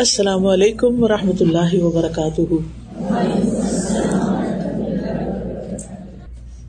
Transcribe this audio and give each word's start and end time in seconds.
السلام 0.00 0.46
علیکم 0.46 1.02
و 1.02 1.08
رحمۃ 1.08 1.40
اللہ 1.40 1.74
وبرکاتہ۔ 1.74 2.42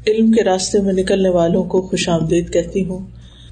علم 0.07 0.31
کے 0.31 0.43
راستے 0.43 0.79
میں 0.79 0.93
نکلنے 0.93 1.29
والوں 1.29 1.63
کو 1.63 1.81
خوش 1.81 2.09
آمدید 2.09 2.53
کہتی 2.53 2.85
ہوں 2.85 2.99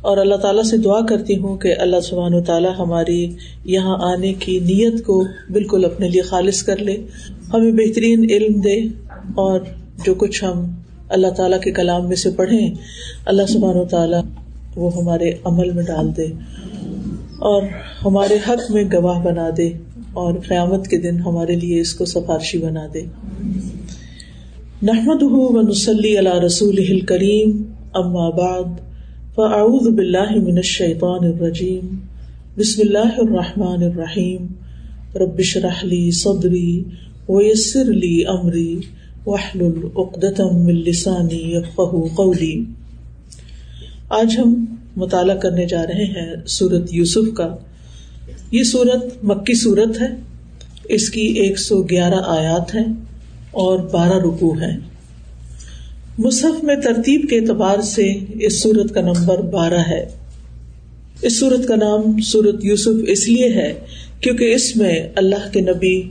اور 0.02 0.18
اللہ 0.18 0.36
تعالیٰ 0.36 0.64
سے 0.64 0.78
دعا 0.78 1.06
کرتی 1.06 1.38
ہوں 1.40 1.58
کہ 1.58 1.76
اللہ 1.80 2.00
سبحان 2.00 2.34
و 2.34 2.42
تعالیٰ 2.42 2.72
ہماری 2.80 3.34
یہاں 3.66 3.98
آنے 4.12 4.34
کی 4.34 4.60
نیت 4.60 5.06
کو 5.06 5.24
بالکل 5.52 5.86
اپنے 5.86 6.10
لیے 6.10 6.22
خالص 6.22 6.64
کر 6.64 6.78
لے، 6.78 6.98
ہمیں 7.54 7.72
بہترین 7.72 8.28
علم 8.30 8.60
دے 8.60 8.80
اور 9.36 9.60
جو 10.06 10.16
کچھ 10.16 10.44
ہم 10.44 10.66
اللہ 11.10 11.28
تعالیٰ 11.28 11.62
کے 11.62 11.72
کلام 11.72 12.08
میں 12.08 12.16
سے 12.16 12.30
پڑھیں، 12.30 12.74
اللہ 13.26 13.46
سبحان 13.50 13.78
و 13.78 13.86
تعالیٰ 13.86 14.22
وہ 14.76 14.96
ہمارے 14.96 15.32
عمل 15.44 15.72
میں 15.72 15.84
ڈال 15.84 16.18
دے۔ 16.18 16.28
اور 17.40 17.64
ہمارے 18.06 18.38
حق 18.48 18.72
میں 18.72 18.84
گواہ 18.94 19.20
بنا 19.24 19.50
دے 19.58 19.68
اور 20.14 20.34
قیامت 20.48 20.88
کے 20.88 20.98
دن 20.98 21.20
ہمارے 21.20 21.56
لیے 21.56 21.82
اس 21.82 21.94
کو 21.94 22.06
سفارشی 22.06 22.58
بنا 22.58 22.86
دے۔ 22.94 23.02
نحمد 24.84 25.24
و 25.24 25.62
نسلی 25.62 26.18
اللہ 26.18 26.40
رسول 26.40 27.00
کریم 27.00 27.64
اما 27.94 28.30
بعد، 28.30 28.80
فاعوذ 29.36 29.88
باللہ 29.88 30.32
من 30.36 30.58
الشیطان 30.58 31.26
الرجیم، 31.26 31.98
بسم 32.58 32.82
اللہ 32.82 33.14
الرحمٰن 33.18 33.84
الرحیم 33.84 34.46
ربش 35.16 35.58
رحلی 35.58 36.12
صدری 36.12 36.84
ویسر 37.30 37.86
لی 37.86 38.26
امری 38.28 38.76
وحل 39.26 39.62
العقدم 39.62 40.68
السانی 40.68 41.54
قولی۔ 42.16 42.64
آج 44.10 44.36
ہم 44.40 44.66
مطالعہ 44.96 45.36
کرنے 45.36 45.66
جا 45.66 45.84
رہے 45.84 46.06
ہیں 46.06 46.36
سورت 46.48 46.84
یوسف 46.92 47.34
کا۔ 47.34 47.56
یہ 48.52 48.64
سورت 48.64 49.24
مکی 49.24 49.54
سورت 49.54 50.02
ہے۔ 50.02 50.08
اس 50.90 51.10
کی 51.10 51.22
ایک 51.22 51.60
سو 51.60 51.82
گیارہ 51.82 52.22
آیات 52.26 52.76
ہے 52.76 52.82
اور 53.52 53.80
بارہ 53.80 54.18
رکو 54.18 54.62
ہے 54.62 54.78
مصحف 56.18 56.64
میں 56.64 56.76
ترتیب 56.76 57.30
کے 57.30 57.38
اعتبار 57.38 57.82
سے 57.82 58.14
اس 58.34 58.64
سورت 58.64 58.94
کا 58.94 59.02
نمبر 59.02 59.42
بارہ 59.42 59.80
ہے۔ 59.88 60.06
اس 61.22 61.40
سورت 61.40 61.68
کا 61.68 61.76
نام 61.76 62.22
سورت 62.22 62.66
یوسف 62.66 63.04
اس 63.08 63.30
لیے 63.30 63.50
ہے 63.50 63.74
کیونکہ 64.22 64.54
اس 64.54 64.76
میں 64.76 65.10
اللہ 65.16 65.54
کے 65.54 65.62
نبی 65.62 66.02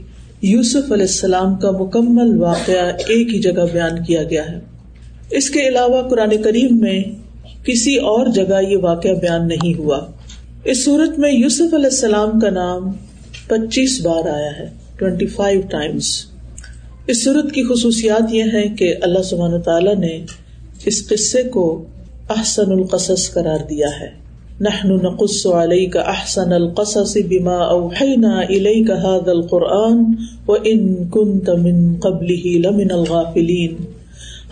یوسف 0.41 0.91
علیہ 0.91 1.05
السلام 1.05 1.55
کا 1.55 1.71
مکمل 1.71 2.41
واقعہ 2.41 2.91
ایک 3.07 3.33
ہی 3.33 3.39
جگہ 3.39 3.65
بیان 3.73 4.03
کیا 4.03 4.23
گیا 4.23 4.43
ہے۔ 4.49 4.59
اس 5.31 5.49
کے 5.49 5.67
علاوہ 5.67 6.09
قرآن 6.09 6.41
کریم 6.43 6.77
میں 6.79 7.03
کسی 7.65 7.95
اور 7.95 8.27
جگہ 8.27 8.61
یہ 8.69 8.77
واقعہ 8.77 9.11
بیان 9.11 9.47
نہیں 9.47 9.77
ہوا۔ 9.77 9.99
اس 10.63 10.85
صورت 10.85 11.19
میں 11.19 11.31
یوسف 11.31 11.73
علیہ 11.73 11.85
السلام 11.85 12.39
کا 12.39 12.49
نام 12.49 12.91
پچیس 13.47 14.01
بار 14.01 14.27
آیا 14.27 14.59
ہے 14.59 14.65
ٹوینٹی 14.95 15.25
فائیو 15.25 15.61
ٹائمس 15.69 16.25
اس 17.07 17.23
صورت 17.23 17.51
کی 17.51 17.63
خصوصیات 17.63 18.33
یہ 18.33 18.43
ہے 18.53 18.69
کہ 18.69 18.95
اللہ 19.01 19.21
سبحانہ 19.21 19.57
تعالیٰ 19.57 19.95
نے 19.95 20.25
اس 20.85 21.09
قصے 21.09 21.43
کو 21.43 21.85
احسن 22.29 22.71
القصص 22.71 23.33
قرار 23.33 23.57
دیا 23.69 23.87
ہے۔ 24.01 24.29
نحن 24.61 24.95
نقص 25.03 25.45
علیک 25.45 25.97
احسن 25.97 26.53
القصص 26.53 27.17
بما 27.29 27.55
اوحینا 27.55 28.39
الیک 28.39 28.91
هذا 28.91 29.31
القرآن 29.31 30.03
وان 30.47 31.09
كنت 31.09 31.49
من 31.49 31.95
قبله 31.99 32.51
لمن 32.55 32.91
الغافلین۔ 32.91 33.75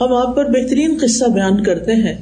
ہم 0.01 0.13
آپ 0.13 0.35
پر 0.35 0.45
بہترین 0.45 0.97
قصہ 1.01 1.25
بیان 1.25 1.63
کرتے 1.63 1.91
ہیں۔ 1.91 2.13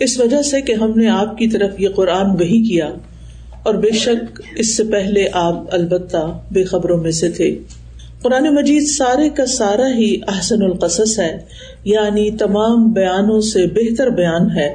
اس 0.00 0.20
وجہ 0.20 0.42
سے 0.42 0.60
کہ 0.60 0.72
ہم 0.72 0.92
نے 0.96 1.08
آپ 1.08 1.38
کی 1.38 1.48
طرف 1.48 1.80
یہ 1.80 1.88
قرآن 1.88 2.30
وہی 2.30 2.68
کیا 2.68 2.86
اور 3.62 3.74
بے 3.74 3.90
شک 3.90 4.42
اس 4.56 4.76
سے 4.76 4.84
پہلے 4.84 5.26
آپ 5.32 5.74
البتہ 5.74 6.40
بے 6.50 6.64
خبروں 6.64 7.02
میں 7.02 7.10
سے 7.10 7.30
تھے۔ 7.30 7.58
قرآن 8.22 8.54
مجید 8.54 8.82
سارے 8.86 9.28
کا 9.28 9.46
سارا 9.46 9.88
ہی 9.98 10.16
احسن 10.28 10.62
القصص 10.62 11.18
ہے 11.18 11.38
یعنی 11.84 12.30
تمام 12.30 12.92
بیانوں 12.92 13.40
سے 13.40 13.66
بہتر 13.66 14.10
بیان 14.10 14.50
ہے۔ 14.56 14.74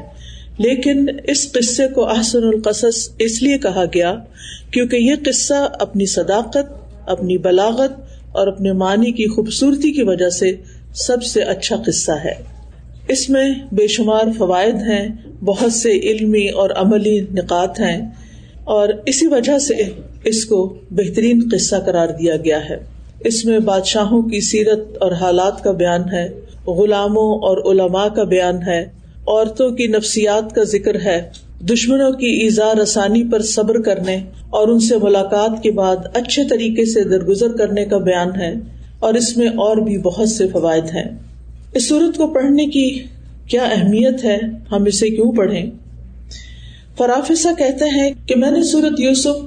لیکن 0.57 1.05
اس 1.28 1.51
قصے 1.51 1.88
کو 1.88 2.09
احسن 2.09 2.44
القصص 2.44 3.09
اس 3.19 3.44
لیے 3.44 3.57
کہا 3.57 3.83
گیا 3.94 4.16
کیونکہ 4.72 4.95
یہ 4.95 5.16
قصہ 5.25 5.69
اپنی 5.79 6.05
صداقت، 6.05 6.73
اپنی 7.07 7.38
بلاغت 7.38 7.91
اور 8.31 8.47
اپنے 8.47 8.72
معنی 8.72 9.11
کی 9.11 9.28
خوبصورتی 9.28 9.91
کی 9.91 10.03
وجہ 10.03 10.29
سے 10.29 10.55
سب 10.94 11.23
سے 11.23 11.41
اچھا 11.41 11.75
قصہ 11.75 12.11
ہے۔ 12.11 12.55
اس 13.07 13.29
میں 13.29 13.53
بے 13.72 13.88
شمار 13.88 14.25
فوائد 14.38 14.75
ہیں 14.75 15.09
بہت 15.45 15.73
سے 15.73 15.91
علمی 15.91 16.47
اور 16.50 16.69
عملی 16.75 17.19
نکات 17.19 17.79
ہیں 17.79 18.09
اور 18.63 18.89
اسی 19.06 19.28
وجہ 19.28 19.57
سے 19.57 19.73
اس 20.23 20.45
کو 20.45 20.75
بہترین 20.91 21.50
قصہ 21.51 21.75
قرار 21.85 22.09
دیا 22.19 22.35
گیا 22.38 22.59
ہے۔ 22.69 22.78
اس 23.25 23.45
میں 23.45 23.59
بادشاہوں 23.59 24.22
کی 24.22 24.39
سیرت 24.41 24.97
اور 25.00 25.11
حالات 25.11 25.63
کا 25.63 25.72
بیان 25.72 26.01
ہے، 26.13 26.28
غلاموں 26.67 27.31
اور 27.38 27.57
علماء 27.72 28.07
کا 28.07 28.23
بیان 28.23 28.57
ہے، 28.67 28.81
عورتوں 29.28 29.69
کی 29.69 29.88
نفسیات 29.88 30.55
کا 30.55 30.63
ذکر 30.63 30.95
ہے، 31.01 31.22
دشمنوں 31.61 32.11
کی 32.11 32.28
ایزا 32.44 32.73
رسانی 32.84 33.23
پر 33.31 33.41
صبر 33.41 33.81
کرنے 33.81 34.16
اور 34.50 34.67
ان 34.67 34.79
سے 34.79 34.97
ملاقات 34.97 35.63
کے 35.63 35.72
بعد 35.72 35.97
اچھے 36.13 36.44
طریقے 36.50 36.85
سے 36.85 37.03
درگزر 37.03 37.57
کرنے 37.57 37.85
کا 37.85 37.97
بیان 37.97 38.35
ہے 38.41 38.53
اور 39.00 39.13
اس 39.13 39.38
میں 39.38 39.47
اور 39.47 39.78
بھی 39.78 39.97
بہت 39.97 40.29
سے 40.29 40.47
فوائد 40.47 40.84
ہیں۔ 40.84 41.09
اس 41.73 41.89
سورت 41.89 42.17
کو 42.17 42.28
پڑھنے 42.28 42.66
کی 42.66 42.88
کیا 43.50 43.63
اہمیت 43.63 44.23
ہے؟ 44.23 44.38
ہم 44.72 44.83
اسے 44.83 45.09
کیوں 45.09 45.31
پڑھیں؟ 45.31 45.66
فرافسا 46.97 47.51
کہتے 47.57 47.85
ہیں 47.85 48.11
کہ 48.25 48.35
میں 48.35 48.51
نے 48.51 48.63
سورت 48.63 49.00
یوسف، 49.00 49.44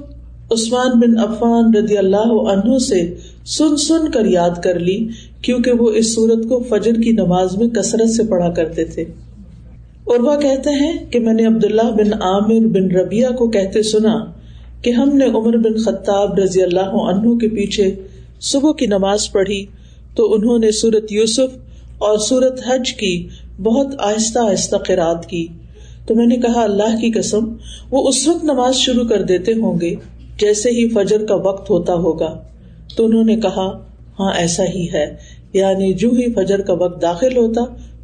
عثمان 0.51 0.99
بن 0.99 1.17
عفان 1.19 1.75
رضی 1.75 1.97
اللہ 1.97 2.31
عنہ 2.51 2.77
سے 2.77 3.13
سن 3.45 3.77
سن 3.77 4.11
کر 4.11 4.25
یاد 4.25 4.63
کر 4.63 4.79
لی، 4.79 5.07
کیونکہ 5.41 5.71
وہ 5.71 5.91
اس 5.91 6.15
سورت 6.15 6.49
کو 6.49 6.59
فجر 6.69 7.01
کی 7.01 7.11
نماز 7.11 7.57
میں 7.57 7.67
کثرت 7.67 8.09
سے 8.09 8.23
پڑھا 8.23 8.49
کرتے 8.49 8.85
تھے۔ 8.85 9.05
عروا 10.07 10.35
کہتے 10.35 10.69
ہیں 10.69 10.93
کہ 11.11 11.19
میں 11.19 11.33
نے 11.33 11.45
عبداللہ 11.45 11.91
بن 11.97 12.13
عامر 12.13 12.67
بن 12.67 12.91
ربیہ 12.91 13.27
کو 13.27 13.47
کہتے 13.47 13.83
سنا 13.83 14.25
کہ 14.81 14.89
ہم 14.89 15.17
نے 15.17 15.25
عمر 15.25 15.57
بن 15.57 15.77
خطاب 15.77 16.39
رضی 16.39 16.61
اللہ 16.61 16.95
عنہ 17.03 17.37
کے 17.37 17.49
پیچھے 17.49 17.95
صبح 18.41 18.71
کی 18.71 18.85
نماز 18.85 19.31
پڑھی، 19.31 19.65
تو 20.15 20.33
انہوں 20.33 20.59
نے 20.59 20.71
سورت 20.71 21.11
یوسف 21.11 21.57
اور 21.97 22.17
سورت 22.17 22.61
حج 22.67 22.93
کی 22.93 23.27
بہت 23.63 23.87
آہستہ 23.99 24.39
آہستہ 24.39 24.75
قرآد 24.75 25.25
کی۔ 25.25 25.47
تو 26.07 26.15
میں 26.15 26.25
نے 26.25 26.35
کہا، 26.35 26.63
اللہ 26.63 26.97
کی 27.01 27.11
قسم، 27.11 27.53
وہ 27.91 28.07
اس 28.07 28.27
وقت 28.27 28.43
نماز 28.43 28.75
شروع 28.75 29.07
کر 29.07 29.21
دیتے 29.21 29.53
ہوں 29.53 29.81
گے 29.81 29.95
جیسے 30.39 30.69
ہی 30.69 30.89
فجر 30.89 31.25
کا 31.25 31.35
وقت 31.35 31.69
ہوتا 31.69 31.93
ہوگا۔ 31.93 32.43
تو 32.95 33.05
انہوں 33.05 33.23
نے 33.23 33.35
کہا 33.35 33.83
ہاں 34.19 34.33
ایسا 34.37 34.63
ہی 34.75 34.87
ہے۔ 34.93 35.15
یعنی 35.53 35.93
جو 35.93 36.09
ہی 36.09 36.33
فجر 36.33 36.61
کا 36.61 36.73
وقت 36.73 37.01
داخل 37.01 37.37
ہوتا، 37.37 37.61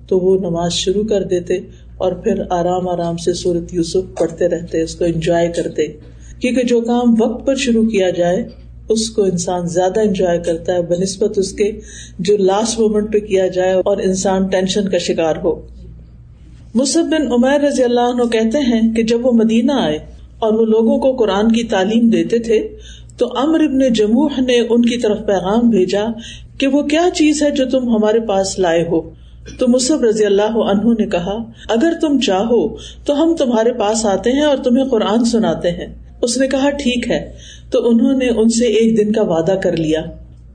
تو 0.08 0.20
وہ 0.20 0.38
نماز 0.38 0.74
شروع 0.74 1.04
کر 1.04 1.24
دیتے 1.24 1.58
اور 1.98 2.12
پھر 2.12 2.42
آرام 2.50 2.88
آرام 2.90 3.18
سے 3.18 3.34
سورت 3.34 3.74
یوسف 3.74 4.18
پڑھتے 4.20 4.48
رہتے، 4.48 4.82
اس 4.82 4.96
کو 4.96 5.06
انجوائے 5.06 5.48
کرتے۔ 5.48 5.88
کیونکہ 6.40 6.64
جو 6.64 6.82
کام 6.82 7.22
وقت 7.22 7.48
پر 7.48 7.56
شروع 7.56 7.84
کیا 7.84 8.10
جائے 8.10 8.50
اس 8.90 9.10
کو 9.10 9.24
انسان 9.24 9.68
زیادہ 9.68 10.00
انجوائے 10.00 10.40
کرتا 10.40 10.74
ہے 10.74 10.82
بہ 10.82 11.02
نسبت 11.02 11.38
اس 11.38 11.54
کے 11.54 11.72
جو 12.20 12.38
لاسٹ 12.38 12.80
مومنٹ 12.80 13.14
پہ 13.14 13.20
کیا 13.20 13.48
جائے 13.48 13.74
اور 13.74 13.98
انسان 13.98 14.48
ٹینشن 14.48 14.90
کا 14.90 14.98
شکار 14.98 15.36
ہو۔ 15.44 15.68
مصب 16.76 17.04
بن 17.04 17.32
عمیر 17.32 17.62
رضی 17.62 17.84
اللہ 17.84 18.00
عنہ 18.00 18.24
کہتے 18.24 18.58
ہیں 18.58 18.94
کہ 18.94 19.04
جب 19.04 19.26
وہ 19.26 19.32
مدینہ 19.32 19.72
آئے 19.72 19.98
اور 20.40 20.54
وہ 20.54 20.66
لوگوں 20.66 21.00
کو 21.00 21.14
قرآن 21.14 21.52
کی 21.52 21.64
تعلیم 21.64 22.10
دیتے 22.10 22.40
تھے، 22.40 22.68
تو 23.18 23.28
امر 23.38 23.60
ابن 23.60 23.94
جموح 23.94 24.30
نے 24.40 24.60
ان 24.60 24.82
کی 24.82 24.98
طرف 24.98 25.18
پیغام 25.26 25.70
بھیجا 25.70 26.06
کہ 26.58 26.68
وہ 26.68 26.82
کیا 26.82 27.08
چیز 27.14 27.44
ہے 27.44 27.52
جو 27.52 27.66
تم 27.66 27.96
ہمارے 27.96 28.20
پاس 28.20 28.60
لائے 28.60 28.84
ہو۔ 28.84 29.02
تو 29.60 29.68
مصب 29.68 30.04
رضی 30.04 30.26
اللہ 30.26 30.58
عنہ 30.58 30.94
نے 31.00 31.06
کہا، 31.06 31.44
اگر 31.70 31.94
تم 32.02 32.20
چاہو 32.20 32.76
تو 33.06 33.24
ہم 33.24 33.36
تمہارے 33.36 33.74
پاس 33.74 34.06
آتے 34.06 34.32
ہیں 34.32 34.42
اور 34.42 34.58
تمہیں 34.58 34.86
قرآن 34.86 35.26
سناتے 35.26 35.72
ہیں۔ 35.72 35.96
اس 36.22 36.38
نے 36.38 36.48
کہا، 36.48 36.70
ٹھیک 36.70 37.12
ہے۔ 37.12 37.34
تو 37.72 37.90
انہوں 37.90 38.18
نے 38.18 38.30
ان 38.30 38.50
سے 38.50 38.66
ایک 38.66 38.98
دن 38.98 39.12
کا 39.12 39.22
وعدہ 39.22 39.56
کر 39.64 39.78
لیا۔ 39.78 40.02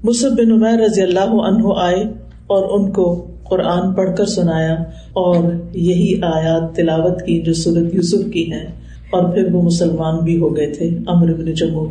مصب 0.05 0.31
بن 0.39 0.53
عمیر 0.53 0.81
رضی 0.81 1.03
اللہ 1.03 1.21
عنہ 1.21 1.63
آئے 1.77 2.03
اور 2.47 2.81
ان 2.81 2.91
کو 2.91 3.27
قرآن 3.51 3.95
پڑھ 3.95 4.17
کر 4.17 4.27
سنایا 4.27 4.75
اور 5.13 5.53
یہی 5.75 6.21
آیات 6.23 6.77
تلاوت 6.77 7.23
کی 7.23 7.41
جو 7.41 7.55
سورت 7.55 7.95
یوسف 7.95 8.33
کی 8.33 8.53
ہے 8.53 8.65
اور 9.11 9.33
پھر 9.33 9.55
وہ 9.55 9.63
مسلمان 9.63 10.25
بھی 10.25 10.39
ہو 10.39 10.57
گئے 10.57 10.67
تھے۔ 10.67 10.91
امر 11.07 11.35
بن 11.35 11.53
جمہور۔ 11.53 11.87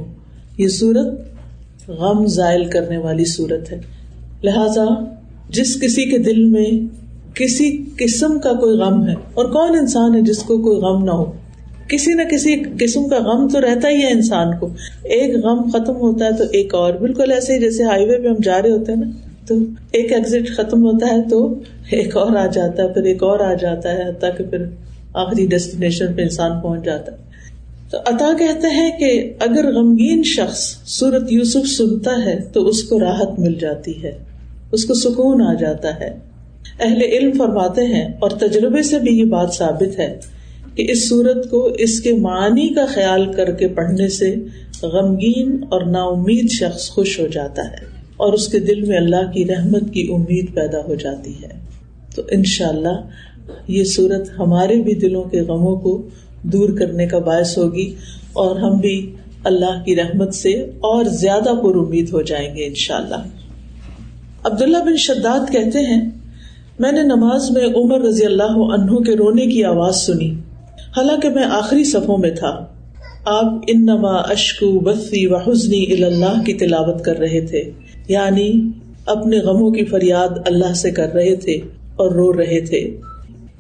یہ 0.58 0.68
سورت 0.68 1.08
غم 1.90 2.26
زائل 2.26 2.66
کرنے 2.66 2.98
والی 2.98 3.26
سورت 3.26 3.72
ہے۔ 3.72 3.82
لہذا 4.44 4.86
جس 5.50 5.82
کسی 5.82 6.12
کے 6.12 6.18
دل 6.18 6.44
میں 6.44 6.66
کسی 7.36 7.84
قسم 7.98 8.40
کا 8.40 8.54
کوئی 8.54 8.78
غم 8.78 9.08
ہے 9.08 9.14
اور 9.34 9.46
کون 9.46 9.78
انسان 9.78 10.16
ہے 10.16 10.22
جس 10.22 10.38
کو 10.38 10.58
کوئی 10.58 10.78
غم 10.78 11.06
نہ 11.06 11.12
ہو؟ 11.12 11.32
کسی 11.90 12.14
نہ 12.14 12.24
کسی 12.32 12.56
قسم 12.80 13.08
کا 13.08 13.18
غم 13.18 13.48
تو 13.48 13.62
رہتا 13.62 13.90
ہی 13.90 14.02
ہے 14.04 14.12
انسان 14.12 14.58
کو۔ 14.60 14.68
ایک 15.04 15.38
غم 15.38 15.70
ختم 15.70 15.96
ہوتا 15.96 16.26
ہے 16.26 16.34
تو 16.38 16.44
ایک 16.52 16.76
اور۔ 16.76 16.94
بالکل 16.94 17.32
ایسے 17.32 17.54
ہی 17.54 17.60
جیسے 17.60 17.84
ہائی 17.84 18.06
وے 18.06 18.18
پہ 18.20 18.28
ہم 18.28 18.36
جا 18.44 18.62
رہے 18.62 18.72
ہوتے 18.72 18.92
ہیں 18.92 19.00
نا، 19.00 19.10
تو 19.48 19.56
ایک 19.92 20.12
ایگزٹ 20.12 20.52
ختم 20.58 20.84
ہوتا 20.84 21.08
ہے 21.08 21.22
تو 21.30 21.60
ایک 21.92 22.18
اور 22.18 22.36
آ 22.36 22.46
جاتا 22.46 22.84
ہے، 22.84 22.88
پھر 22.88 23.04
ایک 23.04 23.24
اور 23.24 23.40
آ 23.40 23.54
جاتا 23.54 23.94
ہے 23.94 24.14
تاکہ 24.14 24.44
پھر 24.44 24.66
آخری 25.14 25.46
ڈیسٹینیشن 25.46 26.14
پہ 26.14 26.22
انسان 26.22 26.60
پہنچ 26.62 26.86
جاتا 26.86 27.12
ہے۔ 27.12 27.18
تو 27.92 27.98
عطا 28.06 28.32
کہتے 28.40 28.68
ہیں 28.68 29.00
کہ 29.00 29.34
اگر 29.40 29.74
غمگین 29.74 30.24
شخص 30.24 30.78
سورت 30.86 31.32
یوسف 31.32 31.68
سنتا 31.68 32.26
ہے 32.26 32.40
تو 32.54 32.68
اس 32.68 32.84
کو 32.84 33.00
راحت 33.00 33.40
مل 33.40 33.54
جاتی 33.54 34.04
ہے، 34.04 34.18
اس 34.72 34.86
کو 34.86 34.94
سکون 34.94 35.42
آ 35.42 35.54
جاتا 35.54 36.00
ہے۔ 36.00 36.18
اہل 36.80 37.02
علم 37.02 37.32
فرماتے 37.38 37.86
ہیں 37.86 38.08
اور 38.20 38.30
تجربے 38.30 38.84
سے 38.84 39.00
بھی 39.00 39.20
یہ 39.20 39.26
بات 39.26 39.54
ثابت 39.54 40.00
ہے 40.00 40.20
کہ 40.80 40.92
اس 40.92 41.10
سورت 41.10 41.50
کو 41.50 41.66
اس 41.66 42.00
کے 42.00 42.14
معنی 42.14 42.74
کا 42.74 42.86
خیال 42.86 43.34
کر 43.34 43.52
کے 43.52 43.68
پڑھنے 43.68 44.08
سے 44.08 44.36
غمگین 44.82 45.64
اور 45.70 45.86
نا 45.86 46.04
امید 46.04 46.50
شخص 46.50 46.90
خوش 46.90 47.20
ہو 47.20 47.28
جاتا 47.28 47.72
ہے 47.72 47.86
اور 48.18 48.34
اس 48.34 48.48
کے 48.48 48.60
دل 48.60 48.82
میں 48.82 48.98
اللہ 48.98 49.32
کی 49.34 49.46
رحمت 49.46 49.94
کی 49.94 50.08
امید 50.12 50.54
پیدا 50.54 50.78
ہو 50.88 50.96
جاتی 50.96 51.34
ہے۔ 51.44 51.60
تو 52.16 52.22
ان 52.32 52.44
شاء 52.44 52.68
اللہ 52.68 53.02
یہ 53.68 53.84
سورت 53.84 54.30
ہمارے 54.40 54.76
بھی 54.76 54.94
دلوں 54.94 55.24
کے 55.24 55.42
غموں 55.42 55.76
کو 55.76 56.08
دور 56.44 56.70
کرنے 56.78 57.08
کا 57.08 57.20
باعث 57.20 57.58
ہوگی 57.58 57.96
اور 58.34 58.56
ہم 58.56 58.78
بھی 58.78 59.12
اللہ 59.44 59.84
کی 59.86 59.96
رحمت 59.96 60.34
سے 60.34 60.54
اور 60.60 61.06
زیادہ 61.06 61.54
پر 61.64 61.76
امید 61.76 62.14
ہو 62.14 62.22
جائیں 62.22 62.56
گے 62.56 62.66
ان 62.66 62.74
شاء 62.74 62.98
اللہ 62.98 63.28
عبداللہ 64.44 64.78
بن 64.78 64.96
شداد 64.98 65.52
کہتے 65.52 65.80
ہیں، 65.80 66.10
میں 66.80 66.92
نے 66.92 67.02
نماز 67.02 67.52
میں 67.52 67.66
عمر 67.66 68.00
رضی 68.00 68.26
اللہ 68.26 68.58
عنہ 68.74 68.96
کے 68.96 69.16
رونے 69.16 69.46
کی 69.46 69.64
آواز 69.64 69.96
سنی۔ 69.96 70.36
حالانکہ 70.98 71.30
میں 71.30 71.44
آخری 71.44 71.84
صفوں 71.84 72.18
میں 72.18 72.32
تھا۔ 72.32 72.66
آپ 73.26 73.46
ان 73.68 73.86
نما 73.86 74.16
اشکو 74.16 74.80
بسی 74.80 75.28
و 75.28 75.36
حسنی 75.36 76.04
اللہ 76.04 76.42
کی 76.46 76.54
تلاوت 76.54 77.04
کر 77.04 77.18
رہے 77.20 77.46
تھے۔ 77.46 77.72
یعنی 78.08 78.54
اپنے 79.06 79.40
غموں 79.40 79.72
کی 79.72 79.86
فریاد 79.86 80.30
اللہ 80.46 80.74
سے 80.74 80.92
کر 80.92 81.14
رہے 81.14 81.36
تھے 81.36 81.54
اور 81.96 82.12
رو 82.12 82.34
رہے 82.34 82.62
تھے۔ 82.66 82.98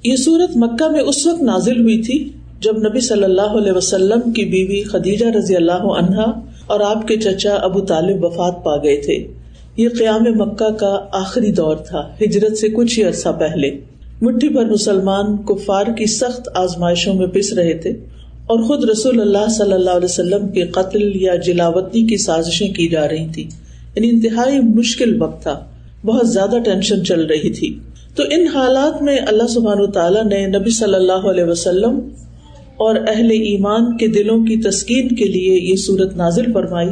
یہ 0.03 0.15
سورت 0.15 0.49
مکہ 0.55 0.91
میں 0.91 0.99
اس 0.99 1.27
وقت 1.27 1.41
نازل 1.41 1.81
ہوئی 1.81 2.01
تھی 2.01 2.29
جب 2.59 2.77
نبی 2.77 2.99
صلی 2.99 3.23
اللہ 3.23 3.41
علیہ 3.41 3.71
وسلم 3.71 4.31
کی 4.31 4.45
بیوی 4.45 4.83
خدیجہ 4.83 5.25
رضی 5.25 5.55
اللہ 5.55 5.71
عنہا 5.71 6.39
اور 6.67 6.79
آپ 6.79 7.07
کے 7.07 7.17
چچا 7.17 7.55
ابو 7.55 7.81
طالب 7.81 8.25
وفات 8.25 8.63
پا 8.63 8.77
گئے 8.77 8.97
تھے۔ 8.97 9.27
یہ 9.77 9.89
قیام 9.89 10.23
مکہ 10.23 10.69
کا 10.69 10.99
آخری 11.11 11.51
دور 11.51 11.75
تھا، 11.75 12.09
ہجرت 12.21 12.57
سے 12.57 12.69
کچھ 12.69 12.99
ہی 12.99 13.03
عرصہ 13.03 13.29
پہلے۔ 13.39 13.69
مٹھی 14.21 14.49
پر 14.49 14.65
مسلمان 14.65 15.37
کفار 15.37 15.85
کی 15.85 16.05
سخت 16.05 16.49
آزمائشوں 16.55 17.13
میں 17.13 17.27
پس 17.27 17.53
رہے 17.53 17.73
تھے 17.73 17.89
اور 18.47 18.63
خود 18.63 18.89
رسول 18.89 19.21
اللہ 19.21 19.49
صلی 19.49 19.73
اللہ 19.73 19.89
علیہ 19.89 20.05
وسلم 20.05 20.47
کے 20.47 20.65
قتل 20.65 21.21
یا 21.21 21.35
جلاوطنی 21.35 22.07
کی 22.07 22.17
سازشیں 22.17 22.73
کی 22.73 22.89
جا 22.89 23.07
رہی 23.07 23.27
تھی 23.33 23.43
یعنی 23.95 24.09
انتہائی 24.09 24.59
مشکل 24.59 25.21
وقت 25.21 25.43
تھا۔ 25.43 25.63
بہت 26.05 26.29
زیادہ 26.29 26.55
ٹینشن 26.65 27.05
چل 27.05 27.25
رہی 27.25 27.53
تھی۔ 27.53 27.79
تو 28.15 28.23
ان 28.31 28.47
حالات 28.47 29.01
میں 29.01 29.17
اللہ 29.27 29.47
سبحان 29.47 29.91
تعالیٰ 29.91 30.23
نے 30.23 30.47
نبی 30.47 30.69
صلی 30.69 30.93
اللہ 30.93 31.27
علیہ 31.29 31.43
وسلم 31.43 31.99
اور 32.77 32.95
اہل 33.07 33.31
ایمان 33.31 33.97
کے 33.97 34.07
دلوں 34.07 34.45
کی 34.45 34.55
تسکین 34.55 35.07
کے 35.07 35.25
لیے 35.25 35.59
یہ 35.71 35.75
صورت 35.75 36.15
نازل 36.15 36.53
فرمائی 36.53 36.89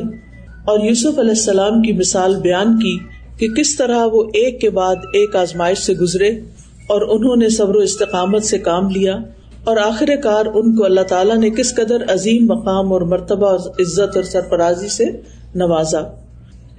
اور 0.65 0.80
یوسف 0.80 1.19
علیہ 1.19 1.30
السلام 1.30 1.81
کی 1.81 1.94
مثال 1.94 2.35
بیان 2.35 2.80
کی 2.80 2.97
کہ 3.38 3.47
کس 3.47 3.75
طرح 3.75 4.06
وہ 4.06 4.23
ایک 4.23 4.62
کے 4.62 4.69
بعد 4.69 4.95
ایک 4.95 5.35
آزمائش 5.35 5.77
سے 5.77 5.94
گزرے۔ 5.94 6.31
اور 6.88 7.01
انہوں 7.01 7.36
نے 7.36 7.50
صبر 7.50 7.75
و 7.75 7.80
استقامت 7.80 8.44
سے 8.44 8.57
کام 8.57 8.89
لیا 8.89 9.18
اور 9.63 9.78
آخر 9.78 10.06
کار 10.24 10.45
ان 10.54 10.75
کو 10.75 10.86
اللہ 10.86 11.01
تعالیٰ 11.01 11.38
نے 11.38 11.50
کس 11.50 11.75
قدر 11.75 12.13
عظیم 12.13 12.45
مقام 12.45 12.94
اور 12.94 13.01
مرتبہ 13.01 13.54
عزت 13.54 14.16
اور 14.16 14.24
سرفرازی 14.24 14.88
سے 14.88 15.06
نوازا۔ 15.56 16.00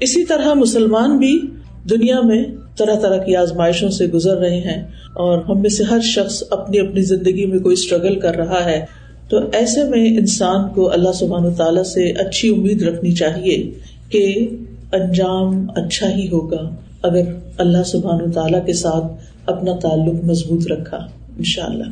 اسی 0.01 0.25
طرح 0.25 0.55
مسلمان 0.55 1.19
بھی 1.19 1.43
دنیا 1.91 2.21
میں 2.21 2.45
طرح 2.79 2.95
طرح 2.95 3.17
کی 3.17 3.37
آزمائشوں 3.37 3.91
سے 3.91 4.07
گزر 4.07 4.37
رہے 4.37 4.61
ہیں 4.61 4.83
اور 5.15 5.39
ہم 5.49 5.61
میں 5.61 5.71
سے 5.71 5.85
ہر 5.85 6.01
شخص 6.01 6.43
اپنی 6.51 6.79
اپنی 6.79 7.03
زندگی 7.03 7.47
میں 7.47 7.59
کوئی 7.59 7.73
اسٹرگل 7.73 8.21
کر 8.21 8.35
رہا 8.35 8.65
ہے۔ 8.65 8.87
تو 9.31 9.39
ایسے 9.53 9.85
میں 9.85 10.19
انسان 10.19 10.69
کو 10.75 10.93
اللہ 10.93 11.13
سبحان 11.13 11.45
و 11.45 11.51
تعالیٰ 11.51 11.83
سے 11.83 12.11
اچھی 12.11 12.55
امید 12.55 12.83
رکھنی 12.83 13.13
چاہیے 13.13 13.71
کہ 14.11 14.49
انجام 14.93 15.67
اچھا 15.77 16.09
ہی 16.09 16.29
ہوگا۔ 16.33 16.75
اگر 17.03 17.23
اللہ 17.59 17.83
سبحان 17.83 18.23
و 18.23 18.31
تعالیٰ 18.31 18.67
کے 18.67 18.73
ساتھ 18.73 19.07
اپنا 19.47 19.73
تعلق 19.75 20.25
مضبوط 20.25 20.73
رکھا 20.73 20.97
ان 21.39 21.45
شاء 21.45 21.65
اللہ 21.65 21.85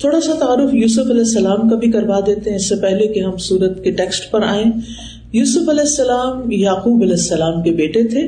تھوڑا 0.00 0.20
سا 0.20 0.32
تعارف 0.32 0.74
یوسف 0.74 1.10
علیہ 1.10 1.18
السلام 1.18 1.68
کا 1.68 1.76
بھی 1.76 1.90
کروا 1.90 2.20
دیتے 2.26 2.50
ہیں، 2.50 2.56
اس 2.56 2.68
سے 2.68 2.74
پہلے 2.76 3.06
کہ 3.06 3.20
ہم 3.20 3.36
سورت 3.36 3.84
کے 3.84 3.90
ٹیکسٹ 3.90 4.30
پر 4.30 4.42
آئیں۔ 4.42 4.72
یوسف 5.32 5.68
علیہ 5.68 5.80
السلام 5.80 6.52
یعقوب 6.52 7.02
علیہ 7.02 7.12
السلام 7.12 7.62
کے 7.62 7.70
بیٹے 7.70 8.02
تھے، 8.02 8.20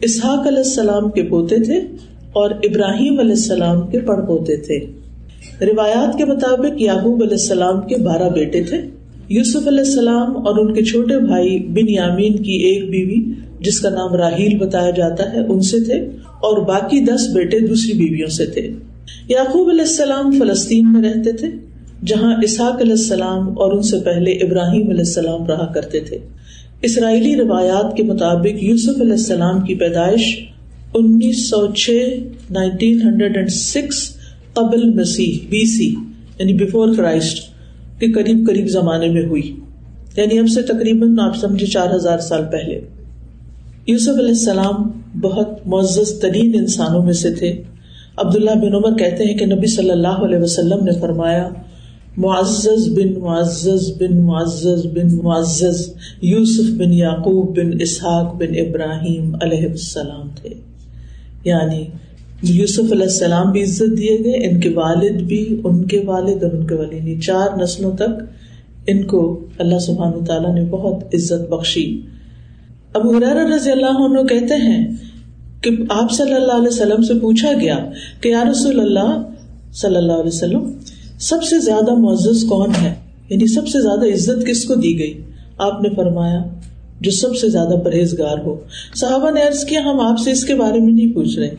اسحاق 0.00 0.46
علیہ 0.46 0.58
السلام 0.58 1.10
کے 1.10 1.22
پوتے 1.22 1.58
تھے 1.58 1.78
اور 2.32 2.50
ابراہیم 2.50 3.18
علیہ 3.18 3.30
السلام 3.30 3.86
کے 3.86 4.00
پڑ 4.00 4.20
پوتے 4.20 4.56
تھے۔ 4.56 4.78
روایات 5.66 6.18
کے 6.18 6.24
مطابق 6.24 6.82
یعقوب 6.82 7.22
علیہ 7.22 7.38
السلام 7.40 7.80
کے 7.80 7.96
بارہ 7.96 8.28
بیٹے 8.28 8.62
تھے۔ 8.62 8.76
یوسف 9.28 9.66
علیہ 9.66 9.78
السلام 9.78 10.36
اور 10.36 10.58
ان 10.58 10.74
کے 10.74 10.84
چھوٹے 10.84 11.18
بھائی 11.18 11.58
بن 11.58 11.90
یامین 11.90 12.36
کی 12.36 12.52
ایک 12.52 12.90
بیوی 12.90 13.32
جس 13.60 13.80
کا 13.80 13.90
نام 13.90 14.14
راہیل 14.14 14.58
بتایا 14.58 14.90
جاتا 14.90 15.32
ہے، 15.32 15.40
ان 15.40 15.60
سے 15.60 15.84
تھے 15.84 16.00
اور 16.24 16.66
باقی 16.66 17.00
دس 17.00 17.28
بیٹے 17.34 17.60
دوسری 17.60 17.92
بیویوں 17.92 18.28
سے 18.28 18.46
تھے۔ 18.46 18.70
یعقوب 19.28 19.68
علیہ 19.68 19.80
السلام 19.80 20.38
فلسطین 20.38 20.92
میں 20.92 21.02
رہتے 21.02 21.32
تھے، 21.32 21.48
جہاں 22.06 22.34
اسحاق 22.42 22.80
علیہ 22.80 22.92
السلام 22.92 23.48
اور 23.48 23.72
ان 23.72 23.82
سے 23.82 23.96
پہلے 24.04 24.30
ابراہیم 24.32 24.88
علیہ 24.88 24.98
السلام 24.98 25.46
رہا 25.46 25.72
کرتے 25.72 26.00
تھے۔ 26.00 26.18
اسرائیلی 26.82 27.36
روایات 27.36 27.96
کے 27.96 28.02
مطابق 28.02 28.62
یوسف 28.62 29.00
علیہ 29.00 29.12
السلام 29.12 29.60
کی 29.60 29.74
پیدائش 29.74 30.48
انیس 30.94 31.50
سو 31.50 31.72
چھ، 31.72 31.90
نائنٹین 32.50 33.02
ہنڈریڈ 33.02 33.36
اینڈ 33.36 33.50
سکس 33.50 34.16
قبل 34.52 34.94
مسیح 34.94 35.46
بی 35.50 35.66
سی 35.66 35.88
یعنی 36.38 36.52
بفور 36.52 36.94
کرائسٹ 36.96 37.36
کے 38.00 38.12
قریب 38.12 38.48
قریب 38.48 38.68
زمانے 38.68 39.08
میں 39.08 39.26
ہوئی۔ 39.26 39.56
یعنی 40.16 40.38
اب 40.38 40.48
سے 40.48 40.62
تقریباً 40.62 41.18
آپ 41.18 41.36
سمجھے 41.36 41.66
چار 41.66 41.94
ہزار 41.94 42.18
سال 42.18 42.42
پہلے۔ 42.52 42.80
یوسف 43.86 44.18
علیہ 44.18 44.28
السلام 44.28 45.00
بہت 45.20 45.48
معزز 45.66 46.20
ترین 46.20 46.54
انسانوں 46.54 47.02
میں 47.02 47.12
سے 47.12 47.34
تھے۔ 47.34 47.62
عبداللہ 48.16 48.50
بن 48.50 48.74
عمر 48.74 48.96
کہتے 48.96 49.24
ہیں 49.24 49.38
کہ 49.38 49.46
نبی 49.46 49.66
صلی 49.66 49.90
اللہ 49.90 50.08
علیہ 50.08 50.38
وسلم 50.38 50.84
نے 50.84 50.90
فرمایا، 51.00 51.48
معزز 52.16 52.88
بن 52.88 53.20
معزز 53.20 53.92
بن 53.98 54.20
معزز 54.20 54.86
بن 54.86 55.16
معزز 55.16 55.94
یوسف 56.22 56.70
بن 56.76 56.92
یعقوب 56.92 57.58
بن 57.58 57.70
اسحاق 57.80 58.34
بن 58.34 58.54
ابراہیم 58.58 59.36
علیہ 59.42 59.66
السلام 59.66 60.28
تھے۔ 60.42 60.50
یعنی 61.44 61.84
یوسف 62.42 62.92
علیہ 62.92 63.02
السلام 63.02 63.52
بھی 63.52 63.62
عزت 63.62 63.98
دیے 63.98 64.18
گئے، 64.24 64.50
ان 64.50 64.60
کے 64.60 64.68
والد 64.68 65.22
بھی، 65.22 65.60
ان 65.64 65.84
کے 65.84 66.02
والد 66.06 66.42
اور 66.42 66.52
ان 66.52 66.66
کے 66.66 66.74
والد 66.74 67.22
چار 67.22 67.62
نسلوں 67.62 67.96
تک 67.96 68.24
ان 68.86 69.04
کو 69.04 69.40
اللہ 69.58 69.78
سبحان 69.78 70.24
تعالیٰ 70.24 70.54
نے 70.54 70.64
بہت 70.64 71.14
عزت 71.14 71.50
بخشی۔ 71.50 72.00
اب 72.96 73.08
حرار 73.08 73.52
رضی 73.52 73.72
اللہ 73.72 73.86
عنہ 73.86 74.26
کہتے 74.26 74.54
ہیں 74.54 74.96
کہ 75.60 75.70
آپ 75.90 76.12
صلی 76.12 76.34
اللہ 76.34 76.52
علیہ 76.52 76.68
وسلم 76.68 77.02
سے 77.02 77.14
پوچھا 77.14 77.52
گیا 77.60 77.90
کہ 78.20 78.28
یا 78.28 78.44
رسول 78.50 78.80
اللہ 78.80 79.22
صلی 79.72 79.96
اللہ 79.96 80.12
علیہ 80.12 80.28
وسلم، 80.28 80.72
سب 81.20 81.42
سے 81.42 81.58
زیادہ 81.58 81.94
معزز 81.94 82.44
کون 82.44 82.70
ہے؟ 82.82 82.94
یعنی 83.28 83.46
سب 83.46 83.68
سے 83.68 83.82
زیادہ 83.82 84.06
عزت 84.06 84.46
کس 84.46 84.64
کو 84.64 84.74
دی 84.74 84.98
گئی؟ 84.98 85.22
آپ 85.58 85.82
نے 85.82 85.88
فرمایا، 85.96 86.42
جو 87.00 87.10
سب 87.10 87.36
سے 87.36 87.48
زیادہ 87.48 87.74
پرہیزگار 87.84 88.38
ہو۔ 88.38 88.60
صحابہ 88.94 89.30
نے 89.30 89.42
عرض 89.42 89.64
کیا، 89.64 89.80
ہم 89.80 90.00
آپ 90.00 90.18
سے 90.18 90.30
اس 90.30 90.44
کے 90.44 90.54
بارے 90.54 90.80
میں 90.80 90.92
نہیں 90.92 91.14
پوچھ 91.14 91.38
رہے۔ 91.38 91.54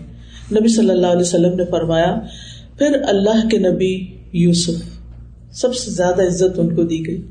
نبی 0.51 0.67
صلی 0.67 0.89
اللہ 0.89 1.07
علیہ 1.07 1.21
وسلم 1.21 1.55
نے 1.55 1.63
فرمایا، 1.65 2.19
پھر 2.77 2.97
اللہ 3.07 3.47
کے 3.47 3.57
نبی 3.57 4.05
یوسف، 4.33 4.73
سب 5.51 5.75
سے 5.75 5.91
زیادہ 5.91 6.21
عزت 6.21 6.59
ان 6.59 6.75
کو 6.75 6.83
دی 6.83 7.07
گئی۔ 7.07 7.21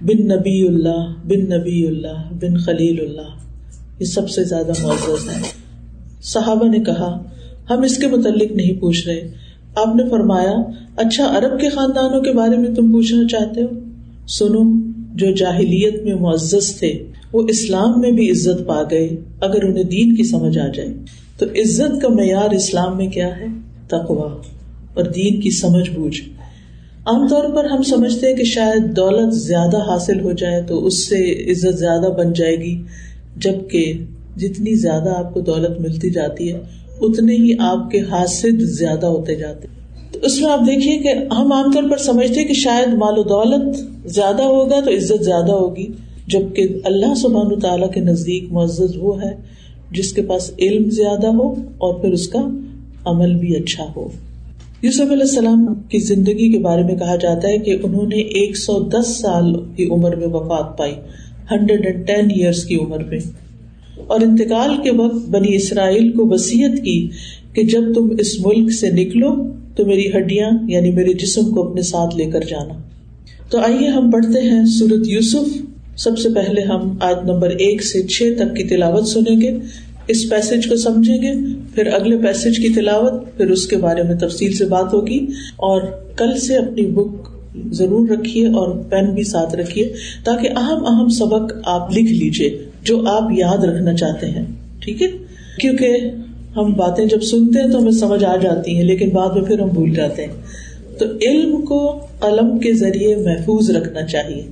بن 0.00 0.28
نبی 0.28 0.66
اللہ، 0.68 1.06
بن 1.24 1.58
نبی 1.58 1.86
اللہ، 1.86 2.34
بن 2.40 2.56
خلیل 2.56 3.00
اللہ۔ 3.00 3.45
یہ 4.00 4.04
سب 4.04 4.30
سے 4.30 4.44
زیادہ 4.44 4.72
معزز 4.82 5.28
ہے 5.28 5.40
صحابہ 6.22 6.68
نے 6.68 6.78
کہا، 6.78 7.22
ہم 7.70 7.82
اس 7.82 7.98
کے 7.98 8.06
متعلق 8.06 8.52
نہیں 8.52 8.80
پوچھ 8.80 9.08
رہے۔ 9.08 9.28
آپ 9.74 9.96
نے 9.96 10.02
فرمایا 10.10 10.54
اچھا 10.96 11.38
عرب 11.38 11.60
کے 11.60 11.68
خاندانوں 11.68 12.20
کے 12.20 12.32
بارے 12.32 12.56
میں 12.56 12.74
تم 12.74 12.92
پوچھنا 12.92 13.28
چاہتے 13.28 13.62
ہو؟ 13.62 13.66
سنو، 14.28 14.92
جو 15.14 15.34
جاہلیت 15.34 16.02
میں 16.02 16.14
معزز 16.14 16.78
تھے، 16.78 17.04
وہ 17.32 17.42
اسلام 17.48 18.00
میں 18.00 18.10
بھی 18.10 18.30
عزت 18.30 18.66
پا 18.66 18.82
گئے، 18.90 19.08
اگر 19.40 19.64
انہیں 19.64 19.84
دین 19.84 20.16
کی 20.16 20.22
سمجھ 20.22 20.58
آ 20.58 20.66
جائے۔ 20.66 20.94
تو 21.38 21.46
عزت 21.46 22.02
کا 22.02 22.08
معیار 22.08 22.50
اسلام 22.50 22.96
میں 22.96 23.08
کیا 23.08 23.36
ہے؟ 23.36 23.46
تقوا 23.86 24.42
اور 24.94 25.04
دین 25.04 25.40
کی 25.40 25.50
سمجھ 25.50 25.90
بوجھ۔ 25.90 26.22
عام 27.06 27.28
طور 27.28 27.44
پر 27.56 27.64
ہم 27.64 27.82
سمجھتے 27.82 28.28
ہیں 28.28 28.36
کہ 28.36 28.44
شاید 28.44 28.96
دولت 28.96 29.34
زیادہ 29.34 29.76
حاصل 29.76 30.20
ہو 30.20 30.32
جائے 30.32 30.62
تو 30.62 30.86
اس 30.86 31.08
سے 31.08 31.50
عزت 31.50 31.78
زیادہ 31.78 32.06
بن 32.18 32.32
جائے 32.32 32.56
گی۔ 32.56 32.82
جبکہ 33.36 33.92
جتنی 34.36 34.74
زیادہ 34.74 35.08
آپ 35.10 35.34
کو 35.34 35.40
دولت 35.40 35.80
ملتی 35.80 36.10
جاتی 36.10 36.52
ہے، 36.52 36.58
اتنے 37.00 37.34
ہی 37.34 37.52
آپ 37.60 37.90
کے 37.90 38.00
حاصل 38.00 38.66
زیادہ 38.66 39.06
ہوتے 39.06 39.34
جاتے 39.34 39.68
تو 40.12 40.18
اس 40.22 40.40
میں 40.40 40.50
آپ 40.50 40.60
دیکھیے 40.60 40.98
کہ 40.98 41.08
ہم 41.08 41.52
عام 41.52 41.72
طور 41.72 41.82
پر 41.90 41.96
سمجھتے 41.96 42.44
کہ 42.44 42.54
شاید 42.54 42.88
مال 42.88 43.18
و 43.18 43.22
دولت 43.22 43.76
زیادہ 44.10 44.42
ہوگا 44.42 44.80
تو 44.80 44.90
عزت 44.90 45.24
زیادہ 45.24 45.52
ہوگی، 45.52 45.86
جبکہ 46.26 46.68
اللہ 46.84 47.14
سبحان 47.14 47.60
تعالیٰ 47.60 47.92
کے 47.92 48.00
نزدیک 48.00 48.52
معزز 48.52 48.96
وہ 48.96 49.22
ہے 49.22 49.30
جس 49.90 50.12
کے 50.12 50.22
پاس 50.22 50.50
علم 50.58 50.90
زیادہ 50.90 51.26
ہو 51.26 51.50
اور 51.78 51.94
پھر 51.94 52.12
اس 52.12 52.28
کا 52.28 52.38
عمل 53.04 53.34
بھی 53.34 53.56
اچھا 53.56 53.84
ہو۔ 53.96 54.08
یوسف 54.82 55.00
علیہ 55.00 55.20
السلام 55.20 55.74
کی 55.88 55.98
زندگی 55.98 56.52
کے 56.52 56.58
بارے 56.58 56.82
میں 56.82 56.96
کہا 56.96 57.16
جاتا 57.16 57.48
ہے 57.48 57.58
کہ 57.58 57.76
انہوں 57.82 58.06
نے 58.06 58.16
ایک 58.16 58.56
سو 58.56 58.80
دس 58.80 59.20
سال 59.20 59.54
کی 59.76 59.88
عمر 59.90 60.16
میں 60.16 60.26
وفات 60.26 60.78
پائی۔ 60.78 60.94
ہنڈریڈ 61.50 61.86
اینڈ 61.86 62.06
ٹین 62.06 62.30
ایئرس 62.30 62.64
کی 62.64 62.76
عمر 62.76 63.04
میں۔ 63.04 63.18
اور 64.06 64.20
انتقال 64.20 64.70
کے 64.82 64.90
وقت 64.90 65.28
بنی 65.28 65.54
اسرائیل 65.54 66.12
کو 66.12 66.28
وسیعت 66.28 66.84
کی 66.84 67.08
کہ 67.52 67.62
جب 67.62 67.82
تم 67.94 68.08
اس 68.18 68.46
ملک 68.46 68.72
سے 68.72 68.90
نکلو 68.90 69.34
تو 69.76 69.86
میری 69.86 70.08
ہڈیاں 70.08 70.50
یعنی 70.68 70.90
میرے 70.90 71.12
جسم 71.12 71.50
کو 71.50 71.68
اپنے 71.68 71.82
ساتھ 71.82 72.16
لے 72.16 72.26
کر 72.26 72.40
جانا۔ 72.40 72.74
تو 73.50 73.58
آئیے 73.58 73.88
ہم 73.88 74.10
پڑھتے 74.10 74.40
ہیں 74.40 74.64
سورت 74.64 75.08
یوسف۔ 75.08 75.62
سب 75.96 76.18
سے 76.18 76.28
پہلے 76.34 76.62
ہم 76.62 76.96
آج 77.00 77.16
نمبر 77.24 77.48
ایک 77.48 77.84
سے 77.84 78.02
چھ 78.02 78.22
تک 78.36 78.56
کی 78.56 78.64
تلاوت 78.64 79.08
سنیں 79.08 79.40
گے۔ 79.40 79.50
اس 80.08 80.30
پیسج 80.30 80.68
کو 80.68 80.76
سمجھیں 80.76 81.16
گے، 81.16 81.32
پھر 81.74 81.86
اگلے 81.86 82.18
پیسج 82.18 82.56
کی 82.56 82.68
تلاوت، 82.68 83.36
پھر 83.36 83.50
اس 83.50 83.66
کے 83.66 83.76
بارے 83.76 84.02
میں 84.02 84.14
تفصیل 84.14 84.52
سے 84.52 84.64
بات 84.64 84.94
ہوگی۔ 84.94 85.26
اور 85.56 85.80
کل 86.16 86.38
سے 86.38 86.56
اپنی 86.56 86.86
بک 86.86 87.35
ضرور 87.70 88.08
رکھیے 88.08 88.46
اور 88.46 88.84
پین 88.90 89.14
بھی 89.14 89.22
ساتھ 89.22 89.54
رکھیے 89.54 89.92
تاکہ 90.24 90.48
اہم 90.56 90.84
اہم 90.86 91.08
سبق 91.08 91.52
آپ 91.64 91.92
لکھ 91.92 92.12
لیجیے 92.12 92.58
جو 92.82 93.06
آپ 93.06 93.32
یاد 93.36 93.64
رکھنا 93.64 93.94
چاہتے 93.94 94.26
ہیں۔ 94.26 94.44
ٹھیک 94.80 95.02
ہے؟ 95.02 95.08
کیونکہ 95.60 95.96
ہم 96.56 96.72
باتیں 96.72 97.04
جب 97.04 97.20
سنتے 97.20 97.62
ہیں 97.62 97.70
تو 97.70 97.78
ہمیں 97.78 97.90
سمجھ 97.90 98.24
آ 98.24 98.36
جاتی 98.36 98.76
ہیں، 98.76 98.84
لیکن 98.84 99.10
بعد 99.10 99.30
میں 99.36 99.42
پھر 99.42 99.58
ہم 99.58 99.68
بھول 99.68 99.94
جاتے 99.94 100.24
ہیں۔ 100.24 100.32
تو 100.98 101.04
علم 101.22 101.62
کو 101.62 101.98
قلم 102.20 102.58
کے 102.58 102.72
ذریعے 102.72 103.16
محفوظ 103.16 103.70
رکھنا 103.70 104.02
چاہیے۔ 104.02 104.42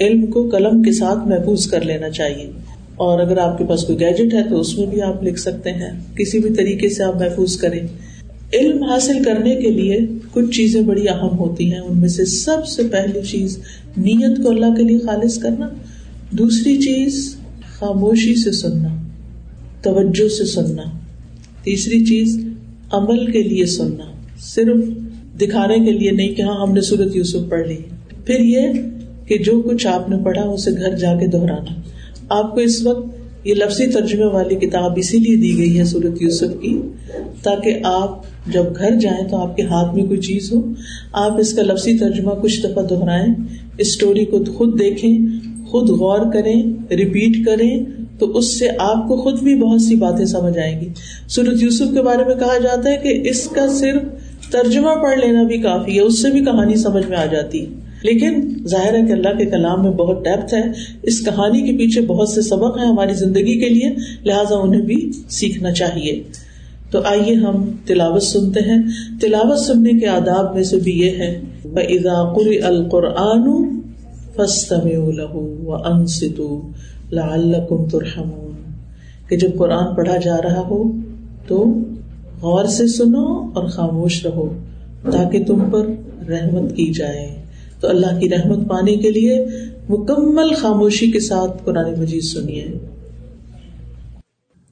علم 0.00 0.26
کو 0.26 0.48
قلم 0.48 0.82
کے 0.82 0.92
ساتھ 0.92 1.28
محفوظ 1.28 1.66
کر 1.66 1.80
لینا 1.80 2.10
چاہیے۔ 2.10 2.50
اور 2.96 3.20
اگر 3.20 3.38
آپ 3.38 3.58
کے 3.58 3.64
پاس 3.64 3.84
کوئی 3.84 4.00
گیجٹ 4.00 4.34
ہے 4.34 4.42
تو 4.50 4.60
اس 4.60 4.78
میں 4.78 4.86
بھی 4.86 5.02
آپ 5.02 5.24
لکھ 5.24 5.40
سکتے 5.40 5.72
ہیں۔ 5.72 6.16
کسی 6.16 6.38
بھی 6.38 6.54
طریقے 6.54 6.88
سے 6.88 7.04
آپ 7.04 7.16
محفوظ 7.16 7.56
کریں۔ 7.56 7.86
علم 8.52 8.82
حاصل 8.82 9.22
کرنے 9.22 9.56
کے 9.56 9.70
لیے 9.70 9.98
کچھ 10.32 10.56
چیزیں 10.56 10.80
بڑی 10.80 11.08
اہم 11.08 11.38
ہوتی 11.38 11.72
ہیں۔ 11.72 11.80
ان 11.80 11.98
میں 11.98 12.08
سے 12.08 12.24
سب 12.24 12.66
سے 12.66 12.82
پہلی 12.82 13.20
چیز 13.26 13.58
نیت 13.96 14.42
کو 14.42 14.50
اللہ 14.50 14.74
کے 14.76 14.82
لیے 14.82 14.98
خالص 14.98 15.38
کرنا، 15.38 15.68
دوسری 16.30 16.76
چیز 16.76 17.36
خاموشی 17.78 18.34
سے 18.34 18.52
سننا، 18.52 19.02
توجہ 19.82 20.28
سے 20.28 20.44
سننا، 20.44 20.82
تیسری 21.64 22.04
چیز 22.04 22.44
عمل 22.90 23.32
کے 23.32 23.42
لیے 23.42 23.66
سننا۔ 23.66 24.04
صرف 24.38 24.76
دکھانے 25.40 25.84
کے 25.84 25.90
لیے 25.90 26.10
نہیں 26.10 26.34
کہ 26.34 26.42
ہاں 26.42 26.66
ہم 26.66 26.72
نے 26.72 26.80
سورت 26.80 27.16
یوسف 27.16 27.48
پڑھ 27.48 27.68
لی۔ 27.68 27.76
پھر 28.24 28.40
یہ 28.40 28.60
کہ 29.26 29.38
جو 29.38 29.62
کچھ 29.62 29.86
آپ 29.86 30.10
نے 30.10 30.16
پڑھا، 30.24 30.42
اسے 30.42 30.70
گھر 30.70 30.96
جا 30.96 31.14
کے 31.18 31.26
دہرانا۔ 31.26 31.80
آپ 32.28 32.54
کو 32.54 32.60
اس 32.60 32.82
وقت 32.82 33.19
یہ 33.44 33.54
لفظی 33.54 33.86
ترجمے 33.86 34.24
والی 34.24 34.54
کتاب 34.54 34.92
اسی 34.96 35.18
لیے 35.18 35.36
دی 35.36 35.58
گئی 35.58 35.78
ہے 35.78 35.84
سورت 35.84 36.22
یوسف 36.22 36.62
کی، 36.62 36.80
تاکہ 37.42 37.78
آپ 37.84 38.22
جب 38.52 38.64
گھر 38.76 38.94
جائیں 39.00 39.28
تو 39.28 39.36
آپ 39.36 39.56
کے 39.56 39.62
ہاتھ 39.62 39.94
میں 39.94 40.04
کوئی 40.04 40.20
چیز 40.20 40.52
ہو۔ 40.52 40.60
آپ 41.12 41.40
اس 41.40 41.52
کا 41.52 41.62
لفظی 41.62 41.98
ترجمہ 41.98 42.30
کچھ 42.30 42.62
دفعہ 42.62 42.82
دہرائیں 42.82 43.34
اسٹوری 43.78 44.24
کو 44.24 44.44
خود 44.44 44.78
دیکھیں، 44.78 45.18
خود 45.66 45.90
غور 45.90 46.32
کریں 46.32 46.62
ریپیٹ 46.90 47.46
کریں، 47.46 47.84
تو 48.18 48.38
اس 48.38 48.58
سے 48.58 48.68
آپ 48.78 49.08
کو 49.08 49.16
خود 49.16 49.42
بھی 49.42 49.54
بہت 49.54 49.82
سی 49.82 49.96
باتیں 49.96 50.24
سمجھ 50.24 50.58
آئیں 50.58 50.80
گی۔ 50.80 50.88
سورت 51.28 51.62
یوسف 51.62 51.94
کے 51.94 52.02
بارے 52.02 52.24
میں 52.24 52.34
کہا 52.34 52.58
جاتا 52.58 52.90
ہے 52.90 52.96
کہ 52.96 53.28
اس 53.28 53.48
کا 53.48 53.68
صرف 53.68 54.02
ترجمہ 54.52 55.02
پڑھ 55.02 55.18
لینا 55.18 55.42
بھی 55.42 55.58
کافی 55.58 55.96
ہے، 55.96 56.00
اس 56.00 56.22
سے 56.22 56.30
بھی 56.30 56.44
کہانی 56.44 56.76
سمجھ 56.76 57.06
میں 57.06 57.16
آ 57.16 57.26
جاتی۔ 57.26 57.64
ہے 57.64 57.79
لیکن 58.02 58.58
ظاہر 58.66 58.94
ہے 58.94 59.06
کہ 59.06 59.12
اللہ 59.12 59.38
کے 59.38 59.46
کلام 59.46 59.82
میں 59.82 59.92
بہت 59.92 60.24
ڈیپتھ 60.24 60.54
ہے۔ 60.54 60.62
اس 61.02 61.24
کہانی 61.24 61.70
کے 61.70 61.78
پیچھے 61.78 62.00
بہت 62.00 62.28
سے 62.28 62.42
سبق 62.42 62.78
ہیں 62.78 62.86
ہماری 62.86 63.14
زندگی 63.14 63.60
کے 63.60 63.68
لیے، 63.68 63.94
لہٰذا 64.24 64.56
انہیں 64.56 64.82
بھی 64.82 65.12
سیکھنا 65.28 65.72
چاہیے۔ 65.72 66.22
تو 66.90 67.00
آئیے 67.04 67.34
ہم 67.34 67.70
تلاوت 67.84 68.22
سنتے 68.22 68.60
ہیں۔ 68.60 68.82
تلاوت 69.20 69.58
سننے 69.58 69.98
کے 69.98 70.06
آداب 70.06 70.54
میں 70.54 70.62
سے 70.62 70.76
بھی 70.76 70.92
یہ 70.92 71.10
ہے 71.10 71.40
القرآن 72.64 73.80
ترحمون۔ 77.92 78.50
کہ 79.28 79.36
جب 79.36 79.48
قرآن 79.56 79.94
پڑھا 79.94 80.16
جا 80.16 80.36
رہا 80.42 80.60
ہو 80.60 80.92
تو 81.46 81.64
غور 82.42 82.64
سے 82.64 82.86
سنو 82.86 83.50
اور 83.54 83.68
خاموش 83.68 84.26
رہو 84.26 84.58
تاکہ 85.12 85.44
تم 85.44 85.70
پر 85.70 85.86
رحمت 86.28 86.76
کی 86.76 86.92
جائے۔ 86.92 87.39
تو 87.80 87.88
اللہ 87.88 88.20
کی 88.20 88.28
رحمت 88.28 88.68
پانے 88.68 88.96
کے 88.96 89.10
لیے 89.10 89.46
مکمل 89.88 90.54
خاموشی 90.54 91.10
کے 91.10 91.20
ساتھ 91.20 91.64
قرآن 91.64 92.00
مجید 92.00 92.22
سنیے۔ 92.22 92.66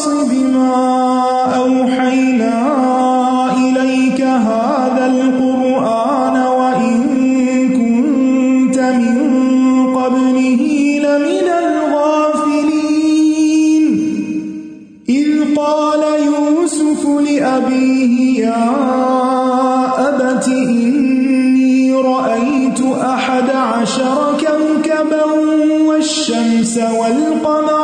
القصص 0.00 0.28
بما 0.30 0.72
أوحينا 1.56 2.56
إليك 3.56 4.20
هذا 4.20 5.06
القرآن 5.06 6.36
وإن 6.36 6.96
كنت 7.78 8.78
من 8.78 9.18
قبله 9.96 10.62
لمن 11.04 11.48
الغافلين. 11.64 13.04
إذ 15.08 15.54
قال 15.56 16.02
يوسف 16.26 17.06
لأبيه 17.06 18.40
يا 18.44 18.70
أبت 20.08 20.48
إني 20.48 21.92
رأيت 21.92 22.80
أحد 23.02 23.50
عشر 23.50 24.36
كوكبا 24.40 25.24
والشمس 25.86 26.74
والقمر 26.78 27.79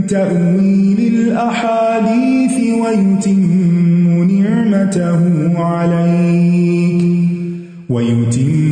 تأويل 0.06 0.98
الأحاديث 1.14 2.56
ويتم 2.82 4.30
نعمته 4.30 5.20
عليك. 5.58 7.02
ويتم 7.90 8.63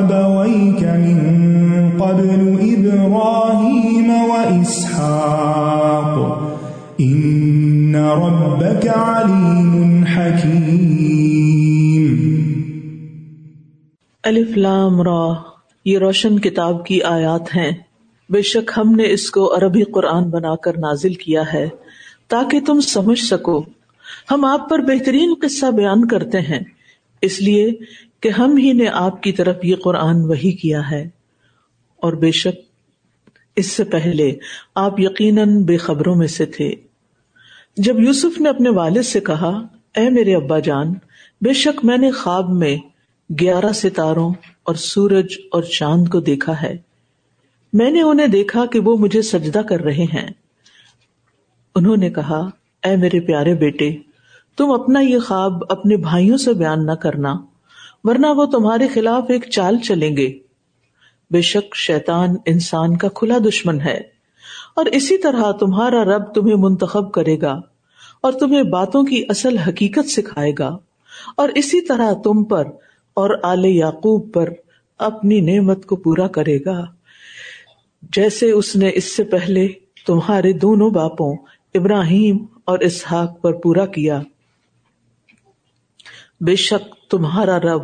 أبويك 0.00 0.82
من 0.82 1.20
قبل 1.98 2.58
إبراهيم 2.60 4.10
وإسحاق. 4.10 4.98
إن 7.02 7.94
ربك 7.94 8.88
عليم 8.88 10.04
حكيم. 10.16 10.62
الف 14.24 14.56
لام 14.56 15.02
را، 15.02 15.32
یہ 15.84 15.98
روشن 15.98 16.38
کتاب 16.38 16.86
کی 16.86 17.02
آیات 17.02 17.56
ہیں۔ 17.56 17.72
بے 18.28 18.42
شک 18.42 18.70
ہم 18.76 18.94
نے 18.94 19.12
اس 19.12 19.30
کو 19.30 19.56
عربی 19.56 19.82
قرآن 19.82 20.30
بنا 20.30 20.56
کر 20.56 20.78
نازل 20.78 21.14
کیا 21.14 21.42
ہے، 21.54 21.68
تاکہ 22.28 22.60
تم 22.60 22.80
سمجھ 22.80 23.20
سکو۔ 23.20 23.64
ہم 24.30 24.44
آپ 24.44 24.68
پر 24.68 24.78
بہترین 24.78 25.34
قصہ 25.42 25.66
بیان 25.66 26.06
کرتے 26.06 26.40
ہیں۔ 26.40 26.60
اس 27.22 27.40
لیے 27.40 27.70
کہ 28.20 28.28
ہم 28.28 28.56
ہی 28.56 28.72
نے 28.72 28.88
آپ 28.88 29.22
کی 29.22 29.32
طرف 29.32 29.56
یہ 29.62 29.76
قرآن 29.76 30.16
وہی 30.16 30.52
کیا 30.52 30.90
ہے۔ 30.90 31.08
اور 31.96 32.12
بے 32.12 32.30
شک 32.30 32.72
اس 33.56 33.72
سے 33.72 33.84
پہلے 33.84 34.36
آپ 34.74 35.00
یقیناً 35.00 35.62
بے 35.62 35.76
خبروں 35.76 36.16
میں 36.16 36.26
سے 36.26 36.46
تھے۔ 36.46 36.74
جب 37.76 38.00
یوسف 38.00 38.40
نے 38.40 38.48
اپنے 38.48 38.70
والد 38.70 39.02
سے 39.02 39.20
کہا، 39.20 39.66
اے 39.96 40.10
میرے 40.10 40.34
ابا 40.34 40.58
جان، 40.58 40.92
بے 41.40 41.52
شک 41.52 41.84
میں 41.84 41.98
نے 41.98 42.10
خواب 42.10 42.50
میں 42.50 42.76
گیارہ 43.40 43.72
ستاروں 43.74 44.32
اور 44.62 44.74
سورج 44.74 45.34
اور 45.50 45.62
چاند 45.62 46.08
کو 46.08 46.20
دیکھا 46.20 46.62
ہے۔ 46.62 46.76
میں 47.72 47.90
نے 47.90 48.02
انہیں 48.02 48.26
دیکھا 48.26 48.66
کہ 48.66 48.80
وہ 48.80 48.96
مجھے 48.96 49.22
سجدہ 49.22 49.58
کر 49.58 49.80
رہے 49.80 50.04
ہیں۔ 50.04 50.28
انہوں 51.74 51.96
نے 51.96 52.10
کہا، 52.10 52.48
اے 52.82 52.96
میرے 52.96 53.20
پیارے 53.20 53.54
بیٹے 53.54 53.96
تم 54.56 54.70
اپنا 54.70 55.00
یہ 55.00 55.18
خواب 55.18 55.52
اپنے 55.68 55.96
بھائیوں 55.96 56.36
سے 56.36 56.52
بیان 56.54 56.86
نہ 56.86 56.92
کرنا، 56.92 57.34
ورنہ 58.04 58.26
وہ 58.26 58.44
تمہارے 58.44 58.88
خلاف 58.88 59.24
ایک 59.28 59.50
چال 59.50 59.78
چلیں 59.78 60.16
گے۔ 60.16 60.38
بے 61.30 61.40
شک 61.40 61.76
شیطان 61.76 62.36
انسان 62.46 62.96
کا 62.96 63.08
کھلا 63.08 63.38
دشمن 63.48 63.80
ہے، 63.80 64.00
اور 64.76 64.86
اسی 64.86 65.18
طرح 65.18 65.50
تمہارا 65.52 66.04
رب 66.04 66.32
تمہیں 66.34 66.56
منتخب 66.56 67.12
کرے 67.12 67.40
گا 67.40 67.60
اور 68.22 68.32
تمہیں 68.32 68.62
باتوں 68.62 69.02
کی 69.04 69.24
اصل 69.28 69.58
حقیقت 69.58 70.10
سکھائے 70.10 70.52
گا۔ 70.58 70.76
اور 71.36 71.48
اسی 71.54 71.80
طرح 71.80 72.12
تم 72.24 72.44
پر 72.44 72.64
اور 73.14 73.30
آل 73.42 73.64
یعقوب 73.64 74.32
پر 74.34 74.48
اپنی 74.98 75.40
نعمت 75.40 75.86
کو 75.86 75.96
پورا 75.96 76.26
کرے 76.26 76.58
گا۔ 76.64 76.84
جیسے 78.12 78.50
اس 78.50 78.76
نے 78.76 78.90
اس 78.94 79.16
سے 79.16 79.24
پہلے 79.24 79.66
تمہارے 80.06 80.52
دونوں 80.52 80.90
باپوں 80.90 81.36
ابراہیم 81.74 82.44
اور 82.64 82.78
اسحاق 82.78 83.40
پر 83.42 83.52
پورا 83.52 83.86
کیا 83.86 84.20
بے 86.46 86.56
شک 86.56 87.10
تمہارا 87.10 87.58
رب 87.58 87.82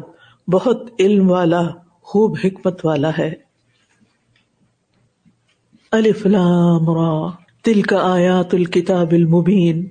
بہت 0.49 0.91
علم 0.99 1.31
والا، 1.31 1.63
خوب 2.03 2.37
حکمت 2.45 2.87
والا 2.87 3.11
ہے۔ 3.19 3.33
الف 5.93 6.27
لام 6.27 6.91
را 6.91 7.31
تل 7.65 7.83
کا 7.83 8.13
آیات 8.13 8.55
الکتاب 8.55 9.13
المبین۔ 9.13 9.87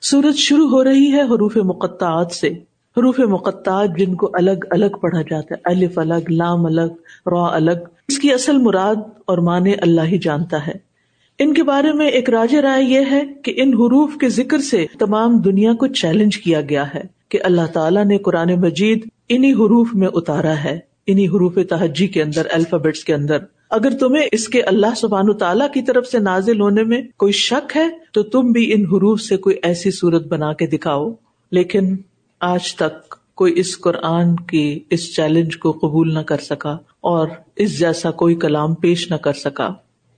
سورج 0.00 0.36
شروع 0.36 0.68
ہو 0.68 0.84
رہی 0.84 1.12
ہے 1.12 1.22
حروف 1.22 1.56
مقطعات 1.56 2.32
سے۔ 2.32 2.48
حروف 2.96 3.18
مقطعات 3.18 3.90
جن 3.98 4.14
کو 4.14 4.30
الگ 4.32 4.64
الگ 4.70 4.96
پڑھا 5.00 5.22
جاتا 5.22 5.54
ہے۔ 5.54 5.60
الف 5.64 5.98
الگ، 5.98 6.30
لام 6.30 6.66
الگ، 6.66 6.92
را 7.26 7.56
الگ۔ 7.56 7.84
اس 8.08 8.18
کی 8.18 8.32
اصل 8.32 8.58
مراد 8.58 8.96
اور 9.26 9.38
معنی 9.38 9.72
اللہ 9.82 10.00
ہی 10.00 10.18
جانتا 10.18 10.66
ہے۔ 10.66 10.72
ان 11.38 11.54
کے 11.54 11.62
بارے 11.62 11.92
میں 11.92 12.08
ایک 12.08 12.30
راج 12.30 12.54
رائے 12.54 12.84
یہ 12.84 13.00
ہے 13.10 13.22
کہ 13.44 13.52
ان 13.56 13.68
حروف 13.68 14.16
کے 14.16 14.28
ذکر 14.28 14.58
سے 14.58 14.86
تمام 14.98 15.38
دنیا 15.38 15.72
کو 15.72 15.86
چیلنج 15.86 16.38
کیا 16.38 16.60
گیا 16.60 16.94
ہے۔ 16.94 17.21
کہ 17.32 17.38
اللہ 17.42 17.66
تعالیٰ 17.74 18.04
نے 18.04 18.18
قرآن 18.18 18.60
مجید 18.60 19.08
انہیں 19.28 19.52
حروف 19.52 19.94
میں 19.94 20.08
اتارا 20.14 20.64
ہے 20.64 20.78
انہیں 21.06 21.28
حروف 21.28 21.54
تہجی 21.68 22.06
کے 22.06 22.22
اندر، 22.22 22.46
الفابیٹس 22.52 23.04
کے 23.04 23.14
اندر۔ 23.14 23.38
اگر 23.70 23.90
تمہیں 23.90 24.28
اس 24.32 24.48
کے 24.48 24.62
اللہ 24.62 24.94
سبحان 24.96 25.32
تعالیٰ 25.32 25.66
کی 25.74 25.82
طرف 25.82 26.06
سے 26.06 26.18
نازل 26.18 26.60
ہونے 26.60 26.82
میں 26.82 27.02
کوئی 27.16 27.32
شک 27.32 27.76
ہے، 27.76 27.88
تو 28.12 28.22
تم 28.22 28.52
بھی 28.52 28.72
ان 28.72 28.80
حروف 28.80 29.20
سے 29.20 29.36
کوئی 29.36 29.56
ایسی 29.62 29.90
صورت 29.90 30.26
بنا 30.26 30.52
کے 30.52 30.66
دکھاؤ۔ 30.66 31.12
لیکن 31.52 31.96
آج 32.40 32.74
تک 32.74 33.14
کوئی 33.34 33.52
اس 33.56 33.78
قرآن 33.78 34.36
کی 34.36 34.80
اس 34.90 35.16
چیلنج 35.16 35.56
کو 35.56 35.72
قبول 35.72 36.14
نہ 36.14 36.18
کر 36.18 36.38
سکا 36.38 36.72
اور 37.00 37.28
اس 37.56 37.78
جیسا 37.78 38.10
کوئی 38.10 38.34
کلام 38.34 38.74
پیش 38.74 39.10
نہ 39.10 39.16
کر 39.16 39.32
سکا۔ 39.32 39.68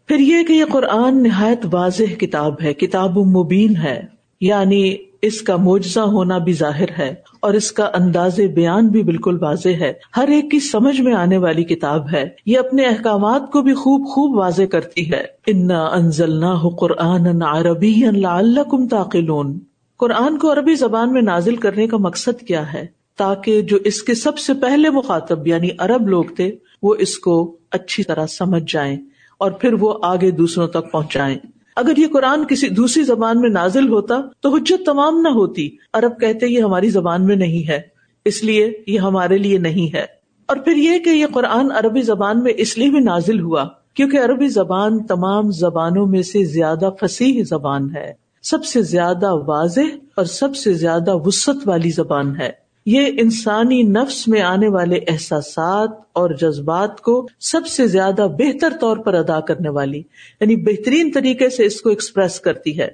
پھر 0.09 0.19
یہ 0.19 0.43
کہ 0.49 0.53
یہ 0.53 0.65
قرآن 0.73 1.23
نہایت 1.23 1.67
واضح 1.73 2.15
کتاب 2.19 2.63
ہے، 2.63 2.75
کتاب 2.75 3.19
مبین 3.19 3.77
ہے 3.77 4.03
یعنی 4.41 4.97
اس 5.27 5.43
کا 5.43 5.57
معجزہ 5.57 6.01
ہونا 6.01 6.39
بھی 6.39 6.53
ظاہر 6.53 6.89
ہے 6.99 7.15
اور 7.41 7.55
اس 7.55 7.73
کا 7.73 7.91
انداز 7.95 8.41
بیان 8.41 8.89
بھی 8.89 9.03
بالکل 9.03 9.39
واضح 9.43 9.69
ہے۔ 9.69 9.93
ہر 10.17 10.29
ایک 10.29 10.51
کی 10.51 10.61
سمجھ 10.61 11.01
میں 11.01 11.15
آنے 11.15 11.37
والی 11.37 11.65
کتاب 11.65 12.13
ہے۔ 12.13 12.25
یہ 12.47 12.59
اپنے 12.59 12.85
احکامات 12.85 13.53
کو 13.53 13.63
بھی 13.63 13.75
خوب 13.75 14.07
خوب 14.07 14.37
واضح 14.37 14.63
کرتی 14.63 15.13
ہے۔ 15.13 15.25
انا 15.47 15.85
انزل 15.85 16.45
قرآن 16.79 17.43
عربی 17.43 18.05
اللہ 18.05 18.63
کم 18.71 18.89
تاقلون 18.89 19.59
قرآن 19.97 20.39
کو 20.39 20.53
عربی 20.53 20.75
زبان 20.75 21.13
میں 21.13 21.23
نازل 21.23 21.57
کرنے 21.57 21.87
کا 21.87 21.97
مقصد 21.97 22.41
کیا 22.41 22.73
ہے؟ 22.73 22.87
تاکہ 23.19 23.63
جو 23.63 23.77
اس 23.85 24.03
کے 24.03 24.15
سب 24.15 24.39
سے 24.39 24.55
پہلے 24.55 24.91
مخاطب 24.91 25.47
یعنی 25.47 25.69
عرب 25.79 26.09
لوگ 26.09 26.25
تھے، 26.37 26.57
وہ 26.83 26.95
اس 26.99 27.19
کو 27.19 27.57
اچھی 27.71 28.05
طرح 28.05 28.27
سمجھ 28.27 28.73
جائیں 28.73 28.97
اور 29.39 29.51
پھر 29.51 29.73
وہ 29.73 29.95
آگے 30.03 30.31
دوسروں 30.31 30.69
تک 30.69 30.93
پہنچائے 30.93 31.37
اگر 31.77 31.93
یہ 31.97 32.07
قرآن 32.13 32.45
کسی 32.45 32.69
دوسری 32.69 33.03
زبان 33.03 33.41
میں 33.41 33.51
نازل 33.51 33.89
ہوتا 33.89 34.15
تو 34.41 34.57
حجت 34.57 34.87
تمام 34.87 35.21
نہ 35.21 35.29
ہوتی۔ 35.29 35.77
عرب 35.93 36.21
کہتے 36.21 36.47
یہ 36.47 36.63
ہماری 36.63 36.91
زبان 36.91 37.27
میں 37.27 37.37
نہیں 37.37 37.69
ہے، 37.69 37.81
اس 38.25 38.45
لیے 38.45 38.83
یہ 38.87 38.99
ہمارے 38.99 39.39
لیے 39.39 39.59
نہیں 39.59 39.97
ہے۔ 39.97 40.07
اور 40.47 40.57
پھر 40.57 40.77
یہ 40.77 40.99
کہ 40.99 41.11
یہ 41.11 41.27
قرآن 41.33 41.73
عربی 41.73 42.03
زبان 42.03 42.43
میں 42.43 42.53
اس 42.57 42.79
لیے 42.79 42.91
بھی 42.91 43.01
نازل 43.01 43.41
ہوا 43.41 43.65
کیونکہ 43.95 44.17
عربی 44.17 44.49
زبان 44.49 45.07
تمام 45.07 45.51
زبانوں 45.51 46.07
میں 46.07 46.23
سے 46.23 46.45
زیادہ 46.45 46.91
فصیح 47.01 47.43
زبان 47.49 47.97
ہے۔ 47.97 48.13
سب 48.43 48.65
سے 48.65 48.83
زیادہ 48.83 49.33
واضح 49.33 49.97
اور 50.17 50.25
سب 50.25 50.57
سے 50.57 50.73
زیادہ 50.73 51.15
وسط 51.15 51.69
والی 51.69 51.91
زبان 51.91 52.37
ہے۔ 52.41 52.64
یہ 52.87 53.07
انسانی 53.19 53.83
نفس 53.83 54.29
میں 54.29 54.43
آنے 54.43 54.69
والے 54.69 54.99
احساسات 55.09 55.91
اور 56.13 56.31
جذبات 56.31 57.01
کو 57.01 57.27
سب 57.41 57.67
سے 57.67 57.87
زیادہ 57.87 58.27
بہتر 58.39 58.73
طور 58.81 58.97
پر 58.97 59.15
ادا 59.15 59.41
کرنے 59.41 59.69
والی 59.69 60.03
یعنی 60.41 60.57
بہترین 60.57 61.11
طریقے 61.15 61.49
سے 61.49 61.67
اس 61.67 61.81
کو 61.81 61.89
ایکسپریس 61.89 62.41
کرتی 62.41 62.79
ہے۔ 62.79 62.89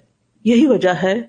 یہی 0.45 0.67
وجہ 0.67 0.95
ہے 1.03 1.23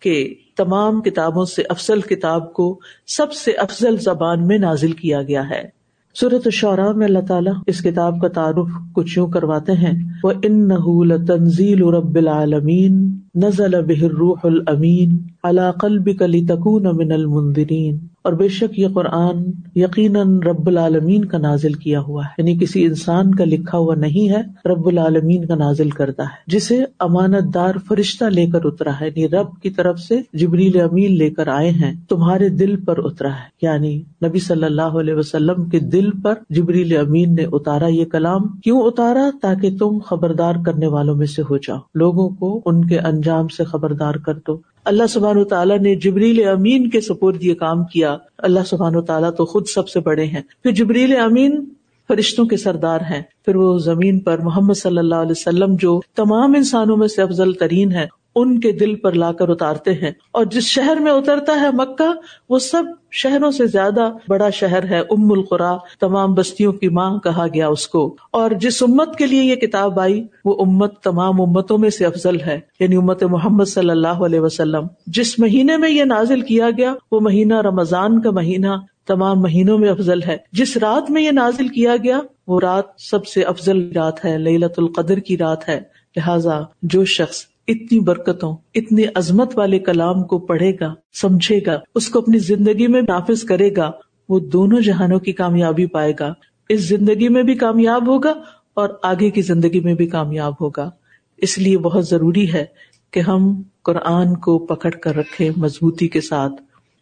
کہ 0.00 0.34
تمام 0.56 1.00
کتابوں 1.00 1.44
سے 1.44 1.62
افضل 1.68 2.00
کتاب 2.00 2.52
کو 2.52 2.80
سب 3.06 3.32
سے 3.32 3.50
افضل 3.50 3.96
زبان 3.96 4.46
میں 4.46 4.58
نازل 4.58 4.92
کیا 4.92 5.22
گیا 5.22 5.50
ہے۔ 5.50 5.78
صورت 6.20 6.42
الشعراء 6.44 6.92
میں 6.92 7.06
اللہ 7.06 7.26
تعالیٰ 7.28 7.52
اس 7.66 7.82
کتاب 7.82 8.20
کا 8.20 8.28
تعارف 8.28 8.66
کچھ 8.92 9.18
یوں 9.18 9.28
کرواتے 9.28 9.72
ہیں 9.72 9.92
وہ 10.24 10.32
ان 10.42 11.26
تنزیل 11.26 11.84
رب 11.84 12.16
العالمین 12.16 13.18
نزل 13.42 13.82
بہ 13.82 14.04
الروح 14.04 14.36
الامین 14.44 15.16
علی 15.44 15.62
قلبک 15.80 16.22
لتکون 16.22 16.86
من 16.92 17.12
المنذرین۔ 17.12 17.98
اور 18.22 18.32
بے 18.32 18.48
شک 18.48 18.78
یہ 18.78 18.86
قرآن 18.94 19.36
یقیناً 19.76 20.38
رب 20.40 20.66
العالمین 20.66 21.24
کا 21.24 21.38
نازل 21.38 21.72
کیا 21.72 22.00
ہوا 22.00 22.24
ہے۔ 22.24 22.34
یعنی 22.38 22.58
کسی 22.58 22.84
انسان 22.84 23.34
کا 23.34 23.44
لکھا 23.44 23.78
ہوا 23.78 23.94
نہیں 23.94 24.30
ہے، 24.30 24.68
رب 24.68 24.86
العالمین 24.86 25.44
کا 25.44 25.54
نازل 25.54 25.90
کرتا 25.90 26.22
ہے۔ 26.22 26.28
جسے 26.46 26.84
امانت 27.00 27.54
دار 27.54 27.74
فرشتہ 27.88 28.24
لے 28.24 28.46
کر 28.46 28.58
اترا 28.64 28.90
ہے 29.00 29.06
یعنی 29.06 29.28
رب 29.28 29.62
کی 29.62 29.70
طرف 29.70 29.98
سے 29.98 30.20
جبریل 30.32 30.80
امین 30.80 31.18
لے 31.18 31.30
کر 31.30 31.48
آئے 31.48 31.70
ہیں، 31.70 31.94
تمہارے 32.08 32.48
دل 32.48 32.76
پر 32.76 32.94
اترا 32.98 33.28
ہے۔ 33.28 33.48
یعنی 33.62 34.02
نبی 34.24 34.38
صلی 34.38 34.64
اللہ 34.64 34.82
علیہ 34.82 35.14
وسلم 35.14 35.64
کے 35.64 35.80
دل 35.80 36.10
پر 36.10 36.34
جبریل 36.50 36.96
امین 36.96 37.34
نے 37.34 37.44
اتارا 37.52 37.86
یہ 37.86 38.04
کلام۔ 38.04 38.48
کیوں 38.48 38.82
اتارا؟ 38.82 39.30
تاکہ 39.42 39.76
تم 39.78 39.98
خبردار 39.98 40.54
کرنے 40.66 40.86
والوں 40.86 41.14
میں 41.14 41.26
سے 41.26 41.42
ہو 41.42 41.56
جاؤ۔ 41.56 41.78
لوگوں 41.94 42.28
کو 42.28 42.62
ان 42.66 42.84
کے 42.84 42.98
انجام 42.98 43.27
سے 43.56 43.64
خبردار 43.64 44.14
کر 44.14 44.34
دو۔ 44.34 44.58
اللہ 44.84 45.06
سبحان 45.06 45.44
تعالیٰ 45.44 45.78
نے 45.78 45.94
جبریل 45.94 46.48
امین 46.48 46.90
کے 46.90 47.00
سپرد 47.00 47.42
یہ 47.42 47.54
کام 47.54 47.84
کیا۔ 47.84 48.16
اللہ 48.38 48.60
سبحان 48.66 49.04
تعالیٰ 49.04 49.30
تو 49.36 49.44
خود 49.44 49.66
سب 49.66 49.88
سے 49.88 50.00
بڑے 50.00 50.24
ہیں۔ 50.24 50.42
پھر 50.62 50.70
جبریل 50.70 51.16
امین 51.16 51.64
فرشتوں 52.08 52.44
کے 52.44 52.56
سردار 52.56 53.00
ہیں۔ 53.00 53.22
پھر 53.44 53.56
وہ 53.56 53.78
زمین 53.78 54.18
پر 54.18 54.38
محمد 54.38 54.74
صلی 54.74 54.98
اللہ 54.98 55.14
علیہ 55.14 55.30
وسلم 55.30 55.76
جو 55.78 56.00
تمام 56.16 56.54
انسانوں 56.56 56.96
میں 56.96 57.08
سے 57.08 57.22
افضل 57.22 57.52
ترین 57.52 57.92
ہے 57.92 58.06
ان 58.40 58.60
کے 58.60 58.72
دل 58.72 58.94
پر 58.94 59.12
لا 59.12 59.32
کر 59.32 59.48
اتارتے 59.48 59.92
ہیں۔ 59.92 60.10
اور 60.32 60.44
جس 60.44 60.62
شہر 60.62 60.96
میں 61.00 61.12
اترتا 61.12 61.60
ہے 61.60 61.70
مکہ، 61.72 62.20
وہ 62.48 62.58
سب 62.58 62.82
شہروں 63.10 63.50
سے 63.50 63.66
زیادہ 63.66 64.12
بڑا 64.28 64.50
شہر 64.50 64.84
ہے۔ 64.84 64.98
ام 64.98 65.32
القرا، 65.32 65.76
تمام 66.00 66.34
بستیوں 66.34 66.72
کی 66.72 66.88
ماں 66.88 67.18
کہا 67.18 67.46
گیا 67.54 67.68
اس 67.68 67.88
کو۔ 67.88 68.16
اور 68.32 68.50
جس 68.50 68.82
امت 68.82 69.16
کے 69.16 69.26
لیے 69.26 69.42
یہ 69.42 69.54
کتاب 69.54 70.00
آئی، 70.00 70.26
وہ 70.44 70.64
امت 70.64 71.00
تمام 71.00 71.40
امتوں 71.40 71.78
میں 71.78 71.90
سے 71.90 72.06
افضل 72.06 72.40
ہے۔ 72.40 72.60
یعنی 72.80 72.96
امت 72.96 73.22
محمد 73.22 73.64
صلی 73.64 73.90
اللہ 73.90 74.08
علیہ 74.08 74.40
وسلم۔ 74.40 74.86
جس 75.06 75.38
مہینے 75.38 75.76
میں 75.76 75.90
یہ 75.90 76.04
نازل 76.04 76.40
کیا 76.40 76.70
گیا، 76.70 76.94
وہ 77.12 77.20
مہینہ 77.20 77.60
رمضان 77.60 78.20
کا 78.20 78.30
مہینہ 78.30 78.68
تمام 79.06 79.40
مہینوں 79.40 79.78
میں 79.78 79.88
افضل 79.88 80.22
ہے۔ 80.22 80.36
جس 80.52 80.76
رات 80.76 81.10
میں 81.10 81.22
یہ 81.22 81.30
نازل 81.30 81.68
کیا 81.68 81.96
گیا، 81.96 82.20
وہ 82.46 82.60
رات 82.60 82.84
سب 82.98 83.26
سے 83.26 83.42
افضل 83.42 83.92
رات 83.92 84.24
ہے۔ 84.24 84.38
للت 84.38 84.78
القدر 84.78 85.18
کی 85.18 85.38
رات 85.38 85.68
ہے۔ 85.68 85.80
لہذا 86.16 86.60
جو 86.82 87.04
شخص 87.04 87.42
اتنی 87.68 88.00
برکتوں، 88.00 88.56
اتنی 88.74 89.02
عظمت 89.14 89.58
والے 89.58 89.78
کلام 89.78 90.22
کو 90.22 90.38
پڑھے 90.38 90.72
گا، 90.80 90.94
سمجھے 91.20 91.60
گا، 91.66 91.80
اس 91.94 92.08
کو 92.08 92.18
اپنی 92.18 92.38
زندگی 92.38 92.86
میں 92.86 93.02
نافذ 93.02 93.44
کرے 93.44 93.76
گا، 93.76 93.90
وہ 94.28 94.40
دونوں 94.40 94.80
جہانوں 94.80 95.18
کی 95.18 95.32
کامیابی 95.32 95.86
پائے 95.86 96.12
گا۔ 96.20 96.32
اس 96.68 96.88
زندگی 96.88 97.28
میں 97.28 97.42
بھی 97.42 97.54
کامیاب 97.54 98.08
ہوگا 98.08 98.34
اور 98.74 98.88
آگے 99.02 99.30
کی 99.30 99.42
زندگی 99.42 99.80
میں 99.80 99.94
بھی 99.94 100.06
کامیاب 100.06 100.52
ہوگا۔ 100.60 100.90
اس 101.36 101.58
لیے 101.58 101.78
بہت 101.78 102.08
ضروری 102.08 102.52
ہے 102.52 102.64
کہ 103.10 103.20
ہم 103.20 103.62
قرآن 103.82 104.34
کو 104.34 104.58
پکڑ 104.58 104.90
کر 104.90 105.16
رکھے 105.16 105.50
مضبوطی 105.56 106.08
کے 106.08 106.20
ساتھ۔ 106.20 106.52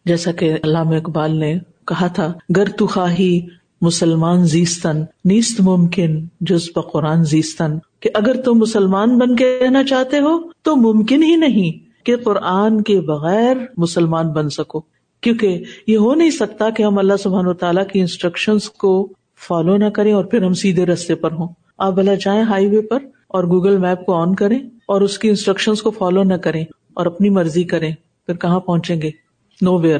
جیسا 0.05 0.31
کہ 0.31 0.53
علامہ 0.63 0.95
اقبال 0.95 1.39
نے 1.39 1.59
کہا 1.87 2.07
تھا، 2.07 2.33
گر 2.55 2.69
تو 2.69 2.87
خواہی 2.87 3.39
مسلمان 3.81 4.45
زیستن 4.45 5.01
نیست 5.25 5.61
ممکن 5.61 6.27
جز 6.41 6.69
قرآن 6.93 7.23
زیستن 7.23 7.77
کہ 7.99 8.09
اگر 8.13 8.41
تم 8.41 8.53
مسلمان 8.53 9.17
بن 9.17 9.35
کے 9.35 9.59
رہنا 9.63 9.83
چاہتے 9.83 10.19
ہو 10.19 10.51
تو 10.61 10.75
ممکن 10.75 11.23
ہی 11.23 11.35
نہیں 11.35 12.05
کہ 12.05 12.15
قرآن 12.15 12.81
کے 12.81 13.01
بغیر 13.01 13.57
مسلمان 13.77 14.27
بن 14.27 14.49
سکو، 14.49 14.81
کیونکہ 15.21 15.63
یہ 15.87 15.97
ہو 15.97 16.15
نہیں 16.15 16.29
سکتا 16.29 16.69
کہ 16.69 16.83
ہم 16.83 16.97
اللہ 16.97 17.13
سبحان 17.19 17.47
و 17.47 17.53
تعالیٰ 17.53 17.87
کی 17.87 17.99
انسٹرکشن 17.99 18.57
کو 18.77 19.13
فالو 19.47 19.77
نہ 19.77 19.89
کریں 19.89 20.13
اور 20.13 20.25
پھر 20.25 20.43
ہم 20.43 20.53
سیدھے 20.53 20.85
رستے 20.85 21.15
پر 21.15 21.31
ہوں۔ 21.31 21.47
آپ 21.77 21.93
بھلا 21.93 22.13
جائیں 22.13 22.43
ہائی 22.43 22.67
وے 22.67 22.81
پر 22.81 22.99
اور 23.27 23.43
گوگل 23.43 23.77
میپ 23.77 24.05
کو 24.05 24.13
آن 24.13 24.35
کریں 24.35 24.59
اور 24.85 25.01
اس 25.01 25.19
کی 25.19 25.29
انسٹرکشن 25.29 25.75
کو 25.75 25.91
فالو 25.91 26.23
نہ 26.23 26.33
کریں 26.33 26.65
اور 26.93 27.05
اپنی 27.05 27.29
مرضی 27.29 27.63
کریں، 27.63 27.91
پھر 28.25 28.35
کہاں 28.35 28.59
پہنچیں 28.59 29.01
گے؟ 29.01 29.11
نو 29.61 29.77
ویئر 29.77 29.99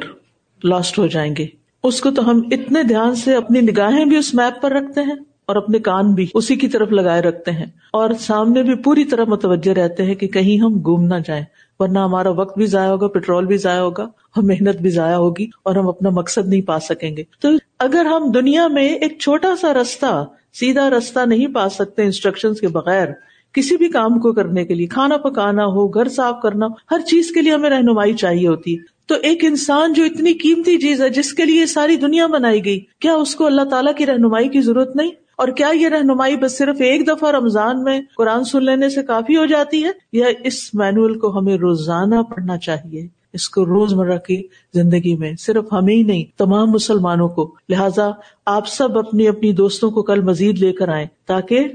لاسٹ 0.64 0.98
ہو 0.98 1.06
جائیں 1.06 1.34
گے۔ 1.38 1.46
اس 1.84 2.00
کو 2.00 2.10
تو 2.10 2.30
ہم 2.30 2.40
اتنے 2.50 2.82
دھیان 2.82 3.14
سے 3.14 3.34
اپنی 3.34 3.60
نگاہیں 3.60 4.04
بھی 4.04 4.16
اس 4.16 4.34
میپ 4.34 4.62
پر 4.62 4.70
رکھتے 4.70 5.00
ہیں۔ 5.00 5.14
اور 5.48 5.56
اپنے 5.56 5.78
کان 5.78 6.14
بھی 6.14 6.26
اسی 6.34 6.56
کی 6.56 6.68
طرف 6.68 6.92
لگائے 6.92 7.22
رکھتے 7.22 7.50
ہیں۔ 7.50 7.66
اور 7.92 8.10
سامنے 8.20 8.62
بھی 8.62 8.74
پوری 8.74 9.04
طرح 9.04 9.24
متوجہ 9.28 9.72
رہتے 9.72 10.02
ہیں 10.02 10.14
کہ 10.14 10.26
کہیں 10.26 10.60
ہم 10.60 10.74
گھوم 10.74 11.04
نہ 11.04 11.14
جائیں، 11.26 11.44
ورنہ 11.78 11.98
ہمارا 11.98 12.30
وقت 12.30 12.58
بھی 12.58 12.66
ضائع 12.66 12.90
ہوگا 12.90 13.08
پیٹرول 13.08 13.46
بھی 13.46 13.56
ضائع 13.56 13.80
ہوگا، 13.80 14.02
اور 14.02 14.42
محنت 14.42 14.82
بھی 14.82 14.90
ضائع 14.90 15.16
ہوگی، 15.16 15.46
اور 15.62 15.76
ہم 15.76 15.88
اپنا 15.88 16.10
مقصد 16.10 16.48
نہیں 16.48 16.62
پا 16.62 16.78
سکیں 16.78 17.16
گے۔ 17.16 17.22
تو 17.40 17.48
اگر 17.78 18.06
ہم 18.06 18.30
دنیا 18.30 18.68
میں 18.68 18.88
ایک 18.88 19.18
چھوٹا 19.18 19.54
سا 19.60 19.74
رستہ، 19.74 20.24
سیدھا 20.52 20.90
رستہ 20.90 21.20
نہیں 21.26 21.46
پا 21.46 21.68
سکتے 21.68 22.02
انسٹرکشن 22.02 22.54
کے 22.54 22.68
بغیر، 22.68 23.08
کسی 23.52 23.76
بھی 23.76 23.88
کام 23.88 24.18
کو 24.20 24.32
کرنے 24.32 24.64
کے 24.64 24.74
لیے، 24.74 24.86
کھانا 24.86 25.16
پکانا 25.16 25.64
ہو، 25.64 25.88
گھر 25.88 26.08
صاف 26.08 26.34
کرنا 26.42 26.66
ہو 26.66 26.94
ہر 26.94 27.00
چیز 27.00 27.30
کے 27.30 27.42
لیے 27.42 27.52
ہمیں 27.52 27.70
رہنمائی 27.70 28.12
چاہیے 28.12 28.48
ہوتی۔ 28.48 28.76
تو 29.06 29.14
ایک 29.22 29.44
انسان 29.44 29.92
جو 29.92 30.04
اتنی 30.04 30.32
قیمتی 30.32 30.78
چیز 30.78 31.02
ہے، 31.02 31.08
جس 31.08 31.32
کے 31.34 31.44
لیے 31.44 31.66
ساری 31.66 31.96
دنیا 31.96 32.26
بنائی 32.26 32.64
گئی، 32.64 32.80
کیا 33.00 33.14
اس 33.14 33.34
کو 33.34 33.46
اللہ 33.46 33.62
تعالیٰ 33.62 33.94
کی 33.94 34.06
رہنمائی 34.06 34.48
کی 34.48 34.60
ضرورت 34.60 34.96
نہیں؟ 34.96 35.10
اور 35.38 35.48
کیا 35.48 35.68
یہ 35.74 35.88
رہنمائی 35.88 36.36
بس 36.36 36.58
صرف 36.58 36.76
ایک 36.80 37.08
دفعہ 37.08 37.30
رمضان 37.30 37.82
میں 37.82 38.00
قرآن 38.16 38.44
سن 38.44 38.64
لینے 38.64 38.88
سے 38.88 39.02
کافی 39.02 39.36
ہو 39.36 39.46
جاتی 39.46 39.84
ہے 39.84 39.90
یا 40.12 40.26
اس 40.44 40.74
مینوئل 40.74 41.18
کو 41.18 41.38
ہمیں 41.38 41.56
روزانہ 41.56 42.22
پڑھنا 42.22 42.56
چاہیے؟ 42.56 43.06
اس 43.32 43.48
کو 43.48 43.66
روز 43.66 43.94
مرہ 43.94 44.18
کی 44.18 44.42
زندگی 44.74 45.16
میں 45.16 45.32
صرف 45.38 45.64
ہمیں 45.72 45.94
ہی 45.94 46.02
نہیں، 46.02 46.38
تمام 46.38 46.70
مسلمانوں 46.70 47.28
کو۔ 47.28 47.54
لہٰذا 47.68 48.10
آپ 48.46 48.68
سب 48.68 48.98
اپنی 48.98 49.28
اپنی 49.28 49.52
دوستوں 49.52 49.90
کو 49.90 50.02
کل 50.02 50.20
مزید 50.20 50.58
لے 50.58 50.72
کر 50.72 50.88
آئیں 50.88 51.06
تاکہ 51.26 51.68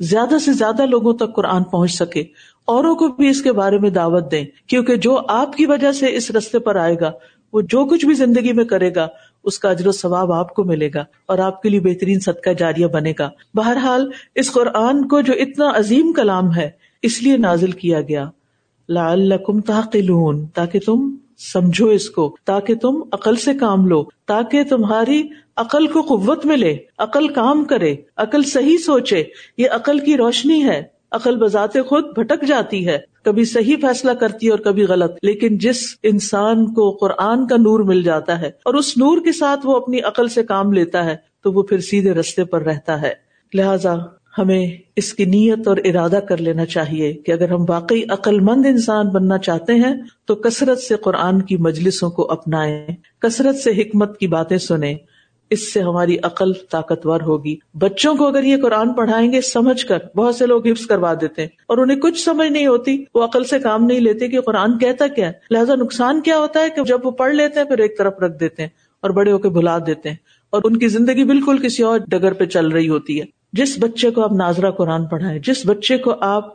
زیادہ 0.00 0.38
سے 0.38 0.52
زیادہ 0.52 0.86
لوگوں 0.86 1.12
تک 1.12 1.34
قرآن 1.34 1.64
پہنچ 1.64 1.92
سکے۔ 1.92 2.24
اوروں 2.64 2.94
کو 2.94 3.08
بھی 3.08 3.28
اس 3.28 3.42
کے 3.42 3.52
بارے 3.52 3.78
میں 3.78 3.90
دعوت 3.90 4.30
دیں، 4.30 4.44
کیونکہ 4.66 4.96
جو 4.96 5.20
آپ 5.28 5.56
کی 5.56 5.66
وجہ 5.66 5.92
سے 5.92 6.16
اس 6.16 6.30
رستے 6.30 6.58
پر 6.58 6.76
آئے 6.76 6.96
گا، 7.00 7.12
وہ 7.52 7.60
جو 7.60 7.84
کچھ 7.84 8.06
بھی 8.06 8.14
زندگی 8.14 8.52
میں 8.52 8.64
کرے 8.64 8.94
گا 8.94 9.08
اس 9.46 9.58
کا 9.58 9.70
اجر 9.70 9.86
و 9.86 9.92
ثواب 9.92 10.32
آپ 10.32 10.54
کو 10.54 10.64
ملے 10.64 10.90
گا 10.94 11.04
اور 11.26 11.38
آپ 11.38 11.62
کے 11.62 11.68
لیے 11.68 11.80
بہترین 11.80 12.20
صدقہ 12.20 12.50
جاریہ 12.50 12.86
بنے 12.86 13.12
گا۔ 13.18 13.30
بہرحال، 13.54 14.10
اس 14.34 14.52
قرآن 14.52 15.08
کو 15.08 15.20
جو 15.20 15.32
اتنا 15.32 15.72
عظیم 15.74 16.12
کلام 16.12 16.54
ہے، 16.54 16.70
اس 17.02 17.22
لیے 17.22 17.36
نازل 17.36 17.70
کیا 17.70 18.00
گیا۔ 18.00 18.30
لعلکم 18.88 19.60
تعقلون، 19.60 20.46
تاکہ 20.46 20.78
تم 20.86 21.16
سمجھو 21.38 21.86
اس 21.86 22.10
کو، 22.10 22.36
تاکہ 22.44 22.74
تم 22.74 23.02
عقل 23.12 23.36
سے 23.36 23.54
کام 23.54 23.86
لو، 23.86 24.04
تاکہ 24.26 24.62
تمہاری 24.64 25.22
عقل 25.56 25.86
کو 25.86 26.02
قوت 26.02 26.46
ملے، 26.46 26.76
عقل 26.98 27.28
کام 27.28 27.64
کرے، 27.64 27.96
عقل 28.16 28.42
صحیح 28.42 28.76
سوچے، 28.76 29.24
یہ 29.58 29.68
عقل 29.70 29.98
کی 29.98 30.16
روشنی 30.16 30.64
ہے۔ 30.64 30.95
عقل 31.12 31.36
بذات 31.36 31.72
خود 31.72 32.04
بھٹک 32.18 32.44
جاتی 32.44 32.86
ہے۔ 32.86 32.98
کبھی 33.24 33.44
صحیح 33.44 33.76
فیصلہ 33.82 34.10
کرتی 34.10 34.46
ہے 34.46 34.50
اور 34.50 34.58
کبھی 34.58 34.82
غلط۔ 34.82 35.12
لیکن 35.22 35.58
جس 35.58 35.76
انسان 36.02 36.74
کو 36.74 36.90
قرآن 36.90 37.46
کا 37.46 37.56
نور 37.56 37.80
مل 37.80 38.02
جاتا 38.02 38.40
ہے 38.40 38.50
اور 38.64 38.74
اس 38.74 38.96
نور 38.96 39.18
کے 39.24 39.32
ساتھ 39.32 39.66
وہ 39.66 39.76
اپنی 39.76 40.00
عقل 40.00 40.28
سے 40.28 40.42
کام 40.42 40.72
لیتا 40.72 41.04
ہے، 41.04 41.16
تو 41.42 41.52
وہ 41.52 41.62
پھر 41.62 41.80
سیدھے 41.80 42.12
رستے 42.12 42.44
پر 42.44 42.62
رہتا 42.62 43.02
ہے۔ 43.02 43.12
لہذا 43.54 43.94
ہمیں 44.38 44.66
اس 44.96 45.14
کی 45.14 45.24
نیت 45.24 45.68
اور 45.68 45.76
ارادہ 45.84 46.18
کر 46.28 46.36
لینا 46.36 46.66
چاہیے 46.66 47.12
کہ 47.12 47.32
اگر 47.32 47.50
ہم 47.50 47.64
واقعی 47.68 48.02
عقل 48.08 48.40
مند 48.40 48.66
انسان 48.66 49.08
بننا 49.08 49.38
چاہتے 49.38 49.74
ہیں، 49.74 49.94
تو 50.24 50.34
کثرت 50.34 50.78
سے 50.78 50.96
قرآن 50.96 51.42
کی 51.42 51.56
مجلسوں 51.56 52.10
کو 52.10 52.30
اپنائیں، 52.30 52.86
کثرت 53.18 53.56
سے 53.56 53.70
حکمت 53.70 54.18
کی 54.18 54.26
باتیں 54.26 54.58
سنیں۔ 54.58 54.94
اس 55.50 55.72
سے 55.72 55.80
ہماری 55.80 56.16
عقل 56.22 56.52
طاقتور 56.70 57.20
ہوگی۔ 57.20 57.56
بچوں 57.74 58.14
کو 58.14 58.26
اگر 58.26 58.42
یہ 58.42 58.56
قرآن 58.62 58.92
پڑھائیں 58.92 59.32
گے، 59.32 59.40
سمجھ 59.40 59.86
کر 59.86 59.98
بہت 60.16 60.34
سے 60.34 60.46
لوگ 60.46 60.66
حفظ 60.66 60.86
کروا 60.86 61.14
دیتے 61.20 61.42
ہیں۔ 61.42 61.48
اور 61.66 61.78
انہیں 61.78 62.00
کچھ 62.00 62.24
سمجھ 62.24 62.52
نہیں 62.52 62.66
ہوتی، 62.66 63.04
وہ 63.14 63.24
عقل 63.24 63.44
سے 63.44 63.58
کام 63.58 63.84
نہیں 63.84 64.00
لیتے 64.00 64.28
کہ 64.28 64.40
قرآن 64.40 64.78
کہتا 64.78 65.06
کیا 65.06 65.26
ہے۔ 65.26 65.32
لہٰذا 65.50 65.74
نقصان 65.74 66.20
کیا 66.20 66.38
ہوتا 66.38 66.60
ہے 66.60 66.70
کہ 66.70 66.82
جب 66.82 66.98
وہ 67.04 67.10
پڑھ 67.10 67.34
لیتے 67.34 67.60
ہیں، 67.60 67.66
پھر 67.66 67.78
ایک 67.78 67.98
طرف 67.98 68.18
رکھ 68.18 68.40
دیتے 68.40 68.62
ہیں 68.62 68.70
اور 69.02 69.10
بڑے 69.10 69.32
ہو 69.32 69.38
کے 69.38 69.48
بھلا 69.48 69.78
دیتے 69.78 70.08
ہیں۔ 70.08 70.16
اور 70.50 70.60
ان 70.64 70.76
کی 70.76 70.88
زندگی 70.88 71.24
بالکل 71.24 71.58
کسی 71.58 71.82
اور 71.82 71.98
ڈگر 71.98 72.32
پہ 72.32 72.44
چل 72.44 72.68
رہی 72.68 72.88
ہوتی 72.88 73.20
ہے۔ 73.20 73.24
جس 73.52 73.76
بچے 73.80 74.10
کو 74.10 74.22
آپ 74.22 74.32
ناظرہ 74.32 74.70
قرآن 74.70 75.06
پڑھائیں، 75.06 75.38
جس 75.38 75.66
بچے 75.66 75.98
کو 75.98 76.14
آپ 76.20 76.54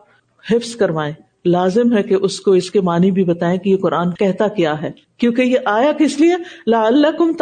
حفظ 0.52 0.76
کروائیں، 0.76 1.14
لازم 1.46 1.98
ہے 1.98 2.04
کہ 2.04 2.14
اس 2.14 2.40
کو 2.40 2.52
اس 2.52 2.72
کے 2.72 2.82
معنی 2.82 3.12
بھی 3.12 3.24
بتائیں 3.24 3.58
کہ 3.58 3.70
یہ 3.70 3.78
قرآن 3.78 4.12
کہتا 4.12 4.48
کیا 4.48 4.82
ہے۔ 4.82 4.92
کیونکہ 5.18 5.42
یہ 5.42 5.58
آیا 5.66 5.92
کس 5.92 6.20
لیے؟ 6.20 6.36
لا 6.68 6.88
اللہ 6.88 7.08
کم 7.18 7.34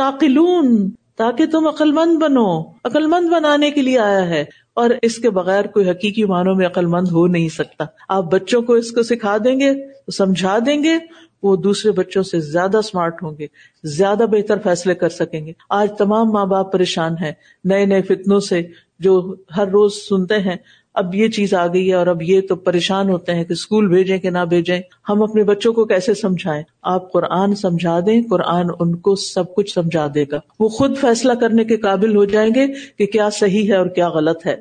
تاکہ 1.19 1.45
تم 1.45 1.67
عقل 1.67 1.91
مند 1.91 2.17
بنو۔ 2.17 2.47
عقل 2.83 3.05
مند 3.05 3.29
بنانے 3.29 3.71
کے 3.71 3.81
لیے 3.81 3.99
آیا 3.99 4.27
ہے، 4.29 4.43
اور 4.75 4.89
اس 5.01 5.17
کے 5.17 5.29
بغیر 5.29 5.65
کوئی 5.67 5.89
حقیقی 5.89 6.23
معنوں 6.25 6.55
میں 6.55 6.65
عقل 6.65 6.85
مند 6.85 7.07
ہو 7.11 7.25
نہیں 7.27 7.49
سکتا۔ 7.49 7.85
آپ 8.09 8.31
بچوں 8.31 8.61
کو 8.61 8.73
اس 8.73 8.91
کو 8.91 9.03
سکھا 9.03 9.37
دیں 9.37 9.59
گے 9.59 9.71
سمجھا 10.11 10.57
دیں 10.65 10.83
گے، 10.83 10.97
وہ 11.43 11.55
دوسرے 11.55 11.91
بچوں 11.91 12.23
سے 12.23 12.39
زیادہ 12.39 12.77
اسمارٹ 12.77 13.21
ہوں 13.23 13.37
گے، 13.39 13.47
زیادہ 13.83 14.25
بہتر 14.31 14.59
فیصلے 14.63 14.95
کر 14.95 15.09
سکیں 15.09 15.45
گے۔ 15.45 15.53
آج 15.69 15.89
تمام 15.97 16.31
ماں 16.31 16.45
باپ 16.45 16.71
پریشان 16.73 17.13
ہیں، 17.21 17.31
نئے 17.63 17.85
نئے 17.85 18.01
فتنوں 18.01 18.39
سے 18.39 18.61
جو 18.99 19.35
ہر 19.57 19.67
روز 19.67 19.93
سنتے 20.09 20.39
ہیں 20.39 20.55
اب 20.93 21.15
یہ 21.15 21.27
چیز 21.27 21.53
آ 21.53 21.67
گئی 21.67 21.89
ہے 21.89 21.93
اور 21.93 22.07
اب 22.07 22.21
یہ 22.21 22.41
تو 22.41 22.55
پریشان 22.55 23.09
ہوتے 23.09 23.33
ہیں 23.33 23.43
کہ 23.43 23.53
اسکول 23.53 23.87
بھیجیں 23.87 24.17
کہ 24.17 24.29
نہ 24.29 24.45
بھیجیں۔ 24.49 24.79
ہم 25.09 25.23
اپنے 25.23 25.43
بچوں 25.43 25.73
کو 25.73 25.85
کیسے 25.85 26.13
سمجھائیں؟ 26.13 26.63
آپ 26.83 27.11
قرآن 27.11 27.55
سمجھا 27.55 27.99
دیں، 27.99 28.21
قرآن 28.29 28.67
ان 28.79 28.95
کو 28.95 29.15
سب 29.15 29.55
کچھ 29.55 29.73
سمجھا 29.73 30.07
دے 30.15 30.25
گا۔ 30.31 30.39
وہ 30.59 30.69
خود 30.69 30.97
فیصلہ 30.97 31.33
کرنے 31.33 31.63
کے 31.63 31.77
قابل 31.77 32.15
ہو 32.15 32.25
جائیں 32.25 32.55
گے 32.55 32.67
کہ 32.97 33.05
کیا 33.05 33.29
صحیح 33.29 33.71
ہے 33.71 33.77
اور 33.77 33.85
کیا 33.85 34.09
غلط 34.09 34.45
ہے۔ 34.45 34.55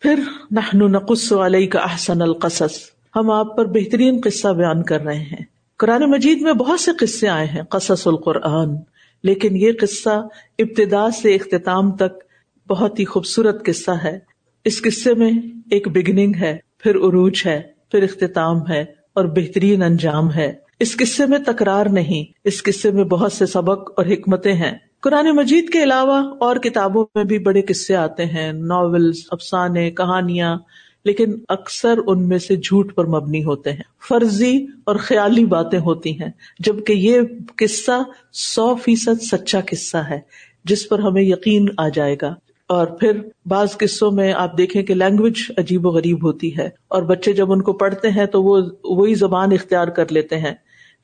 پھر 0.00 0.20
نحن 0.50 0.92
نقص 0.92 1.32
علیہ 1.32 1.68
کا 1.68 1.78
احسن 1.78 2.22
القصص۔ 2.22 2.78
ہم 3.16 3.30
آپ 3.30 3.56
پر 3.56 3.64
بہترین 3.64 4.20
قصہ 4.24 4.48
بیان 4.48 4.82
کر 4.82 5.00
رہے 5.00 5.22
ہیں۔ 5.22 5.44
قرآن 5.78 6.02
مجید 6.10 6.42
میں 6.42 6.52
بہت 6.52 6.80
سے 6.80 6.90
قصے 7.00 7.28
آئے 7.28 7.46
ہیں، 7.46 7.62
قصص 7.62 8.06
القرآن۔ 8.06 8.76
لیکن 9.22 9.56
یہ 9.56 9.72
قصہ 9.80 10.26
ابتدا 10.58 11.10
سے 11.10 11.34
اختتام 11.34 11.92
تک 11.92 12.24
بہت 12.68 13.00
ہی 13.00 13.04
خوبصورت 13.04 13.66
قصہ 13.66 13.90
ہے۔ 13.90 14.33
اس 14.64 14.82
قصے 14.82 15.14
میں 15.14 15.30
ایک 15.70 15.88
بگننگ 15.88 16.32
ہے، 16.40 16.58
پھر 16.78 16.90
عروج 16.90 17.42
ہے، 17.46 17.62
پھر 17.90 18.02
اختتام 18.02 18.56
ہے 18.68 18.84
اور 19.14 19.24
بہترین 19.24 19.82
انجام 19.82 20.32
ہے۔ 20.32 20.52
اس 20.80 20.96
قصے 20.96 21.26
میں 21.26 21.38
تکرار 21.46 21.86
نہیں، 21.86 22.32
اس 22.44 22.62
قصے 22.62 22.90
میں 22.90 23.04
بہت 23.04 23.32
سے 23.32 23.46
سبق 23.46 23.92
اور 23.96 24.06
حکمتیں 24.06 24.52
ہیں۔ 24.52 24.72
قرآن 25.00 25.26
مجید 25.26 25.68
کے 25.68 25.82
علاوہ 25.82 26.34
اور 26.40 26.56
کتابوں 26.56 27.06
میں 27.14 27.24
بھی 27.24 27.38
بڑے 27.38 27.62
قصے 27.62 27.96
آتے 27.96 28.24
ہیں 28.24 28.52
ناولس 28.52 29.26
افسانے، 29.30 29.90
کہانیاں، 29.90 30.56
لیکن 31.04 31.32
اکثر 31.48 31.98
ان 32.06 32.28
میں 32.28 32.38
سے 32.38 32.56
جھوٹ 32.56 32.94
پر 32.94 33.06
مبنی 33.06 33.44
ہوتے 33.44 33.72
ہیں۔ 33.72 33.82
فرضی 34.08 34.66
اور 34.84 34.96
خیالی 34.96 35.44
باتیں 35.44 35.78
ہوتی 35.78 36.20
ہیں، 36.20 36.30
جبکہ 36.58 36.92
یہ 36.92 37.20
قصہ 37.56 38.02
سو 38.32 38.74
فیصد 38.74 39.22
سچا 39.22 39.60
قصہ 39.70 39.96
ہے، 39.96 40.20
جس 40.64 40.88
پر 40.88 40.98
ہمیں 40.98 41.22
یقین 41.22 41.66
آ 41.78 41.88
جائے 41.88 42.16
گا۔ 42.22 42.34
اور 42.68 42.86
پھر 42.86 43.20
بعض 43.46 43.76
قصوں 43.76 44.10
میں 44.10 44.32
آپ 44.32 44.58
دیکھیں 44.58 44.82
کہ 44.82 44.94
لینگویج 44.94 45.34
عجیب 45.58 45.86
و 45.86 45.90
غریب 45.90 46.24
ہوتی 46.24 46.56
ہے 46.56 46.68
اور 46.88 47.02
بچے 47.02 47.32
جب 47.32 47.52
ان 47.52 47.62
کو 47.62 47.72
پڑھتے 47.72 48.08
ہیں 48.08 48.26
تو 48.26 48.42
وہ 48.42 48.60
وہی 48.84 49.14
زبان 49.14 49.52
اختیار 49.52 49.88
کر 49.88 50.04
لیتے 50.10 50.38
ہیں، 50.38 50.54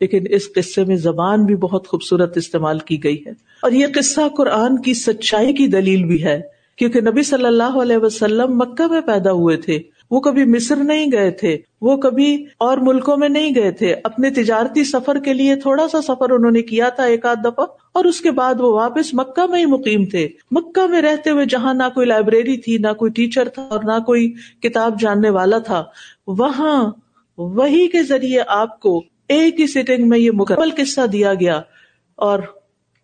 لیکن 0.00 0.24
اس 0.30 0.42
قصے 0.54 0.84
میں 0.84 0.96
زبان 0.96 1.44
بھی 1.44 1.56
بہت 1.56 1.88
خوبصورت 1.88 2.36
استعمال 2.36 2.78
کی 2.78 3.04
گئی 3.04 3.22
ہے۔ 3.26 3.30
اور 3.62 3.70
یہ 3.70 3.86
قصہ 3.94 4.20
قرآن 4.36 4.82
کی 4.82 4.94
سچائی 4.94 5.52
کی 5.52 5.66
دلیل 5.66 6.04
بھی 6.04 6.24
ہے، 6.24 6.40
کیونکہ 6.76 7.00
نبی 7.00 7.22
صلی 7.22 7.46
اللہ 7.46 7.78
علیہ 7.82 7.96
وسلم 7.96 8.58
مکہ 8.58 8.86
میں 8.86 9.00
پیدا 9.00 9.32
ہوئے 9.32 9.56
تھے۔ 9.56 9.78
وہ 10.10 10.20
کبھی 10.20 10.44
مصر 10.44 10.76
نہیں 10.76 11.10
گئے 11.12 11.30
تھے، 11.30 11.56
وہ 11.80 11.96
کبھی 11.96 12.32
اور 12.58 12.78
ملکوں 12.78 13.16
میں 13.16 13.28
نہیں 13.28 13.54
گئے 13.54 13.70
تھے۔ 13.70 13.94
اپنے 14.04 14.30
تجارتی 14.30 14.84
سفر 14.84 15.18
کے 15.18 15.32
لیے 15.32 15.56
تھوڑا 15.56 15.86
سا 15.88 16.00
سفر 16.02 16.30
انہوں 16.30 16.50
نے 16.50 16.62
کیا 16.62 16.88
تھا 16.88 17.04
ایک 17.04 17.26
آدھ 17.26 17.38
دفعہ، 17.44 17.66
اور 17.92 18.04
اس 18.04 18.20
کے 18.20 18.30
بعد 18.30 18.60
وہ 18.60 18.72
واپس 18.74 19.12
مکہ 19.14 19.46
میں 19.50 19.60
ہی 19.60 19.66
مقیم 19.66 20.04
تھے۔ 20.04 20.26
مکہ 20.50 20.86
میں 20.86 21.02
رہتے 21.02 21.30
ہوئے 21.30 21.44
جہاں 21.46 21.74
نہ 21.74 21.88
کوئی 21.94 22.06
لائبریری 22.06 22.56
تھی، 22.56 22.76
نہ 22.78 22.92
کوئی 22.92 23.12
ٹیچر 23.12 23.48
تھا 23.48 23.62
اور 23.62 23.84
نہ 23.84 23.98
کوئی 24.06 24.32
کتاب 24.62 25.00
جاننے 25.00 25.30
والا 25.30 25.58
تھا، 25.58 25.84
وہاں 26.26 26.90
وہی 27.38 27.86
کے 27.88 28.02
ذریعے 28.02 28.40
آپ 28.48 28.80
کو 28.80 28.98
ایک 29.28 29.60
ہی 29.60 29.66
سیٹنگ 29.66 30.08
میں 30.08 30.18
یہ 30.18 30.30
مکمل 30.34 30.70
قصہ 30.76 31.06
دیا 31.06 31.34
گیا۔ 31.34 31.60
اور 32.18 32.38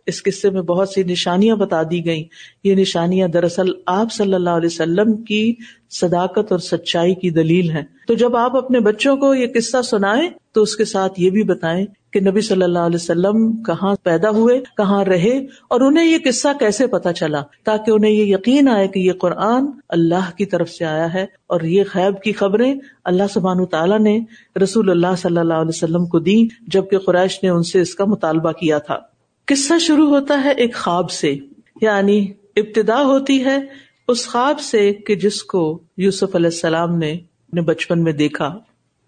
اس 0.07 0.23
قصے 0.23 0.51
میں 0.51 0.63
بہت 0.63 0.89
سی 0.89 1.03
نشانیاں 1.03 1.57
بتا 1.57 1.83
دی 1.83 2.05
گئی 2.07 2.25
یہ 2.65 2.75
نشانیاں 2.75 3.29
دراصل 3.29 3.71
آپ 3.87 4.13
صلی 4.13 4.35
اللہ 4.35 4.51
علیہ 4.51 4.67
وسلم 4.67 5.17
کی 5.23 5.55
صداقت 5.91 6.53
اور 6.53 6.59
سچائی 6.59 7.15
کی 7.15 7.31
دلیل 7.31 7.71
ہے 7.71 7.83
تو 8.09 8.15
جب 8.15 8.37
آپ 8.37 8.57
اپنے 8.57 8.81
بچوں 8.81 9.17
کو 9.17 9.35
یہ 9.35 9.47
قصہ 9.55 9.83
سنائیں، 9.83 10.29
تو 10.55 10.63
اس 10.63 10.77
کے 10.77 10.85
ساتھ 10.85 11.21
یہ 11.21 11.31
بھی 11.31 11.43
بتائیں 11.43 11.87
کہ 12.13 12.21
نبی 12.21 12.41
صلی 12.41 12.63
اللہ 12.63 12.79
علیہ 12.79 12.97
وسلم 12.97 13.63
کہاں 13.63 13.95
پیدا 14.03 14.31
ہوئے، 14.31 14.61
کہاں 14.77 15.05
رہے 15.05 15.39
اور 15.69 15.81
انہیں 15.81 16.05
یہ 16.05 16.19
قصہ 16.25 16.49
کیسے 16.59 16.87
پتا 16.87 17.13
چلا 17.13 17.43
تاکہ 17.65 17.91
انہیں 17.91 18.13
یہ 18.13 18.25
یقین 18.25 18.69
آئے 18.69 18.89
کہ 18.89 18.99
یہ 18.99 19.13
قرآن 19.13 19.67
اللہ 19.89 20.31
کی 20.37 20.45
طرف 20.45 20.71
سے 20.71 20.85
آیا 20.85 21.13
ہے 21.15 21.25
اور 21.47 21.61
یہ 21.61 21.85
خیب 21.85 22.23
کی 22.23 22.33
خبریں 22.33 22.75
اللہ 23.05 23.33
سبحان 23.35 23.65
تعالیٰ 23.67 23.99
نے 23.99 24.19
رسول 24.63 24.91
اللہ 24.91 25.17
صلی 25.19 25.39
اللہ 25.39 25.55
علیہ 25.55 25.77
وسلم 25.77 26.07
کو 26.07 26.19
دی 26.19 26.43
جبکہ 26.67 26.99
قریش 26.99 27.43
نے 27.43 27.49
ان 27.49 27.63
سے 27.63 27.81
اس 27.81 27.95
کا 27.95 28.05
مطالبہ 28.05 28.53
کیا 28.53 28.79
تھا۔ 28.79 28.99
قصہ 29.47 29.79
شروع 29.81 30.09
ہوتا 30.09 30.45
ہے 30.45 30.51
ایک 30.51 30.75
خواب 30.75 31.11
سے 31.11 31.37
یعنی 31.81 32.33
ابتدا 32.57 33.03
ہوتی 33.03 33.45
ہے 33.45 33.59
اس 34.09 34.29
خواب 34.29 34.61
سے 34.61 34.93
کہ 34.95 35.15
جس 35.15 35.43
کو 35.43 35.83
یوسف 35.97 36.35
علیہ 36.35 36.47
السلام 36.47 36.99
نے 36.99 37.13
اپنے 37.13 37.61
بچپن 37.61 38.03
میں 38.03 38.13
دیکھا۔ 38.13 38.59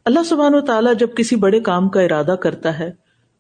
اللہ 0.05 0.21
سبحان 0.29 0.55
و 0.55 0.61
تعالیٰ 0.61 0.93
جب 0.99 1.09
کسی 1.17 1.37
بڑے 1.37 1.61
کام 1.61 1.89
کا 1.89 2.01
ارادہ 2.01 2.35
کرتا 2.43 2.79
ہے 2.79 2.91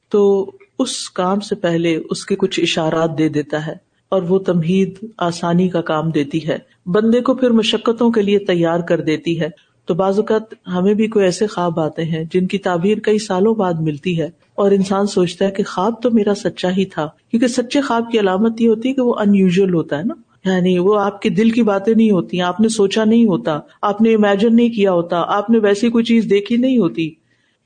تو 0.08 0.50
اس 0.78 1.10
کام 1.10 1.40
سے 1.40 1.54
پہلے 1.54 2.00
اس 2.10 2.26
کے 2.26 2.36
کچھ 2.36 2.60
اشارات 2.60 3.18
دے 3.18 3.28
دیتا 3.28 3.66
ہے 3.66 3.74
اور 4.08 4.22
وہ 4.22 4.38
تمہید 4.38 4.94
آسانی 5.18 5.68
کا 5.68 5.80
کام 5.80 6.10
دیتی 6.10 6.48
ہے۔ 6.48 6.58
بندے 6.86 7.20
کو 7.20 7.34
پھر 7.34 7.50
مشقتوں 7.50 8.10
کے 8.10 8.22
لیے 8.22 8.38
تیار 8.38 8.80
کر 8.80 9.00
دیتی 9.00 9.40
ہے۔ 9.40 9.48
تو 9.88 9.94
بعض 9.94 10.18
اوقات 10.18 10.54
ہمیں 10.66 10.94
بھی 10.94 11.06
کوئی 11.06 11.24
ایسے 11.24 11.46
خواب 11.46 11.80
آتے 11.80 12.04
ہیں 12.04 12.24
جن 12.32 12.46
کی 12.46 12.58
تعبیر 12.58 12.98
کئی 12.98 13.18
سالوں 13.18 13.54
بعد 13.54 13.74
ملتی 13.80 14.20
ہے 14.20 14.30
اور 14.54 14.70
انسان 14.70 15.06
سوچتا 15.06 15.44
ہے 15.44 15.50
کہ 15.50 15.62
خواب 15.62 16.02
تو 16.02 16.10
میرا 16.10 16.34
سچا 16.34 16.70
ہی 16.76 16.84
تھا، 16.84 17.08
کیونکہ 17.30 17.46
سچے 17.46 17.80
خواب 17.80 18.10
کی 18.12 18.20
علامت 18.20 18.60
یہ 18.60 18.68
ہوتی 18.68 18.88
ہے 18.88 18.94
کہ 18.94 19.02
وہ 19.02 19.14
ان 19.14 19.34
یوژل 19.34 19.74
ہوتا 19.74 19.98
ہے 19.98 20.02
نا۔ 20.02 20.14
یعنی 20.50 20.78
وہ 20.78 21.00
آپ 21.00 21.22
کے 21.22 21.28
دل 21.28 21.50
کی 21.50 21.62
باتیں 21.62 21.94
نہیں 21.94 22.10
ہوتی، 22.10 22.40
آپ 22.40 22.60
نے 22.60 22.68
سوچا 22.68 23.04
نہیں 23.04 23.24
ہوتا، 23.24 23.60
آپ 23.82 24.02
نے 24.02 24.14
امیجن 24.14 24.56
نہیں 24.56 24.68
کیا 24.68 24.92
ہوتا، 24.92 25.24
آپ 25.26 25.50
نے 25.50 25.58
ویسی 25.58 25.90
کوئی 25.90 26.04
چیز 26.04 26.30
دیکھی 26.30 26.56
نہیں 26.56 26.78
ہوتی۔ 26.78 27.10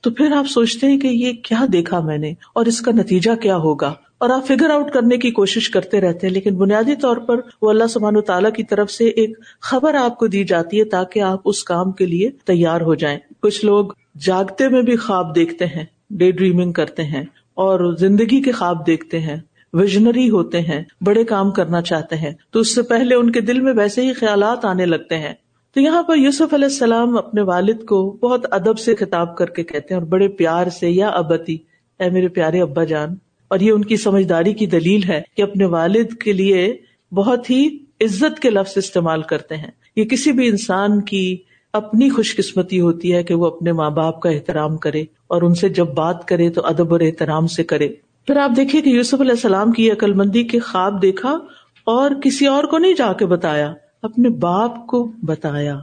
تو 0.00 0.10
پھر 0.10 0.32
آپ 0.32 0.44
سوچتے 0.50 0.86
ہیں 0.86 1.00
کہ 1.00 1.06
یہ 1.06 1.32
کیا 1.32 1.66
دیکھا 1.72 2.00
میں 2.00 2.18
نے 2.18 2.30
اور 2.30 2.66
اس 2.66 2.80
کا 2.80 2.92
نتیجہ 2.92 3.34
کیا 3.34 3.56
ہوگا۔ 3.56 3.94
اور 4.22 4.30
آپ 4.30 4.46
فگر 4.46 4.70
آؤٹ 4.70 4.90
کرنے 4.90 5.16
کی 5.18 5.30
کوشش 5.30 5.70
کرتے 5.70 6.00
رہتے 6.00 6.26
ہیں، 6.26 6.34
لیکن 6.34 6.54
بنیادی 6.54 6.94
طور 6.96 7.16
پر 7.16 7.40
وہ 7.62 7.70
اللہ 7.70 7.86
سبحانہ 7.86 8.20
تعالیٰ 8.20 8.52
کی 8.52 8.62
طرف 8.62 8.90
سے 8.90 9.04
ایک 9.04 9.38
خبر 9.60 9.94
آپ 9.94 10.18
کو 10.18 10.26
دی 10.26 10.44
جاتی 10.44 10.78
ہے 10.78 10.84
تاکہ 10.84 11.20
آپ 11.20 11.40
اس 11.44 11.64
کام 11.64 11.92
کے 11.92 12.06
لیے 12.06 12.30
تیار 12.44 12.80
ہو 12.80 12.94
جائیں۔ 12.94 13.18
کچھ 13.40 13.64
لوگ 13.64 13.86
جاگتے 14.18 14.68
میں 14.68 14.82
بھی 14.82 14.96
خواب 14.96 15.34
دیکھتے 15.34 15.66
ہیں 15.66 15.84
ڈے 16.10 16.30
ڈریمنگ 16.30 16.72
کرتے 16.72 17.02
ہیں 17.02 17.22
اور 17.54 17.96
زندگی 17.96 18.42
کے 18.42 18.52
خواب 18.52 18.86
دیکھتے 18.86 19.20
ہیں 19.20 19.36
ویژنری 19.72 20.30
ہوتے 20.30 20.60
ہیں، 20.60 20.82
بڑے 21.00 21.24
کام 21.24 21.50
کرنا 21.50 21.82
چاہتے 21.82 22.16
ہیں۔ 22.16 22.32
تو 22.50 22.60
اس 22.60 22.74
سے 22.74 22.82
پہلے 22.82 23.14
ان 23.14 23.32
کے 23.32 23.40
دل 23.40 23.60
میں 23.60 23.72
ویسے 23.76 24.02
ہی 24.02 24.12
خیالات 24.12 24.64
آنے 24.64 24.86
لگتے 24.86 25.18
ہیں۔ 25.18 25.34
تو 25.74 25.80
یہاں 25.80 26.02
پر 26.02 26.16
یوسف 26.16 26.54
علیہ 26.54 26.64
السلام 26.64 27.18
اپنے 27.18 27.42
والد 27.42 27.84
کو 27.84 28.18
بہت 28.22 28.46
ادب 28.50 28.78
سے 28.78 28.94
خطاب 28.94 29.36
کر 29.36 29.46
کے 29.46 29.62
کہتے 29.62 29.94
ہیں 29.94 30.00
اور 30.00 30.08
بڑے 30.08 30.28
پیار 30.28 30.66
سے، 30.66 30.90
یا 30.90 31.08
ابتی، 31.08 31.58
اے 32.00 32.10
میرے 32.10 32.28
پیارے 32.28 32.62
ابا 32.62 32.84
جان 32.84 33.14
اور 33.52 33.60
یہ 33.60 33.72
ان 33.72 33.84
کی 33.84 33.96
سمجھداری 33.96 34.52
کی 34.52 34.66
دلیل 34.66 35.00
ہے 35.08 35.22
کہ 35.36 35.42
اپنے 35.42 35.64
والد 35.64 36.14
کے 36.24 36.32
لیے 36.32 36.76
بہت 37.12 37.50
ہی 37.50 37.78
عزت 38.00 38.40
کے 38.40 38.50
لفظ 38.50 38.72
استعمال 38.76 39.22
کرتے 39.22 39.56
ہیں۔ 39.56 39.70
یہ 39.96 40.04
کسی 40.04 40.32
بھی 40.32 40.48
انسان 40.48 41.00
کی 41.00 41.36
اپنی 41.72 42.10
خوش 42.10 42.36
قسمتی 42.36 42.80
ہوتی 42.80 43.14
ہے 43.14 43.22
کہ 43.22 43.34
وہ 43.34 43.46
اپنے 43.46 43.72
ماں 43.72 43.90
باپ 43.90 44.20
کا 44.20 44.30
احترام 44.30 44.76
کرے 44.76 45.04
اور 45.26 45.42
ان 45.42 45.54
سے 45.54 45.68
جب 45.68 45.86
بات 45.86 46.28
کرے 46.28 46.50
تو 46.50 46.66
ادب 46.66 46.92
اور 46.92 47.00
احترام 47.00 47.46
سے 47.46 47.64
کرے۔ 47.64 47.88
پھر 48.26 48.36
آپ 48.36 48.50
دیکھیے 48.56 48.82
کہ 48.82 48.88
یوسف 48.88 49.20
علیہ 49.20 49.30
السلام 49.30 49.72
کی 49.72 49.90
عقل 49.90 50.12
مندی 50.12 50.44
کے 50.44 50.58
خواب 50.58 51.02
دیکھا 51.02 51.38
اور 51.84 52.10
کسی 52.24 52.46
اور 52.46 52.64
کو 52.64 52.78
نہیں 52.78 52.94
جا 52.94 53.12
کے 53.12 53.26
بتایا، 53.26 53.74
اپنے 54.02 54.28
باپ 54.28 54.86
کو 54.86 55.12
بتایا۔ 55.22 55.78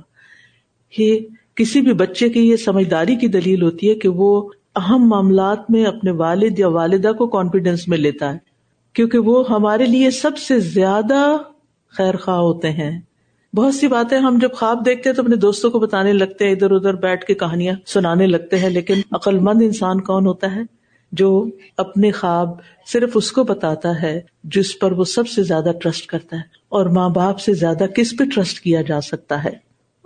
یہ 0.98 1.20
کسی 1.56 1.82
بھی 1.82 1.94
بچے 1.94 2.30
کی 2.30 2.50
یہ 2.50 2.56
سمجھداری 2.56 3.16
کی 3.16 3.28
دلیل 3.28 3.62
ہوتی 3.62 3.90
ہے 3.90 3.96
کہ 3.96 4.10
وہ 4.10 4.50
اہم 4.80 5.08
معاملات 5.08 5.70
میں 5.72 5.84
اپنے 5.86 6.12
والد 6.18 6.60
یا 6.60 6.68
والدہ 6.70 7.12
کو 7.14 7.28
کانفیڈینس 7.28 7.88
میں 7.88 7.98
لیتا 7.98 8.34
ہے، 8.34 8.38
کیونکہ 8.96 9.20
وہ 9.20 9.44
ہمارے 9.50 9.86
لیے 9.86 10.12
سب 10.12 10.38
سے 10.38 10.60
زیادہ 10.60 11.22
خیر 11.94 12.18
خواہ 12.18 12.40
ہوتے 12.40 12.72
ہیں۔ 12.72 13.00
بہت 13.54 13.76
سی 13.76 13.88
باتیں 13.88 14.18
ہم 14.18 14.38
جب 14.42 14.54
خواب 14.54 14.86
دیکھتے 14.86 15.10
ہیں 15.10 15.16
تو 15.16 15.22
اپنے 15.22 15.36
دوستوں 15.36 15.70
کو 15.72 15.80
بتانے 15.80 16.14
لگتے 16.14 16.46
ہیں، 16.46 16.52
ادھر 16.52 16.72
ادھر 16.72 16.94
بیٹھ 16.94 17.26
کے 17.26 17.34
کہانیاں 17.34 17.76
سنانے 17.86 18.28
لگتے 18.28 18.60
ہیں، 18.60 18.70
لیکن 18.70 19.02
عقل 19.12 19.40
مند 19.40 19.62
انسان 19.62 20.02
کون 20.02 20.28
ہوتا 20.28 20.56
ہے 20.56 20.62
جو 21.12 21.30
اپنے 21.78 22.12
خواب 22.12 22.50
صرف 22.88 23.12
اس 23.16 23.32
کو 23.32 23.44
بتاتا 23.44 24.02
ہے 24.02 24.20
جس 24.44 24.78
پر 24.80 24.92
وہ 24.92 25.04
سب 25.04 25.28
سے 25.28 25.44
زیادہ 25.44 25.72
ٹرسٹ 25.82 26.06
کرتا 26.08 26.36
ہے، 26.36 26.42
اور 26.70 26.86
ماں 26.86 27.10
باپ 27.10 27.40
سے 27.40 27.54
زیادہ 27.54 27.86
کس 27.96 28.14
پہ 28.20 28.24
ٹرسٹ 28.36 28.60
کیا 28.60 28.82
جا 28.82 29.02
سکتا 29.02 29.44
ہے۔ 29.44 29.56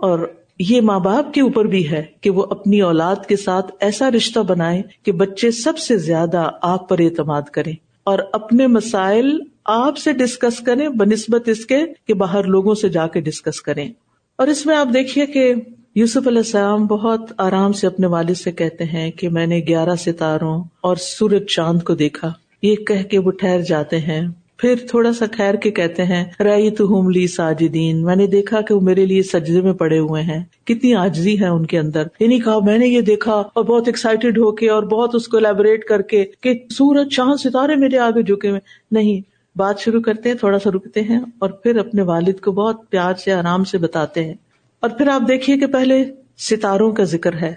اور 0.00 0.18
یہ 0.58 0.80
ماں 0.80 1.00
باپ 1.00 1.34
کے 1.34 1.40
اوپر 1.40 1.64
بھی 1.64 1.90
ہے 1.90 2.02
کہ 2.20 2.30
وہ 2.30 2.46
اپنی 2.50 2.80
اولاد 2.80 3.16
کے 3.28 3.36
ساتھ 3.36 3.72
ایسا 3.80 4.10
رشتہ 4.10 4.40
بنائے 4.40 4.82
کہ 5.02 5.12
بچے 5.12 5.50
سب 5.50 5.78
سے 5.78 5.96
زیادہ 5.98 6.50
آپ 6.62 6.88
پر 6.88 6.98
اعتماد 6.98 7.42
کریں 7.42 7.72
اور 8.04 8.18
اپنے 8.32 8.66
مسائل 8.66 9.38
آپ 9.64 9.98
سے 9.98 10.12
ڈسکس 10.12 10.60
کریں 10.60 10.88
بنسبت 10.88 11.48
اس 11.48 11.66
کے 11.66 11.78
کہ 12.06 12.14
باہر 12.14 12.44
لوگوں 12.44 12.74
سے 12.74 12.88
جا 12.88 13.06
کے 13.06 13.20
ڈسکس 13.20 13.60
کریں۔ 13.60 13.92
اور 14.38 14.48
اس 14.48 14.66
میں 14.66 14.76
آپ 14.76 14.88
دیکھیے 14.94 15.26
کہ 15.26 15.54
یوسف 15.94 16.26
علیہ 16.26 16.38
السلام 16.38 16.86
بہت 16.86 17.20
آرام 17.38 17.72
سے 17.72 17.86
اپنے 17.86 18.06
والد 18.06 18.34
سے 18.34 18.52
کہتے 18.52 18.84
ہیں 18.84 19.10
کہ 19.10 19.28
میں 19.28 19.46
نے 19.46 19.60
گیارہ 19.68 19.96
ستاروں 19.96 20.64
اور 20.80 20.96
سورج 20.96 21.46
چاند 21.46 21.82
کو 21.82 21.94
دیکھا۔ 21.94 22.32
یہ 22.62 22.76
کہہ 22.76 23.02
کے 23.02 23.18
وہ 23.18 23.30
ٹھہر 23.30 23.60
جاتے 23.60 23.98
ہیں۔ 23.98 24.26
پھر 24.56 24.74
تھوڑا 24.90 25.12
سا 25.12 25.26
ٹھہر 25.26 25.56
کے 25.56 25.70
کہتے 25.70 26.04
ہیں 26.04 26.24
رئی 26.40 26.70
تو 26.70 26.84
ہوم 26.84 27.10
لی 27.10 27.26
ساجدین، 27.26 28.02
میں 28.02 28.16
نے 28.16 28.26
دیکھا 28.26 28.60
کہ 28.60 28.74
وہ 28.74 28.80
میرے 28.80 29.06
لیے 29.06 29.22
سجدے 29.22 29.60
میں 29.60 29.72
پڑے 29.72 29.98
ہوئے 29.98 30.22
ہیں۔ 30.22 30.44
کتنی 30.64 30.94
آجزی 30.94 31.40
ہے 31.40 31.46
ان 31.46 31.66
کے 31.66 31.78
اندر۔ 31.78 32.06
یعنی 32.20 32.38
کہا، 32.38 32.58
میں 32.58 32.78
نے 32.78 32.86
یہ 32.86 33.00
دیکھا 33.00 33.32
اور 33.32 33.64
بہت 33.64 33.82
ایکسائٹیڈ 33.86 34.38
ہو 34.38 34.52
کے 34.52 34.70
اور 34.70 34.82
بہت 34.82 35.14
اس 35.14 35.28
کو 35.28 35.36
الیبوریٹ 35.36 35.84
کر 35.84 36.02
کے 36.02 36.24
کہ 36.40 36.52
سورج 36.70 37.14
چاند 37.14 37.40
ستارے 37.40 37.76
میرے 37.76 37.98
آگے 37.98 38.22
جھکے 38.22 38.48
ہوئے۔ 38.48 38.60
نہیں، 38.90 39.20
بات 39.58 39.80
شروع 39.80 40.00
کرتے 40.00 40.28
ہیں، 40.28 40.36
تھوڑا 40.36 40.58
سا 40.58 40.70
رکتے 40.70 41.00
ہیں 41.00 41.20
اور 41.38 41.50
پھر 41.50 41.76
اپنے 41.76 42.02
والد 42.02 42.40
کو 42.40 42.52
بہت 42.52 42.90
پیار 42.90 43.14
سے، 43.14 43.32
آرام 43.32 43.64
سے 43.64 43.78
بتاتے 43.78 44.24
ہیں۔ 44.24 44.34
اور 44.80 44.90
پھر 44.90 45.08
آپ 45.08 45.22
دیکھیے 45.28 45.58
کہ 45.58 45.66
پہلے 45.66 46.04
ستاروں 46.38 46.92
کا 46.92 47.04
ذکر 47.04 47.34
ہے 47.34 47.54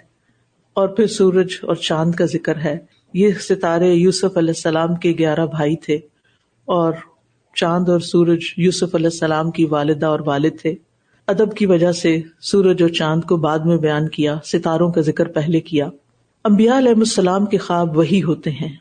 اور 0.73 0.87
پھر 0.87 1.07
سورج 1.07 1.47
اور 1.61 1.75
چاند 1.75 2.11
کا 2.11 2.25
ذکر 2.25 2.55
ہے۔ 2.55 2.77
یہ 3.13 3.29
ستارے 3.49 3.93
یوسف 3.93 4.37
علیہ 4.37 4.49
السلام 4.49 4.95
کے 4.95 5.13
گیارہ 5.19 5.45
بھائی 5.45 5.75
تھے۔ 5.75 5.99
اور 6.67 6.93
چاند 7.55 7.89
اور 7.89 7.99
سورج 7.99 8.39
یوسف 8.57 8.95
علیہ 8.95 9.07
السلام 9.07 9.51
کی 9.51 9.65
والدہ 9.65 10.05
اور 10.05 10.19
والد 10.25 10.51
تھے۔ 10.61 10.75
ادب 11.27 11.55
کی 11.55 11.65
وجہ 11.65 11.91
سے 11.91 12.21
سورج 12.39 12.81
اور 12.81 12.89
چاند 12.89 13.21
کو 13.21 13.37
بعد 13.37 13.59
میں 13.59 13.77
بیان 13.77 14.09
کیا، 14.09 14.39
ستاروں 14.43 14.91
کا 14.91 15.01
ذکر 15.01 15.27
پہلے 15.27 15.61
کیا۔ 15.61 15.89
امبیا 16.43 16.77
علیہ 16.77 16.91
السلام 16.91 17.45
کے 17.45 17.57
خواب 17.57 17.97
وہی 17.97 18.23
ہوتے 18.23 18.51
ہیں۔ 18.51 18.75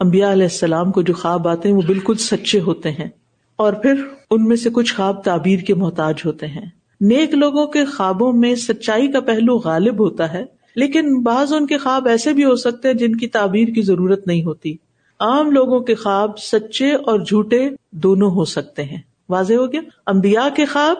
امبیا 0.00 0.32
علیہ 0.32 0.42
السلام 0.42 0.92
کو 0.92 1.02
جو 1.02 1.14
خواب 1.14 1.48
آتے 1.48 1.68
ہیں 1.68 1.76
وہ 1.76 1.82
بالکل 1.86 2.14
سچے 2.14 2.60
ہوتے 2.60 2.90
ہیں۔ 2.90 3.08
اور 3.56 3.72
پھر 3.72 3.94
ان 4.30 4.44
میں 4.44 4.56
سے 4.56 4.70
کچھ 4.72 4.94
خواب 4.94 5.24
تعبیر 5.24 5.58
کے 5.58 5.74
محتاج 5.74 6.14
ہوتے 6.24 6.46
ہیں۔ 6.46 6.66
نیک 7.00 7.34
لوگوں 7.34 7.66
کے 7.66 7.84
خوابوں 7.84 8.32
میں 8.32 8.54
سچائی 8.54 9.12
کا 9.12 9.20
پہلو 9.20 9.56
غالب 9.56 10.00
ہوتا 10.00 10.32
ہے، 10.32 10.44
لیکن 10.76 11.22
بعض 11.22 11.52
ان 11.52 11.66
کے 11.66 11.78
خواب 11.78 12.08
ایسے 12.08 12.32
بھی 12.32 12.44
ہو 12.44 12.56
سکتے 12.56 12.88
ہیں 12.88 12.94
جن 12.94 13.16
کی 13.16 13.26
تعبیر 13.26 13.68
کی 13.68 13.82
ضرورت 13.82 14.26
نہیں 14.26 14.44
ہوتی۔ 14.44 14.87
عام 15.20 15.50
لوگوں 15.50 15.80
کے 15.80 15.94
خواب 15.94 16.38
سچے 16.38 16.92
اور 16.92 17.20
جھوٹے 17.20 17.70
دونوں 17.90 18.30
ہو 18.30 18.44
سکتے 18.44 18.84
ہیں۔ 18.84 19.00
واضح 19.28 19.54
ہو 19.54 19.72
گیا؟ 19.72 19.80
امبیا 20.06 20.48
کے 20.56 20.64
خواب 20.64 20.96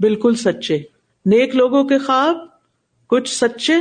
بالکل 0.00 0.34
سچے۔ 0.34 0.76
نیک 1.26 1.56
لوگوں 1.56 1.84
کے 1.84 1.98
خواب 1.98 2.36
کچھ 3.06 3.34
سچے 3.34 3.74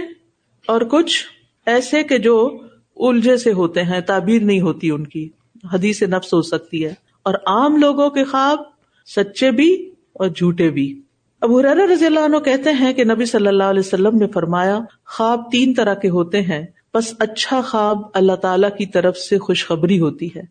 اور 0.67 0.81
کچھ 0.81 1.25
ایسے 1.65 2.03
کہ 2.03 2.17
جو 2.17 2.57
الجھے 2.95 3.37
سے 3.37 3.51
ہوتے 3.51 3.83
ہیں، 3.83 4.01
تعبیر 4.01 4.41
نہیں 4.41 4.61
ہوتی 4.61 4.89
ان 4.89 5.07
کی۔ 5.07 5.29
حدیث 5.73 6.03
نفس 6.03 6.33
ہو 6.33 6.41
سکتی 6.41 6.85
ہے۔ 6.85 6.93
اور 7.23 7.33
عام 7.33 7.75
لوگوں 7.75 8.09
کے 8.09 8.23
خواب 8.23 8.59
سچے 9.15 9.51
بھی 9.51 9.91
اور 10.13 10.27
جھوٹے 10.27 10.69
بھی۔ 10.69 11.01
ابو 11.41 11.61
رضی 11.61 12.05
اللہ 12.05 12.19
عنہ 12.19 12.37
کہتے 12.37 12.69
ہیں 12.69 12.93
کہ 12.93 13.03
نبی 13.03 13.25
صلی 13.25 13.47
اللہ 13.47 13.63
علیہ 13.63 13.79
وسلم 13.79 14.17
نے 14.17 14.27
فرمایا، 14.27 14.79
خواب 15.05 15.51
تین 15.51 15.73
طرح 15.73 15.93
کے 15.93 16.09
ہوتے 16.09 16.41
ہیں۔ 16.41 16.65
بس 16.93 17.13
اچھا 17.19 17.61
خواب 17.61 17.99
اللہ 18.13 18.35
تعالی 18.35 18.67
کی 18.77 18.85
طرف 18.85 19.17
سے 19.17 19.37
خوشخبری 19.37 19.99
ہوتی 19.99 20.27
ہے۔ 20.35 20.41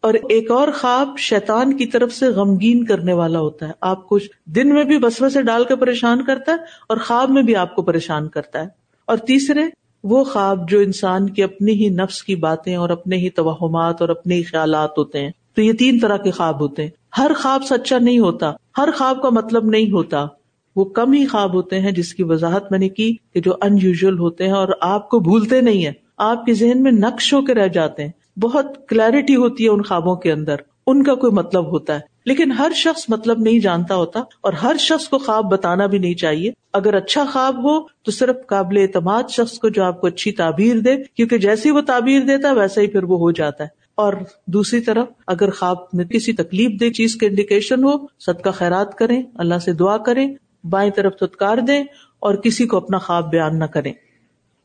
اور 0.00 0.14
ایک 0.14 0.50
اور 0.50 0.68
خواب 0.80 1.08
شیطان 1.18 1.76
کی 1.76 1.86
طرف 1.86 2.12
سے 2.12 2.26
غمگین 2.26 2.84
کرنے 2.84 3.12
والا 3.12 3.38
ہوتا 3.38 3.66
ہے۔ 3.66 3.72
آپ 3.80 4.08
کو 4.08 4.18
دن 4.46 4.74
میں 4.74 4.84
بھی 4.84 4.98
بسو 4.98 5.28
سے 5.28 5.42
ڈال 5.42 5.64
کے 5.64 5.76
پریشان 5.76 6.24
کرتا 6.24 6.52
ہے 6.52 6.56
اور 6.88 6.96
خواب 6.96 7.30
میں 7.30 7.42
بھی 7.42 7.56
آپ 7.56 7.74
کو 7.74 7.82
پریشان 7.82 8.28
کرتا 8.28 8.60
ہے۔ 8.60 8.66
اور 9.06 9.16
تیسرے، 9.16 9.60
وہ 10.04 10.24
خواب 10.24 10.70
جو 10.70 10.78
انسان 10.78 11.30
کی 11.30 11.42
اپنی 11.42 11.72
ہی 11.72 11.88
نفس 11.88 12.22
کی 12.22 12.36
باتیں 12.36 12.76
اور 12.76 12.90
اپنے 12.90 13.16
ہی 13.16 13.30
توہمات 13.30 14.00
اور 14.00 14.08
اپنے 14.08 14.34
ہی 14.34 14.42
خیالات 14.42 14.90
ہوتے 14.98 15.20
ہیں۔ 15.20 15.30
تو 15.54 15.62
یہ 15.62 15.72
تین 15.72 15.98
طرح 15.98 16.16
کے 16.16 16.30
خواب 16.30 16.60
ہوتے 16.60 16.82
ہیں۔ 16.82 16.90
ہر 17.18 17.30
خواب 17.42 17.62
سچا 17.64 17.98
نہیں 17.98 18.18
ہوتا، 18.18 18.52
ہر 18.78 18.88
خواب 18.96 19.22
کا 19.22 19.28
مطلب 19.30 19.64
نہیں 19.64 19.90
ہوتا۔ 19.90 20.26
وہ 20.76 20.84
کم 20.84 21.12
ہی 21.12 21.26
خواب 21.26 21.54
ہوتے 21.54 21.80
ہیں 21.80 21.90
جس 21.90 22.14
کی 22.14 22.22
وضاحت 22.22 22.70
میں 22.70 22.78
نے 22.78 22.88
کی 22.88 23.16
کہ 23.34 23.40
جو 23.40 23.52
ان 23.62 23.78
یوژل 23.80 24.18
ہوتے 24.18 24.44
ہیں 24.44 24.52
اور 24.52 24.68
آپ 24.80 25.08
کو 25.08 25.20
بھولتے 25.20 25.60
نہیں 25.60 25.84
ہیں، 25.84 25.92
آپ 26.18 26.44
کے 26.46 26.52
ذہن 26.52 26.82
میں 26.82 26.92
نقش 26.92 27.34
ہو 27.34 27.44
کے 27.44 27.54
رہ 27.54 27.68
جاتے 27.68 28.04
ہیں۔ 28.04 28.40
بہت 28.40 28.88
کلیرٹی 28.88 29.36
ہوتی 29.36 29.64
ہے 29.64 29.68
ان 29.68 29.82
خوابوں 29.82 30.16
کے 30.16 30.32
اندر۔ 30.32 30.56
ان 30.86 31.02
کا 31.02 31.14
کوئی 31.14 31.32
مطلب 31.32 31.66
ہوتا 31.72 31.94
ہے۔ 31.94 32.00
لیکن 32.26 32.52
ہر 32.52 32.72
شخص 32.74 33.04
مطلب 33.08 33.38
نہیں 33.38 33.58
جانتا 33.58 33.94
ہوتا 33.94 34.20
اور 34.20 34.52
ہر 34.52 34.76
شخص 34.78 35.08
کو 35.08 35.18
خواب 35.18 35.44
بتانا 35.50 35.86
بھی 35.86 35.98
نہیں 35.98 36.14
چاہیے۔ 36.14 36.50
اگر 36.72 36.94
اچھا 36.94 37.24
خواب 37.32 37.58
ہو 37.58 37.82
تو 37.82 38.10
صرف 38.10 38.36
قابل 38.46 38.76
اعتماد 38.76 39.22
شخص 39.30 39.58
کو 39.58 39.68
جو 39.68 39.84
آپ 39.84 40.00
کو 40.00 40.06
اچھی 40.06 40.32
تعبیر 40.32 40.78
دے، 40.78 40.96
کیونکہ 41.16 41.38
جیسی 41.38 41.70
وہ 41.70 41.80
تعبیر 41.80 42.20
دیتا 42.20 42.48
ہے 42.48 42.54
ویسا 42.54 42.80
ہی 42.80 42.86
پھر 42.86 43.02
وہ 43.02 43.18
ہو 43.18 43.30
جاتا 43.30 43.64
ہے۔ 43.64 43.68
اور 43.94 44.12
دوسری 44.46 44.80
طرف 44.80 45.08
اگر 45.26 45.50
خواب 45.50 45.76
میں 45.92 46.04
کسی 46.04 46.32
تکلیف 46.32 46.80
دہ 46.80 46.88
چیز 46.90 47.16
کے 47.16 47.26
انڈیکیشن 47.26 47.84
ہو 47.84 47.92
سب 48.18 48.42
کا 48.42 48.50
خیرات 48.50 48.94
کریں، 48.94 49.22
اللہ 49.34 49.58
سے 49.58 49.72
دعا 49.72 49.96
کریں 49.96 50.34
بائیں 50.64 50.90
طرف 50.90 51.16
تتکار 51.16 51.58
دیں 51.58 51.84
اور 52.18 52.34
کسی 52.34 52.66
کو 52.66 52.76
اپنا 52.76 52.98
خواب 52.98 53.30
بیان 53.30 53.58
نہ 53.58 53.64
کریں۔ 53.64 53.92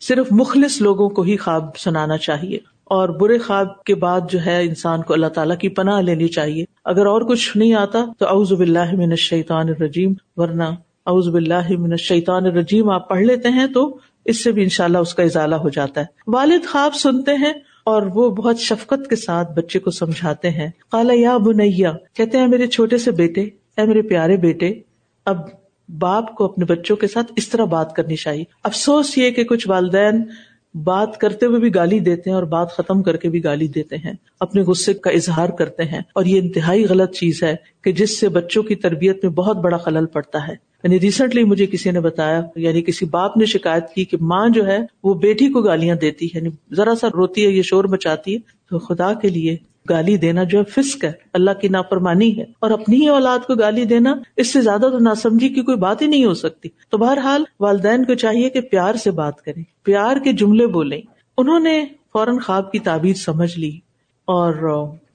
صرف 0.02 0.28
مخلص 0.32 0.82
لوگوں 0.82 1.10
کو 1.10 1.22
ہی 1.22 1.38
خواب 1.38 1.78
سنانا 1.78 2.18
چاہیے 2.18 2.58
اور 2.84 3.10
برے 3.10 3.38
خواب 3.38 3.84
کے 3.84 3.96
بعد 3.96 4.22
جو 4.32 4.40
ہے 4.46 4.62
انسان 4.62 5.02
کو 5.02 5.14
اللہ 5.14 5.28
تعالیٰ 5.28 5.58
کی 5.58 5.70
پناہ 5.70 6.02
لینی 6.02 6.28
چاہیے۔ 6.28 6.66
اگر 6.86 7.06
اور 7.06 7.22
کچھ 7.22 7.58
نہیں 7.58 7.74
آتا 7.74 8.00
تو 8.20 8.28
اعوذ 8.28 8.54
باللہ 8.54 8.94
من 8.94 9.12
الشیطان 9.12 9.70
الرجیم، 9.70 10.14
ورنہ 10.36 10.64
اعوذ 11.06 11.30
باللہ 11.30 11.72
من 11.80 11.92
الشیطان 11.92 12.46
الرجیم 12.46 12.90
آپ 12.90 13.10
پڑھ 13.10 13.22
لیتے 13.22 13.50
ہیں 13.50 13.68
تو 13.68 13.98
اس 14.26 14.44
سے 14.44 14.52
بھی 14.52 14.64
انشاءاللہ 14.64 14.98
اس 14.98 15.14
کا 15.14 15.24
اضالہ 15.24 15.56
ہو 15.56 15.70
جاتا 15.70 16.02
ہے۔ 16.02 16.06
والد 16.28 16.66
خواب 16.66 16.96
سنتے 16.96 17.32
ہیں 17.36 17.54
اور 17.84 18.02
وہ 18.14 18.30
بہت 18.30 18.60
شفقت 18.60 19.10
کے 19.10 19.16
ساتھ 19.16 19.52
بچے 19.52 19.80
کو 19.80 19.92
سمجھاتے 19.92 20.50
ہیں۔ 20.50 20.70
کالا 20.92 21.14
یا 21.18 21.38
بنیا 21.38 21.92
کہتے 22.14 22.38
ہیں 22.38 22.48
میرے 22.48 22.68
چھوٹے 22.68 22.98
سے 22.98 23.12
بیٹے، 23.12 23.42
اے 23.42 23.86
میرے 23.86 24.02
پیارے 24.02 24.38
بیٹے، 24.38 24.74
اب 25.26 25.38
باپ 26.00 26.36
کو 26.36 26.46
اپنے 26.46 26.66
بچوں 26.66 26.96
کے 26.96 27.08
ساتھ 27.08 27.34
اس 27.36 27.50
طرح 27.50 27.64
بات 27.64 27.96
کرنی 27.96 28.16
چاہیے۔ 28.16 28.44
افسوس 28.64 29.18
یہ 29.18 29.32
کہ 29.32 29.44
کچھ 29.44 29.70
والدین 29.70 30.24
بات 30.84 31.18
کرتے 31.18 31.46
ہوئے 31.46 31.60
بھی 31.60 31.76
گالی 31.76 32.00
دیتے 32.00 32.30
ہیں 32.30 32.36
اور 32.36 32.44
بات 32.44 32.72
ختم 32.72 33.04
کر 33.04 33.18
کے 33.18 33.30
بھی 33.30 33.44
گالی 33.44 33.68
دیتے 33.68 33.96
ہیں۔ 33.98 34.14
اپنے 34.40 34.62
غصے 34.62 34.94
کا 34.94 35.10
اظہار 35.10 35.50
کرتے 35.50 35.84
ہیں۔ 35.84 36.00
اور 36.00 36.26
یہ 36.26 36.40
انتہائی 36.40 36.86
غلط 36.86 37.12
چیز 37.12 37.44
ہے 37.44 37.56
کہ 37.84 37.92
جس 37.92 38.20
سے 38.20 38.30
بچوں 38.30 38.64
کی 38.64 38.76
تربیت 38.76 39.26
میں 39.26 39.32
بہت 39.34 39.58
بڑا 39.58 39.78
خلل 39.78 40.06
پڑتا 40.06 40.48
ہے۔ 40.48 40.54
یعنی 40.84 41.00
ریسنٹلی 41.00 41.44
مجھے 41.44 41.66
کسی 41.66 41.92
نے 41.92 42.00
بتایا 42.00 42.42
یعنی 42.56 42.82
کسی 42.82 43.06
باپ 43.06 43.38
نے 43.38 43.46
شکایت 43.46 43.90
کی 43.96 44.06
کہ 44.06 44.18
ماں 44.22 44.50
جو 44.50 44.68
ہے 44.68 44.80
وہ 45.04 45.14
بیٹی 45.14 45.48
کو 45.48 45.62
گالیاں 45.62 45.96
دیتی 45.96 46.26
ہے۔ 46.26 46.40
یعنی 46.40 46.76
ذرا 46.76 46.96
سا 46.96 47.08
روتی 47.08 47.46
ہے، 47.46 47.52
یہ 47.52 47.62
شور 47.62 47.84
مچاتی 47.84 48.34
ہے۔ 48.34 48.40
تو 48.70 48.80
خدا 48.80 49.14
کے 49.14 49.30
لیے 49.30 49.58
گالی 49.90 50.18
دینا 50.18 50.44
جو 50.44 50.60
ہے 50.60 50.64
فسک 50.64 51.06
ہے، 51.06 51.12
اللہ 51.34 51.52
کی 51.62 51.68
نافرمانی 51.68 52.38
ہے۔ 52.38 52.44
اور 52.60 52.72
اپنی 52.72 53.02
ہی 53.02 53.08
اولاد 53.08 53.40
کو 53.40 53.56
گالی 53.56 53.86
دینا، 53.86 54.16
اس 54.38 54.54
سے 54.54 54.62
زیادہ 54.62 54.82
تو 54.82 55.00
نہ 55.00 55.10
سمجھی 55.14 55.50
کی 55.50 55.62
کوئی 55.62 55.78
بات 55.78 56.02
ہی 56.02 56.08
نہیں 56.08 56.26
ہو 56.26 56.34
سکتی۔ 56.34 56.70
تو 56.90 56.98
بہرحال 56.98 57.44
والدین 57.60 58.06
کو 58.06 58.14
چاہیے 58.14 58.50
کہ 58.50 58.62
پیار 58.62 58.96
سے 58.96 59.12
بات 59.12 59.42
کریں، 59.42 59.64
پیار 59.84 60.18
کے 60.24 60.34
جملے 60.34 60.68
بولیں۔ 60.68 61.02
انہوں 61.38 61.60
نے 61.60 61.86
فوراً 62.14 62.38
خواب 62.38 62.72
کی 62.72 62.80
تعبیر 62.80 63.14
سمجھ 63.14 63.60
لی۔ 63.60 63.80
اور 64.26 64.54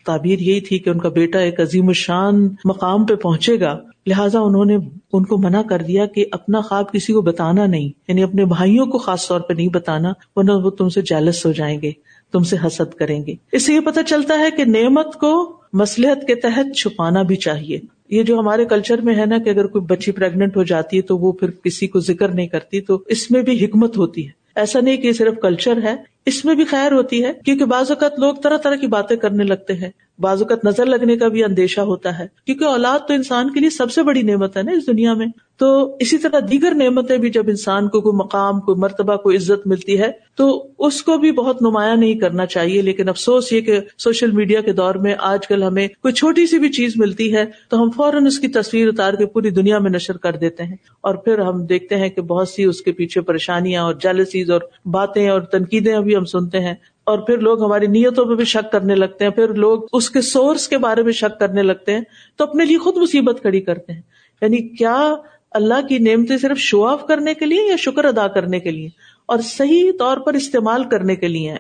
تعبیر 0.06 0.38
یہی 0.38 0.60
تھی 0.60 0.78
کہ 0.78 0.90
ان 0.90 0.98
کا 0.98 1.08
بیٹا 1.08 1.38
ایک 1.38 1.60
عظیم 1.60 1.88
الشان 1.88 2.48
مقام 2.64 3.06
پہ 3.06 3.14
پہنچے 3.14 3.60
گا۔ 3.60 3.78
لہٰذا 4.06 4.40
انہوں 4.40 4.64
نے 4.64 4.76
ان 5.12 5.24
کو 5.24 5.38
منع 5.38 5.62
کر 5.62 5.82
دیا 5.82 6.06
کہ 6.06 6.24
اپنا 6.32 6.60
خواب 6.60 6.92
کسی 6.92 7.12
کو 7.12 7.22
بتانا 7.22 7.66
نہیں 7.66 7.88
یعنی 8.08 8.22
اپنے 8.22 8.44
بھائیوں 8.44 8.86
کو 8.86 8.98
خاص 8.98 9.28
طور 9.28 9.40
پہ 9.40 9.52
نہیں 9.52 9.68
بتانا، 9.68 10.12
ورنہ 10.36 10.52
وہ 10.52 10.70
تم 10.70 10.88
سے 10.88 11.02
جیلس 11.02 11.46
ہو 11.46 11.52
جائیں 11.52 11.82
گے۔ 11.82 11.92
تم 12.32 12.42
سے 12.42 12.56
حسد 12.66 12.94
کریں 12.94 13.26
گے۔ 13.26 13.34
اس 13.52 13.66
سے 13.66 13.74
یہ 13.74 13.80
پتا 13.80 14.02
چلتا 14.02 14.38
ہے 14.38 14.50
کہ 14.50 14.64
نعمت 14.64 15.14
کو 15.14 15.56
مسلحت 15.72 16.26
کے 16.26 16.34
تحت 16.34 16.76
چھپانا 16.76 17.22
بھی 17.22 17.36
چاہیے۔ 17.36 17.80
یہ 18.10 18.22
جو 18.22 18.38
ہمارے 18.38 18.64
کلچر 18.64 19.00
میں 19.00 19.14
ہے 19.14 19.26
نا 19.26 19.38
کہ 19.38 19.50
اگر 19.50 19.66
کوئی 19.66 19.84
بچی 19.84 20.12
پریگنٹ 20.12 20.56
ہو 20.56 20.62
جاتی 20.62 20.96
ہے 20.96 21.02
تو 21.02 21.18
وہ 21.18 21.32
پھر 21.32 21.50
کسی 21.50 21.86
کو 21.86 22.00
ذکر 22.00 22.28
نہیں 22.28 22.46
کرتی، 22.46 22.80
تو 22.80 23.02
اس 23.06 23.30
میں 23.30 23.42
بھی 23.42 23.64
حکمت 23.64 23.98
ہوتی 23.98 24.26
ہے۔ 24.26 24.30
ایسا 24.54 24.80
نہیں 24.80 24.96
کہ 24.96 25.06
یہ 25.06 25.12
صرف 25.12 25.34
کلچر 25.42 25.82
ہے، 25.82 25.96
اس 26.26 26.44
میں 26.44 26.54
بھی 26.54 26.64
خیر 26.64 26.92
ہوتی 26.92 27.24
ہے، 27.24 27.32
کیونکہ 27.44 27.64
بعض 27.64 27.90
اوقات 27.90 28.18
لوگ 28.18 28.34
طرح 28.34 28.56
طرح 28.56 28.74
کی 28.74 28.86
باتیں 28.86 29.16
کرنے 29.16 29.44
لگتے 29.44 29.72
ہیں۔ 29.72 29.90
بعض 30.18 30.42
اوقات 30.42 30.64
نظر 30.64 30.86
لگنے 30.86 31.16
کا 31.16 31.28
بھی 31.28 31.44
اندیشہ 31.44 31.80
ہوتا 31.80 32.18
ہے، 32.18 32.26
کیونکہ 32.46 32.64
اولاد 32.64 33.08
تو 33.08 33.14
انسان 33.14 33.52
کے 33.52 33.60
لیے 33.60 33.70
سب 33.70 33.92
سے 33.92 34.02
بڑی 34.02 34.22
نعمت 34.22 34.56
ہے 34.56 34.62
نا 34.62 34.72
اس 34.72 34.86
دنیا 34.86 35.14
میں۔ 35.14 35.26
تو 35.56 35.96
اسی 36.00 36.18
طرح 36.18 36.40
دیگر 36.50 36.74
نعمتیں 36.74 37.16
بھی 37.16 37.30
جب 37.30 37.44
انسان 37.48 37.88
کو 37.88 38.00
کوئی 38.00 38.16
مقام، 38.16 38.60
کوئی 38.60 38.78
مرتبہ، 38.78 39.16
کوئی 39.16 39.36
عزت 39.36 39.66
ملتی 39.66 40.00
ہے، 40.00 40.10
تو 40.34 40.68
اس 40.78 41.02
کو 41.02 41.18
بھی 41.18 41.32
بہت 41.32 41.62
نمایاں 41.62 41.96
نہیں 41.96 42.14
کرنا 42.14 42.46
چاہیے۔ 42.46 42.82
لیکن 42.82 43.08
افسوس، 43.08 43.52
یہ 43.52 43.60
کہ 43.60 43.80
سوشل 43.98 44.30
میڈیا 44.30 44.60
کے 44.60 44.72
دور 44.72 44.94
میں 44.94 45.14
آج 45.18 45.46
کل 45.46 45.62
ہمیں 45.62 45.88
کوئی 45.88 46.14
چھوٹی 46.14 46.46
سی 46.46 46.58
بھی 46.58 46.68
چیز 46.68 46.92
ملتی 46.96 47.34
ہے، 47.34 47.44
تو 47.70 47.82
ہم 47.82 47.90
فوراً 47.90 48.26
اس 48.26 48.38
کی 48.38 48.48
تصویر 48.48 48.88
اتار 48.88 49.14
کے 49.14 49.26
پوری 49.26 49.50
دنیا 49.50 49.78
میں 49.78 49.90
نشر 49.90 50.16
کر 50.16 50.36
دیتے 50.36 50.64
ہیں۔ 50.64 50.76
اور 51.00 51.14
پھر 51.14 51.38
ہم 51.38 51.66
دیکھتے 51.66 51.96
ہیں 51.96 52.08
کہ 52.08 52.22
بہت 52.22 52.48
سی 52.48 52.64
اس 52.64 52.80
کے 52.80 52.92
پیچھے 52.92 53.20
پریشانیاں 53.20 53.82
اور 53.82 53.94
جیلسیز 53.94 54.50
اور 54.50 54.60
باتیں 54.84 55.28
اور 55.28 55.40
تنقیدیں 55.40 55.94
ابھی 55.94 56.16
ہم 56.16 56.24
سنتے 56.24 56.60
ہیں۔ 56.60 56.74
اور 57.08 57.18
پھر 57.18 57.38
لوگ 57.38 57.64
ہماری 57.64 57.86
نیتوں 57.86 58.24
پہ 58.24 58.34
بھی 58.34 58.44
شک 58.44 58.72
کرنے 58.72 58.94
لگتے 58.94 59.24
ہیں، 59.24 59.30
پھر 59.30 59.54
لوگ 59.54 59.82
اس 59.92 60.10
کے 60.10 60.20
سورس 60.20 60.68
کے 60.68 60.78
بارے 60.78 61.02
میں 61.02 61.12
شک 61.12 61.40
کرنے 61.40 61.62
لگتے 61.62 61.92
ہیں، 61.92 62.00
تو 62.36 62.44
اپنے 62.44 62.64
لیے 62.64 62.78
خود 62.78 62.96
مصیبت 62.96 63.40
کھڑی 63.40 63.60
کرتے 63.60 63.92
ہیں۔ 63.92 64.00
یعنی 64.42 64.76
کیا 64.76 65.14
اللہ 65.50 65.86
کی 65.88 65.98
نعمتیں 65.98 66.36
صرف 66.36 66.58
شو 66.58 66.84
آف 66.84 67.06
کرنے 67.06 67.34
کے 67.34 67.46
لیے 67.46 67.62
یا 67.68 67.76
شکر 67.76 68.04
ادا 68.04 68.28
کرنے 68.28 68.60
کے 68.60 68.70
لیے؟ 68.70 68.88
اور 69.26 69.38
صحیح 69.44 69.92
طور 69.98 70.16
پر 70.16 70.34
استعمال 70.34 70.84
کرنے 70.84 71.16
کے 71.16 71.28
لیے 71.28 71.54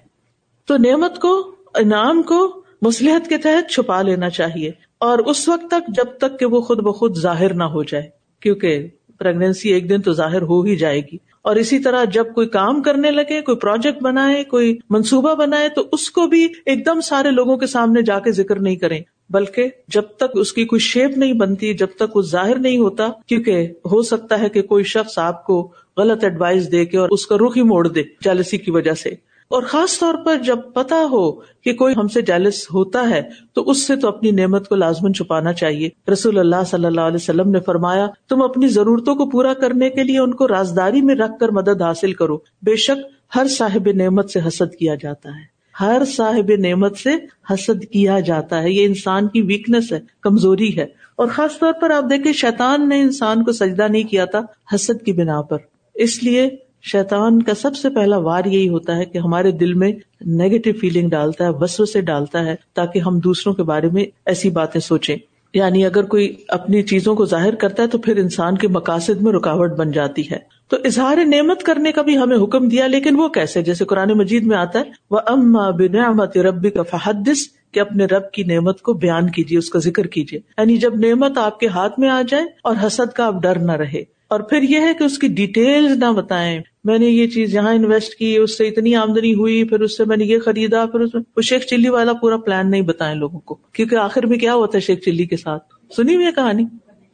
تو 0.66 0.76
نعمت 0.76 1.18
کو، 1.18 1.54
انعام 1.74 2.22
کو 2.22 2.62
مسلحت 2.82 3.28
کے 3.28 3.38
تحت 3.38 3.70
چھپا 3.70 4.02
لینا 4.02 4.30
چاہیے۔ 4.30 4.70
اور 4.98 5.18
اس 5.18 5.48
وقت 5.48 5.70
تک 5.70 5.88
جب 5.88 6.18
تک 6.18 6.38
کہ 6.40 6.46
وہ 6.46 6.60
خود 6.60 6.78
بخود 6.78 7.16
ظاہر 7.18 7.54
نہ 7.54 7.64
ہو 7.64 7.82
جائے، 7.82 8.08
کیونکہ 8.42 8.86
پرگنسی 9.18 9.72
ایک 9.72 9.90
دن 9.90 10.02
تو 10.02 10.12
ظاہر 10.12 10.42
ہو 10.42 10.62
ہی 10.62 10.76
جائے 10.76 11.00
گی۔ 11.00 11.27
اور 11.48 11.56
اسی 11.56 11.78
طرح 11.78 12.04
جب 12.04 12.24
کوئی 12.34 12.46
کام 12.46 12.82
کرنے 12.82 13.10
لگے، 13.10 13.40
کوئی 13.42 13.56
پروجیکٹ 13.56 14.02
بنائے، 14.02 14.44
کوئی 14.44 14.78
منصوبہ 14.90 15.34
بنائے، 15.34 15.68
تو 15.68 15.82
اس 15.92 16.10
کو 16.10 16.26
بھی 16.26 16.48
ایک 16.66 16.86
دم 16.86 17.00
سارے 17.00 17.30
لوگوں 17.30 17.56
کے 17.56 17.66
سامنے 17.66 18.02
جا 18.02 18.18
کے 18.18 18.32
ذکر 18.32 18.58
نہیں 18.58 18.76
کریں۔ 18.76 19.00
بلکہ 19.30 19.68
جب 19.88 20.02
تک 20.16 20.24
اس 20.34 20.52
کی 20.52 20.64
کوئی 20.64 20.80
شیپ 20.80 21.18
نہیں 21.18 21.32
بنتی، 21.32 21.74
جب 21.74 21.86
تک 21.96 22.16
وہ 22.16 22.22
ظاہر 22.22 22.58
نہیں 22.58 22.78
ہوتا، 22.78 23.08
کیونکہ 23.26 23.72
ہو 23.84 24.02
سکتا 24.02 24.40
ہے 24.40 24.48
کہ 24.48 24.62
کوئی 24.62 24.84
شخص 24.84 25.18
آپ 25.18 25.46
کو 25.46 25.72
غلط 25.96 26.24
ایڈوائس 26.24 26.72
دے 26.72 26.84
کے 26.84 26.98
اور 26.98 27.08
اس 27.10 27.26
کا 27.26 27.36
رخ 27.36 27.56
ہی 27.56 27.62
موڑ 27.62 27.88
دے 27.88 28.02
جالسی 28.24 28.58
کی 28.58 28.70
وجہ 28.70 28.92
سے۔ 28.92 29.10
اور 29.48 29.62
خاص 29.62 29.98
طور 29.98 30.14
پر 30.24 30.36
جب 30.36 30.58
پتا 30.74 31.04
ہو 31.10 31.32
کہ 31.32 31.72
کوئی 31.72 31.94
ہم 31.96 32.08
سے 32.08 32.22
جیلس 32.22 32.66
ہوتا 32.74 33.10
ہے، 33.10 33.22
تو 33.52 33.70
اس 33.70 33.86
سے 33.86 33.96
تو 33.96 34.08
اپنی 34.08 34.30
نعمت 34.30 34.68
کو 34.68 34.76
لازمن 34.76 35.14
چھپانا 35.14 35.52
چاہیے۔ 35.52 35.88
رسول 36.12 36.38
اللہ 36.38 36.64
صلی 36.66 36.86
اللہ 36.86 37.00
علیہ 37.00 37.16
وسلم 37.16 37.50
نے 37.50 37.60
فرمایا، 37.60 38.06
تم 38.28 38.42
اپنی 38.42 38.68
ضرورتوں 38.68 39.14
کو 39.14 39.26
پورا 39.26 39.54
کرنے 39.54 39.90
کے 39.90 40.02
لیے 40.02 40.18
ان 40.18 40.34
کو 40.34 40.48
رازداری 40.48 41.00
میں 41.00 41.14
رکھ 41.14 41.32
کر 41.40 41.48
مدد 41.48 41.82
حاصل 41.82 42.12
کرو۔ 42.12 42.36
بے 42.36 42.76
شک 42.76 43.06
ہر 43.36 43.46
صاحب 43.48 43.88
نعمت 43.94 44.30
سے 44.30 44.40
حسد 44.46 44.74
کیا 44.74 44.94
جاتا 44.94 45.28
ہے۔ 45.28 45.58
ہر 45.80 46.02
صاحب 46.06 46.52
نعمت 46.58 46.98
سے 46.98 47.10
حسد 47.50 47.84
کیا 47.84 48.20
جاتا 48.20 48.62
ہے۔ 48.62 48.70
یہ 48.70 48.84
انسان 48.84 49.28
کی 49.28 49.42
ویکنیس 49.42 49.92
ہے، 49.92 50.00
کمزوری 50.20 50.78
ہے۔ 50.78 50.86
اور 51.16 51.26
خاص 51.26 51.58
طور 51.58 51.72
پر 51.72 51.90
آپ 51.90 52.04
دیکھیں، 52.10 52.32
شیطان 52.32 52.88
نے 52.88 53.00
انسان 53.00 53.44
کو 53.44 53.52
سجدہ 53.52 53.88
نہیں 53.88 54.02
کیا 54.02 54.24
تھا، 54.24 54.40
حسد 54.74 55.04
کی 55.04 55.12
بنا 55.12 55.42
پر۔ 55.42 55.56
اس 55.94 56.22
لیے 56.22 56.48
شیطان 56.82 57.42
کا 57.42 57.54
سب 57.54 57.76
سے 57.76 57.90
پہلا 57.90 58.16
وار 58.16 58.44
یہی 58.44 58.68
ہوتا 58.68 58.96
ہے 58.96 59.04
کہ 59.04 59.18
ہمارے 59.18 59.50
دل 59.50 59.74
میں 59.74 59.92
نیگیٹو 60.26 60.70
فیلنگ 60.80 61.08
ڈالتا 61.08 61.44
ہے 61.44 61.50
وسو 61.50 61.84
سے 61.84 62.00
ڈالتا 62.00 62.44
ہے، 62.44 62.54
تاکہ 62.74 62.98
ہم 62.98 63.18
دوسروں 63.18 63.54
کے 63.54 63.62
بارے 63.62 63.88
میں 63.92 64.04
ایسی 64.26 64.50
باتیں 64.50 64.80
سوچیں۔ 64.80 65.16
یعنی 65.54 65.84
اگر 65.84 66.02
کوئی 66.02 66.34
اپنی 66.48 66.82
چیزوں 66.82 67.14
کو 67.14 67.24
ظاہر 67.24 67.54
کرتا 67.54 67.82
ہے 67.82 67.88
تو 67.88 67.98
پھر 67.98 68.16
انسان 68.16 68.58
کے 68.58 68.68
مقاصد 68.68 69.22
میں 69.22 69.32
رکاوٹ 69.32 69.70
بن 69.70 69.90
جاتی 69.90 70.30
ہے۔ 70.30 70.38
تو 70.68 70.76
اظہار 70.84 71.16
نعمت 71.16 71.62
کرنے 71.62 71.92
کا 71.92 72.02
بھی 72.02 72.18
ہمیں 72.18 72.36
حکم 72.36 72.68
دیا، 72.68 72.86
لیکن 72.86 73.20
وہ 73.20 73.28
کیسے؟ 73.28 73.62
جیسے 73.62 73.84
قرآن 73.84 74.08
مجید 74.14 74.42
میں 74.46 74.56
آتا 74.56 74.78
ہے 74.78 74.84
وہ 75.10 75.20
اما 75.26 75.70
بنعمت 75.70 76.38
ربی 76.38 76.70
کا 76.70 76.82
فحدث، 76.82 77.38
کہ 77.72 77.80
اپنے 77.80 78.04
رب 78.04 78.30
کی 78.30 78.42
نعمت 78.42 78.82
کو 78.82 78.92
بیان 78.92 79.30
کیجیے 79.30 79.58
اس 79.58 79.70
کا 79.70 79.78
ذکر 79.78 80.06
کیجیے 80.06 80.40
یعنی 80.58 80.76
جب 80.76 80.94
نعمت 80.94 81.38
آپ 81.38 81.60
کے 81.60 81.66
ہاتھ 81.66 82.00
میں 82.00 82.08
آ 82.08 82.22
جائے 82.28 82.44
اور 82.64 82.76
حسد 82.86 83.12
کا 83.12 83.26
اب 83.26 83.42
ڈر 83.42 83.58
نہ 83.58 83.72
رہے۔ 83.72 84.17
اور 84.28 84.40
پھر 84.40 84.62
یہ 84.62 84.80
ہے 84.80 84.92
کہ 84.98 85.04
اس 85.04 85.18
کی 85.18 85.28
ڈیٹیل 85.28 85.84
نہ 85.98 86.12
بتائیں۔ 86.12 86.60
میں 86.84 86.98
نے 86.98 87.06
یہ 87.06 87.26
چیز 87.26 87.54
یہاں 87.54 87.74
انویسٹ 87.74 88.14
کی، 88.14 88.36
اس 88.36 88.58
سے 88.58 88.68
اتنی 88.68 88.94
آمدنی 88.94 89.34
ہوئی، 89.34 89.64
پھر 89.64 89.80
اس 89.80 89.96
سے 89.96 90.04
میں 90.04 90.16
نے 90.16 90.24
یہ 90.24 90.38
خریدا، 90.38 90.86
پھر 90.86 91.00
اس 91.00 91.14
میں 91.14 91.22
وہ 91.36 91.42
شیخ 91.42 91.62
چلی 91.62 91.88
والا 91.88 92.12
پورا 92.12 92.36
پلان 92.36 92.70
نہیں 92.70 92.82
بتائے 92.82 93.14
لوگوں 93.14 93.40
کو۔ 93.40 93.54
کیونکہ 93.54 93.94
آخر 93.94 94.26
میں 94.26 94.38
کیا 94.38 94.54
ہوتا 94.54 94.78
ہے 94.78 94.82
شیخ 94.82 94.98
چلی 94.98 95.26
کے 95.26 95.36
ساتھ؟ 95.36 95.62
سنی 95.96 96.14
ہوئی 96.14 96.26
کہانی؟ 96.34 96.64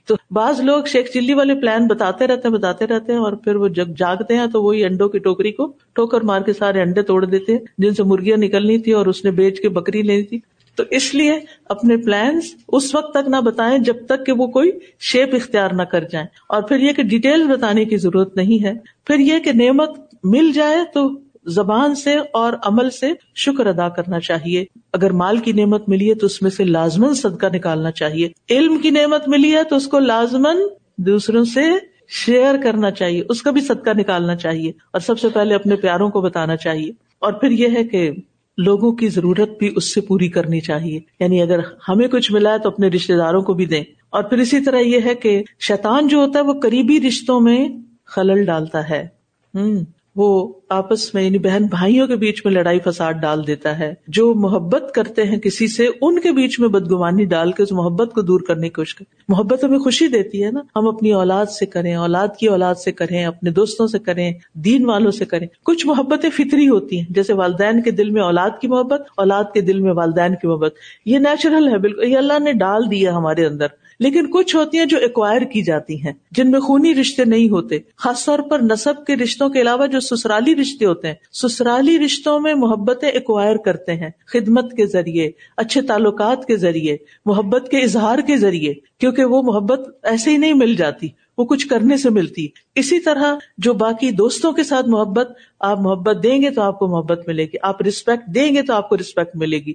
تو 0.09 0.15
بعض 0.31 0.61
لوگ 0.61 0.85
شیخ 0.85 1.07
چلی 1.15 1.35
والے 1.35 1.55
پلان 1.55 1.87
بتاتے 1.87 2.27
رہتے 2.27 2.49
ہیں، 2.49 2.55
بتاتے 2.55 2.87
رہتے 2.87 3.13
ہیں، 3.13 3.19
اور 3.19 3.33
پھر 3.33 3.57
وہ 3.57 3.69
جب 3.69 3.89
جاگتے 3.99 4.37
ہیں 4.37 4.47
تو 4.47 4.63
وہی 4.63 4.85
انڈوں 4.85 5.09
کی 5.09 5.19
ٹوکری 5.19 5.53
کو 5.53 5.73
ٹوکر 5.93 6.21
مار 6.21 6.41
کے 6.41 6.53
سارے 6.53 6.81
انڈے 6.83 7.03
توڑ 7.03 7.25
دیتے 7.25 7.53
ہیں، 7.53 7.59
جن 7.79 7.95
سے 7.95 8.03
مرغیاں 8.03 8.37
نکلنی 8.37 8.79
تھی 8.79 8.93
اور 8.93 9.07
اس 9.07 9.25
نے 9.25 9.31
بیچ 9.31 9.61
کے 9.61 9.69
بکری 9.69 10.03
لینی 10.03 10.23
تھی۔ 10.23 10.39
تو 10.75 10.83
اس 10.91 11.15
لیے 11.15 11.33
اپنے 11.65 11.97
پلانس 11.97 12.55
اس 12.69 12.95
وقت 12.95 13.15
تک 13.15 13.29
نہ 13.29 13.37
بتائیں 13.37 13.79
جب 13.79 14.07
تک 14.07 14.27
کہ 14.27 14.33
وہ 14.33 14.47
کوئی 14.47 14.71
شیپ 15.01 15.35
اختیار 15.35 15.71
نہ 15.71 15.83
کر 15.83 16.05
جائیں۔ 16.05 16.27
اور 16.49 16.63
پھر 16.63 16.79
یہ 16.79 16.93
کہ 16.93 17.03
ڈیٹیل 17.03 17.47
بتانے 17.47 17.85
کی 17.85 17.97
ضرورت 17.97 18.37
نہیں 18.37 18.65
ہے۔ 18.65 18.73
پھر 19.07 19.19
یہ 19.19 19.39
کہ 19.39 19.53
نعمت 19.53 19.91
مل 20.25 20.53
جائے 20.53 20.79
تو 20.95 21.21
زبان 21.47 21.95
سے 21.95 22.15
اور 22.33 22.53
عمل 22.65 22.91
سے 22.91 23.13
شکر 23.35 23.67
ادا 23.67 23.89
کرنا 23.89 24.21
چاہیے۔ 24.21 24.65
اگر 24.93 25.11
مال 25.11 25.37
کی 25.37 25.53
نعمت 25.53 25.89
ملی 25.89 26.09
ہے 26.09 26.15
تو 26.15 26.27
اس 26.27 26.43
میں 26.43 26.51
سے 26.51 26.65
لازمن 26.65 27.15
صدقہ 27.15 27.47
نکالنا 27.53 27.91
چاہیے۔ 27.91 28.29
علم 28.51 28.79
کی 28.79 28.91
نعمت 28.91 29.29
ملی 29.29 29.55
ہے 29.55 29.65
تو 29.65 29.77
اس 29.77 29.87
کو 29.87 29.99
لازمن 29.99 30.57
دوسروں 30.99 31.45
سے 31.45 31.61
شیئر 32.09 32.55
کرنا 32.63 32.91
چاہیے۔ 32.91 33.23
اس 33.29 33.43
کا 33.43 33.51
بھی 33.51 33.61
صدقہ 33.61 33.91
نکالنا 33.99 34.37
چاہیے۔ 34.37 34.69
اور 34.69 35.01
سب 35.01 35.21
سے 35.21 35.29
پہلے 35.29 35.55
اپنے 35.55 35.77
پیاروں 35.77 36.11
کو 36.11 36.21
بتانا 36.21 36.57
چاہیے۔ 36.57 36.93
اور 37.19 37.33
پھر 37.33 37.51
یہ 37.51 37.69
ہے 37.69 37.85
کہ 37.85 38.11
لوگوں 38.59 38.93
کی 38.93 39.09
ضرورت 39.09 39.59
بھی 39.59 39.73
اس 39.77 39.95
سے 39.95 40.01
پوری 40.01 40.29
کرنی 40.29 40.61
چاہیے۔ 40.61 41.01
یعنی 41.21 41.43
اگر 41.43 41.61
ہمیں 41.89 42.09
کچھ 42.09 42.33
ملا 42.33 42.53
ہے 42.53 42.59
تو 42.59 42.69
اپنے 42.69 42.89
رشتے 42.89 43.17
داروں 43.17 43.43
کو 43.43 43.55
بھی 43.55 43.67
دیں۔ 43.67 43.85
اور 44.11 44.23
پھر 44.23 44.39
اسی 44.39 44.61
طرح 44.61 44.79
یہ 44.79 45.01
ہے 45.05 45.15
کہ 45.15 45.43
شیطان 45.61 46.09
جو 46.09 46.19
ہوتا 46.19 46.39
ہے 46.39 46.45
وہ 46.45 46.61
قریبی 46.61 47.09
رشتوں 47.09 47.41
میں 47.41 47.69
خلل 48.07 48.45
ڈالتا 48.45 48.91
ہے۔ 48.91 49.09
ہوں 49.55 49.85
وہ 50.17 50.53
آپس 50.69 51.15
میں 51.15 51.23
یعنی 51.23 51.39
بہن 51.39 51.65
بھائیوں 51.65 52.07
کے 52.07 52.17
بیچ 52.17 52.43
میں 52.45 52.53
لڑائی 52.53 52.79
فساد 52.85 53.13
ڈال 53.13 53.47
دیتا 53.47 53.79
ہے۔ 53.79 53.95
جو 54.09 54.35
محبت 54.35 54.93
کرتے 54.95 55.23
ہیں 55.23 55.39
کسی 55.39 55.67
سے، 55.67 55.87
ان 56.01 56.21
کے 56.21 56.33
بیچ 56.33 56.61
میں 56.61 56.69
بدگمانی 56.69 57.25
ڈال 57.25 57.53
کے 57.53 57.63
اس 57.63 57.73
محبت 57.73 58.15
کو 58.15 58.23
دور 58.23 58.41
کرنے 58.41 58.63
کی 58.63 58.73
کوشش 58.73 58.95
کریں 58.95 59.15
محبت 59.29 59.65
ہمیں 59.65 59.79
خوشی 59.79 60.07
دیتی 60.07 60.45
ہے 60.45 60.51
نا۔ 60.51 60.61
ہم 60.77 60.89
اپنی 60.89 61.13
اولاد 61.13 61.47
سے 61.47 61.67
کریں، 61.67 61.95
اولاد 61.95 62.29
کی 62.39 62.47
اولاد 62.47 62.75
سے 62.75 62.93
کریں، 62.93 63.25
اپنے 63.25 63.51
دوستوں 63.51 63.87
سے 63.87 63.99
کریں، 63.99 64.33
دین 64.55 64.87
والوں 64.87 65.11
سے 65.11 65.25
کریں۔ 65.25 65.47
کچھ 65.65 65.87
محبتیں 65.87 66.31
فطری 66.31 66.69
ہوتی 66.69 66.99
ہیں، 66.99 67.07
جیسے 67.11 67.33
والدین 67.33 67.83
کے 67.83 67.91
دل 67.91 68.11
میں 68.11 68.23
اولاد 68.23 68.51
کی 68.61 68.69
محبت، 68.69 69.03
اولاد 69.17 69.45
کے 69.55 69.61
دل 69.61 69.81
میں 69.81 69.93
والدین 69.93 70.35
کی 70.35 70.47
محبت۔ 70.47 70.75
یہ 71.07 71.19
نیچرل 71.19 71.69
ہے، 71.69 71.79
بالکل۔ 71.79 72.05
یہ 72.05 72.19
اللہ 72.19 72.39
نے 72.39 72.53
ڈال 72.53 72.91
دیا 72.91 73.17
ہمارے 73.17 73.47
اندر۔ 73.47 73.67
لیکن 74.01 74.31
کچھ 74.31 74.57
ہوتی 74.57 74.79
ہیں 74.79 74.87
جو 74.87 74.99
ایکوائر 74.99 75.43
کی 75.43 75.63
جاتی 75.63 76.03
ہیں، 76.05 76.13
جن 76.31 76.51
میں 76.51 76.61
خونی 76.61 76.95
رشتے 76.95 77.25
نہیں 77.25 77.49
ہوتے، 77.49 77.79
خاص 77.97 78.25
طور 78.25 78.39
پر 78.39 78.59
نصب 78.63 79.07
کے 79.07 79.17
رشتوں 79.17 79.49
کے 79.49 79.61
علاوہ 79.61 79.87
جو 79.87 80.01
سسرالی 80.01 80.57
رشتے 80.57 80.87
ہوتے 80.87 81.09
ہیں۔ 81.09 81.15
سسرالی 81.33 81.99
رشتوں 81.99 82.41
میں 82.41 82.55
محبتیں 82.55 83.09
ایکوائر 83.09 83.57
کرتے 83.57 83.93
ہیں، 83.93 84.11
خدمت 84.27 84.73
کے 84.73 84.87
ذریعے، 84.87 85.31
اچھے 85.57 85.83
تعلقات 85.83 86.47
کے 86.47 86.57
ذریعے، 86.57 86.97
محبت 87.27 87.69
کے 87.71 87.79
اظہار 87.79 88.19
کے 88.19 88.37
ذریعے، 88.37 88.75
کیونکہ 89.01 89.25
وہ 89.25 89.43
محبت 89.43 89.81
ایسے 90.03 90.31
ہی 90.31 90.37
نہیں 90.37 90.55
مل 90.55 90.75
جاتی، 90.75 91.09
وہ 91.39 91.45
کچھ 91.45 91.69
کرنے 91.69 91.97
سے 91.97 92.11
ملتی۔ 92.11 92.49
اسی 92.75 92.99
طرح 93.01 93.35
جو 93.59 93.75
باقی 93.75 94.11
دوستوں 94.11 94.53
کے 94.53 94.65
ساتھ 94.65 94.89
محبت، 94.89 95.33
آپ 95.61 95.81
محبت 95.81 96.23
دیں 96.23 96.43
گے 96.43 96.51
تو 96.51 96.63
آپ 96.63 96.79
کو 96.79 96.87
محبت 96.87 97.29
ملے 97.29 97.45
گی، 97.45 97.57
آپ 97.63 97.83
رسپیکٹ 97.83 98.35
دیں 98.35 98.55
گے 98.55 98.63
تو 98.63 98.75
آپ 98.75 98.89
کو 98.89 98.97
رسپیکٹ 98.97 99.37
ملے 99.37 99.59
گی۔ 99.59 99.73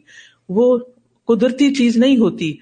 وہ 0.50 0.78
قدرتی 1.28 1.76
چیز 1.76 1.98
نہیں 1.98 2.18
ہوتی۔ 2.18 2.58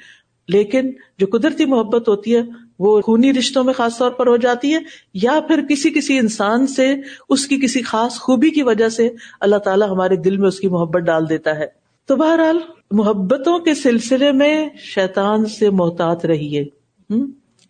لیکن 0.47 0.91
جو 1.17 1.27
قدرتی 1.31 1.65
محبت 1.65 2.09
ہوتی 2.09 2.35
ہے 2.35 2.41
وہ 2.79 3.01
خونی 3.01 3.33
رشتوں 3.33 3.63
میں 3.63 3.73
خاص 3.73 3.97
طور 3.97 4.11
پر 4.11 4.27
ہو 4.27 4.37
جاتی 4.37 4.73
ہے 4.73 4.79
یا 5.13 5.39
پھر 5.47 5.61
کسی 5.69 5.89
کسی 5.89 6.19
انسان 6.19 6.67
سے 6.67 6.95
اس 7.29 7.47
کی 7.47 7.57
کسی 7.57 7.81
خاص 7.81 8.19
خوبی 8.19 8.49
کی 8.49 8.63
وجہ 8.63 8.89
سے 8.89 9.09
اللہ 9.39 9.55
تعالیٰ 9.55 9.89
ہمارے 9.89 10.15
دل 10.15 10.37
میں 10.37 10.47
اس 10.47 10.59
کی 10.59 10.67
محبت 10.67 11.01
ڈال 11.01 11.29
دیتا 11.29 11.55
ہے۔ 11.59 11.65
تو 12.05 12.15
بہرحال 12.15 12.57
محبتوں 12.91 13.59
کے 13.59 13.73
سلسلے 13.73 14.31
میں 14.31 14.69
شیطان 14.77 15.45
سے 15.45 15.69
محتاط 15.69 16.25
رہیے۔ 16.25 16.65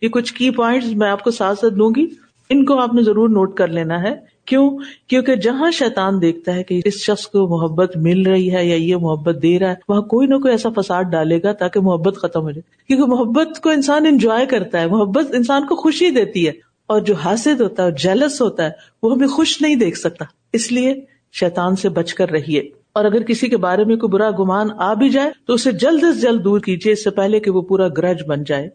یہ 0.02 0.08
کچھ 0.08 0.34
کی 0.34 0.50
پوائنٹ 0.50 0.84
میں 0.84 1.10
آپ 1.10 1.24
کو 1.24 1.30
ساتھ 1.30 1.58
ساتھ 1.58 1.74
دوں 1.74 1.90
گی۔ 1.96 2.06
ان 2.50 2.64
کو 2.64 2.78
آپ 2.78 2.94
نے 2.94 3.02
ضرور 3.02 3.28
نوٹ 3.28 3.56
کر 3.56 3.68
لینا 3.68 4.02
ہے۔ 4.02 4.37
کیوں؟ 4.48 4.78
کیونکہ 5.08 5.36
جہاں 5.36 5.70
شیطان 5.70 6.22
دیکھتا 6.22 6.54
ہے 6.54 6.62
کہ 6.62 6.80
اس 6.84 6.94
شخص 6.94 7.26
کو 7.26 7.48
محبت 7.48 7.96
مل 7.96 8.26
رہی 8.26 8.54
ہے 8.54 8.66
یا 8.66 8.74
یہ 8.74 8.96
محبت 8.96 9.42
دے 9.42 9.58
رہا 9.58 9.70
ہے، 9.70 9.74
وہاں 9.88 10.02
کوئی 10.02 10.26
نہ 10.26 10.34
کوئی 10.34 10.54
ایسا 10.54 10.68
فساد 10.76 11.04
ڈالے 11.04 11.42
گا 11.42 11.52
تاکہ 11.52 11.80
محبت 11.80 12.16
ختم 12.16 12.40
ہو 12.40 12.50
جائے۔ 12.50 12.86
کیونکہ 12.86 13.16
محبت 13.16 13.60
کو 13.60 13.70
انسان 13.70 14.06
انجوائے 14.06 14.46
کرتا 14.46 14.80
ہے، 14.80 14.86
محبت 14.86 15.34
انسان 15.34 15.66
کو 15.66 15.76
خوشی 15.76 16.10
دیتی 16.10 16.46
ہے۔ 16.46 16.52
اور 16.86 17.00
جو 17.00 17.14
حاصل 17.14 17.62
ہوتا 17.62 17.84
ہے 17.84 17.90
جیلس 17.92 18.42
ہوتا 18.42 18.64
ہے، 18.64 18.70
وہ 19.02 19.12
ہمیں 19.12 19.28
خوش 19.28 19.62
نہیں 19.62 19.74
دیکھ 19.74 19.98
سکتا۔ 19.98 20.24
اس 20.52 20.72
لیے 20.72 20.94
شیطان 21.32 21.76
سے 21.76 21.88
بچ 21.88 22.14
کر 22.14 22.30
رہیے۔ 22.30 22.60
اور 22.92 23.04
اگر 23.04 23.22
کسی 23.22 23.48
کے 23.48 23.56
بارے 23.56 23.84
میں 23.84 23.96
کوئی 23.96 24.10
برا 24.10 24.30
گمان 24.30 24.68
آ 24.78 24.94
بھی 24.94 25.08
جائے، 25.08 25.30
تو 25.46 25.54
اسے 25.54 25.72
جلد 25.72 26.04
از 26.04 26.22
جلد 26.22 26.44
دور 26.44 26.60
کیجیے 26.60 26.92
اس 26.92 27.04
سے 27.04 27.10
پہلے 27.10 27.40
کہ 27.40 27.50
وہ 27.50 27.62
پورا 27.62 27.88
گرج 27.88 28.22
بن 28.26 28.44
جائے۔ 28.44 28.68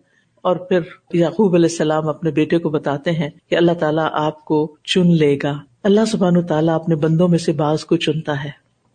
اور 0.44 0.56
پھر 0.56 0.80
یعقوب 1.14 1.56
علیہ 1.56 1.70
السلام 1.72 2.08
اپنے 2.08 2.32
بیٹے 2.32 2.58
کو 2.58 2.70
بتاتے 2.70 3.12
ہیں 3.12 3.30
کہ 3.50 3.56
اللہ 3.56 3.72
تعالیٰ 3.72 4.08
آپ 4.12 4.46
کو 4.46 4.76
چن 4.84 5.16
لے 5.16 5.38
گا۔ 5.44 5.58
اللہ 5.84 6.06
سبحان 6.12 6.42
تعالیٰ 6.42 6.76
اپنے 6.76 6.96
بندوں 6.96 7.28
میں 7.28 7.38
سے 7.38 7.52
بعض 7.52 7.86
کو 7.86 7.98
چنتا 7.98 8.44
ہے۔ 8.44 8.50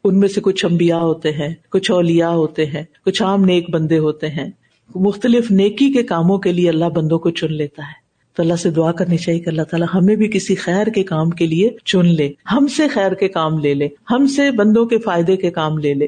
ان 0.05 0.21
میں 0.21 0.29
سے 0.29 0.41
کچھ 0.41 0.67
امبیا 0.67 0.99
ہوتے 0.99 1.33
ہیں، 1.33 1.55
کچھ 1.71 1.91
اولیا 1.91 2.31
ہوتے 2.31 2.67
ہیں، 2.67 2.83
کچھ 3.05 3.23
عام 3.23 3.45
نیک 3.45 3.71
بندے 3.71 3.99
ہوتے 3.99 4.29
ہیں۔ 4.29 4.51
مختلف 4.95 5.51
نیکی 5.51 5.93
کے 5.93 6.03
کاموں 6.03 6.39
کے 6.39 6.53
لیے 6.53 6.69
اللہ 6.69 6.85
بندوں 6.85 7.19
کو 7.19 7.31
چن 7.31 7.53
لیتا 7.53 7.83
ہے۔ 7.83 8.09
تو 8.37 8.43
اللہ 8.43 8.55
سے 8.55 8.71
دعا 8.71 8.93
کرنی 8.93 9.17
چاہیے 9.17 9.41
کہ 9.41 9.49
اللہ 9.49 9.63
تعالیٰ 9.63 9.87
ہمیں 9.95 10.17
بھی 10.17 10.29
کسی 10.29 10.55
خیر 10.55 10.87
کے 10.87 11.03
کام 11.03 11.31
کے 11.31 11.47
لیے 11.47 11.71
چن 11.85 12.07
لے۔ 12.07 12.33
ہم 12.53 12.67
سے 12.67 12.89
خیر 12.89 13.15
کے 13.15 13.29
کام 13.29 13.59
لے 13.59 13.75
لے۔ 13.75 13.89
ہم 14.11 14.27
سے 14.27 14.51
بندوں 14.51 14.87
کے 14.87 14.99
فائدے 14.99 15.37
کے 15.37 15.51
کام 15.51 15.79
لے 15.79 15.95
لے۔ 15.95 16.07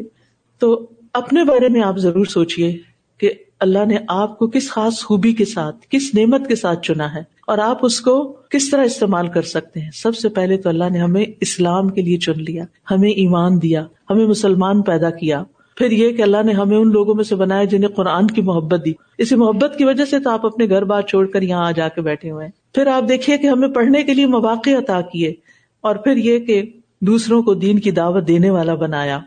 تو 0.59 0.86
اپنے 1.12 1.45
بارے 1.45 1.68
میں 1.68 1.82
آپ 1.82 1.99
ضرور 1.99 2.24
سوچیے 2.24 2.78
کہ 3.18 3.32
اللہ 3.61 3.85
نے 3.87 3.97
آپ 4.09 4.39
کو 4.39 4.47
کس 4.47 4.71
خاص 4.71 5.03
خوبی 5.05 5.33
کے 5.33 5.45
ساتھ، 5.45 5.77
کس 5.91 6.11
نعمت 6.15 6.49
کے 6.49 6.57
ساتھ 6.57 6.83
چنا 6.83 7.15
ہے؟ 7.15 7.23
اور 7.47 7.59
آپ 7.59 7.85
اس 7.85 8.01
کو 8.01 8.21
کس 8.51 8.69
طرح 8.71 8.83
استعمال 8.83 9.29
کر 9.29 9.43
سکتے 9.43 9.81
ہیں؟ 9.81 9.91
سب 9.95 10.17
سے 10.17 10.29
پہلے 10.29 10.57
تو 10.57 10.69
اللہ 10.69 10.91
نے 10.93 10.99
ہمیں 10.99 11.25
اسلام 11.41 11.89
کے 11.89 12.03
لیے 12.03 12.19
چن 12.19 12.43
لیا، 12.43 12.65
ہمیں 12.91 13.11
ایمان 13.11 13.63
دیا، 13.63 13.85
ہمیں 14.11 14.27
مسلمان 14.27 14.83
پیدا 14.83 15.11
کیا۔ 15.11 15.43
پھر 15.77 15.91
یہ 15.91 16.11
کہ 16.11 16.23
اللہ 16.23 16.43
نے 16.45 16.53
ہمیں 16.53 16.77
ان 16.77 16.91
لوگوں 16.91 17.15
میں 17.15 17.25
سے 17.25 17.35
بنایا 17.35 17.65
جنہیں 17.65 17.89
قرآن 17.89 18.27
کی 18.27 18.43
محبت 18.43 18.85
دی۔ 18.85 18.93
اسی 19.19 19.37
محبت 19.37 19.75
کی 19.79 19.85
وجہ 19.85 20.05
سے 20.05 20.19
تو 20.19 20.31
آپ 20.31 20.47
اپنے 20.47 20.69
گھر 20.69 20.85
بار 20.85 21.03
چھوڑ 21.03 21.27
کر 21.27 21.43
یہاں 21.43 21.67
آ 21.67 21.71
جا 21.71 21.89
کے 21.89 22.01
بیٹھے 22.01 22.31
ہوئے 22.31 22.45
ہیں۔ 22.45 22.53
پھر 22.75 22.87
آپ 22.87 23.09
دیکھیے 23.09 23.39
کہ 23.39 23.47
ہمیں 23.47 23.69
پڑھنے 23.69 24.03
کے 24.03 24.15
لیے 24.15 24.27
مواقع 24.27 24.71
عطا 24.71 25.01
کیے، 25.01 25.33
اور 25.81 25.97
پھر 25.97 26.17
یہ 26.17 26.39
کہ 26.39 26.63
دوسروں 27.03 27.43
کو 27.43 27.55
دین 27.55 27.79
کی 27.79 27.91
دعوت 27.91 28.29
دینے 28.29 28.51
والا 28.51 28.75
بنایا۔ 28.75 29.19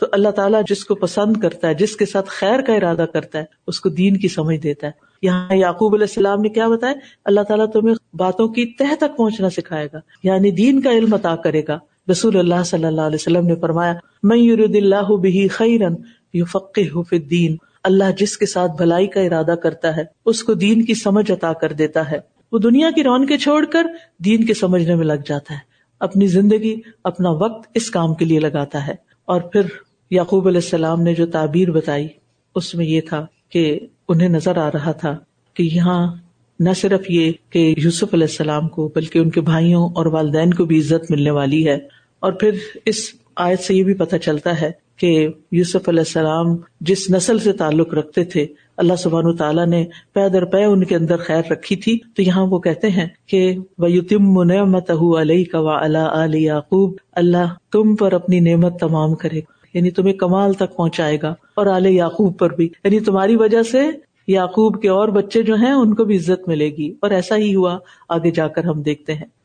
تو 0.00 0.06
اللہ 0.12 0.28
تعالیٰ 0.28 0.62
جس 0.68 0.84
کو 0.84 0.94
پسند 0.94 1.36
کرتا 1.36 1.68
ہے، 1.68 1.74
جس 1.74 1.96
کے 1.96 2.06
ساتھ 2.06 2.26
خیر 2.28 2.60
کا 2.60 2.74
ارادہ 2.74 3.06
کرتا 3.12 3.38
ہے، 3.38 3.44
اس 3.66 3.80
کو 3.80 3.88
دین 3.88 4.16
کی 4.16 4.28
سمجھ 4.28 4.56
دیتا 4.56 4.86
ہے۔ 4.86 4.92
یہاں 5.22 5.54
یعقوب 5.54 5.94
علیہ 5.94 6.06
السلام 6.08 6.40
نے 6.40 6.48
کیا 6.48 6.68
بتایا؟ 6.68 6.94
اللہ 7.24 7.40
تعالیٰ 7.40 7.70
تمہیں 7.70 8.16
باتوں 8.16 8.48
کی 8.48 8.66
تہ 8.66 8.94
تک 8.98 9.16
پہنچنا 9.16 9.50
سکھائے 9.50 9.88
گا 9.92 10.00
یعنی 10.22 10.50
دین 10.50 10.80
کا 10.80 10.90
علم 10.90 11.14
عطا 11.14 11.36
کرے 11.36 11.62
گا۔ 11.68 11.78
رسول 12.10 12.38
اللہ 12.38 12.62
صلی 12.64 12.84
اللہ 12.84 13.00
علیہ 13.00 13.18
وسلم 13.20 13.46
نے 13.46 13.54
فرمایا 13.54 13.94
میں 14.22 14.36
یورد 14.36 14.76
اللہ 14.76 15.16
بھی 15.16 15.48
خیرن 15.48 15.94
یو 16.34 16.44
فقی 16.44 17.18
دین 17.18 17.56
اللہ 17.84 18.04
جس 18.18 18.38
کے 18.38 18.46
ساتھ 18.46 18.72
بھلائی 18.76 19.06
کا 19.06 19.20
ارادہ 19.20 19.54
کرتا 19.62 19.96
ہے، 19.96 20.04
اس 20.26 20.44
کو 20.44 20.54
دین 20.54 20.84
کی 20.84 20.94
سمجھ 20.94 21.32
عطا 21.32 21.52
کر 21.52 21.72
دیتا 21.72 22.10
ہے۔ 22.10 22.18
وہ 22.52 22.58
دنیا 22.58 22.90
کی 22.90 23.02
رونقیں 23.02 23.36
چھوڑ 23.36 23.64
کر 23.64 23.86
دین 24.18 24.46
کے 24.46 24.54
سمجھنے 24.54 24.94
میں 24.94 25.04
لگ 25.04 25.22
جاتا 25.26 25.54
ہے۔ 25.54 25.58
اپنی 26.00 26.26
زندگی، 26.26 26.80
اپنا 27.04 27.30
وقت 27.30 27.70
اس 27.74 27.90
کام 27.90 28.14
کے 28.14 28.24
لیے 28.24 28.40
لگاتا 28.40 28.86
ہے۔ 28.86 29.11
اور 29.32 29.40
پھر 29.40 29.62
یعقوب 30.10 30.48
علیہ 30.48 30.60
السلام 30.64 31.02
نے 31.02 31.14
جو 31.14 31.26
تعبیر 31.26 31.70
بتائی، 31.70 32.08
اس 32.54 32.74
میں 32.74 32.86
یہ 32.86 33.00
تھا 33.00 33.26
کہ 33.50 33.80
انہیں 34.08 34.28
نظر 34.28 34.56
آ 34.56 34.68
رہا 34.68 34.92
تھا 34.92 35.18
کہ 35.54 35.62
یہاں 35.62 36.14
نہ 36.60 36.70
صرف 36.76 37.00
یہ 37.08 37.32
کہ 37.50 37.74
یوسف 37.76 38.14
علیہ 38.14 38.26
السلام 38.30 38.68
کو، 38.68 38.92
بلکہ 38.94 39.18
ان 39.18 39.30
کے 39.30 39.40
بھائیوں 39.40 39.88
اور 39.94 40.06
والدین 40.06 40.54
کو 40.54 40.64
بھی 40.64 40.78
عزت 40.80 41.10
ملنے 41.10 41.30
والی 41.30 41.68
ہے۔ 41.68 41.78
اور 42.20 42.32
پھر 42.32 42.50
اس 42.84 42.96
آیت 43.36 43.60
سے 43.60 43.74
یہ 43.74 43.84
بھی 43.84 43.94
پتہ 43.94 44.16
چلتا 44.16 44.60
ہے 44.60 44.70
کہ 44.96 45.28
یوسف 45.52 45.88
علیہ 45.88 46.00
السلام 46.00 46.56
جس 46.80 47.10
نسل 47.10 47.38
سے 47.38 47.52
تعلق 47.52 47.94
رکھتے 47.94 48.24
تھے 48.24 48.46
اللہ 48.76 48.96
سبحان 48.98 49.36
تعالیٰ 49.36 49.66
نے 49.66 49.86
پے 50.12 50.28
در 50.28 50.44
پے 50.44 50.64
ان 50.64 50.84
کے 50.84 50.96
اندر 50.96 51.16
خیر 51.16 51.42
رکھی 51.50 51.76
تھی۔ 51.76 51.98
تو 52.16 52.22
یہاں 52.22 52.46
وہ 52.46 52.58
کہتے 52.58 52.90
ہیں 52.90 53.06
کہ 53.26 53.56
ویتم 53.78 54.42
نعمت 54.42 54.90
علیہ 55.20 55.44
کا 55.52 55.58
اللہ 55.58 56.36
یعقوب، 56.36 56.94
اللہ 57.12 57.54
تم 57.72 57.96
پر 57.96 58.12
اپنی 58.12 58.40
نعمت 58.40 58.80
تمام 58.80 59.14
کرے 59.14 59.38
گا 59.38 59.52
یعنی 59.74 59.90
تمہیں 59.90 60.14
کمال 60.14 60.52
تک 60.52 60.76
پہنچائے 60.76 61.18
گا، 61.22 61.34
اور 61.56 61.66
آل 61.66 61.86
یعقوب 61.86 62.38
پر 62.38 62.50
بھی۔ 62.50 62.68
یعنی 62.84 63.00
تمہاری 63.00 63.36
وجہ 63.36 63.62
سے 63.62 63.90
یعقوب 64.26 64.82
کے 64.82 64.88
اور 64.88 65.08
بچے 65.08 65.42
جو 65.42 65.54
ہیں، 65.54 65.72
ان 65.72 65.94
کو 65.94 66.04
بھی 66.04 66.16
عزت 66.16 66.48
ملے 66.48 66.68
گی۔ 66.68 66.94
اور 67.02 67.10
ایسا 67.10 67.36
ہی 67.36 67.54
ہوا، 67.54 67.78
آگے 68.08 68.30
جا 68.30 68.48
کر 68.48 68.64
ہم 68.64 68.82
دیکھتے 68.82 69.14
ہیں۔ 69.14 69.41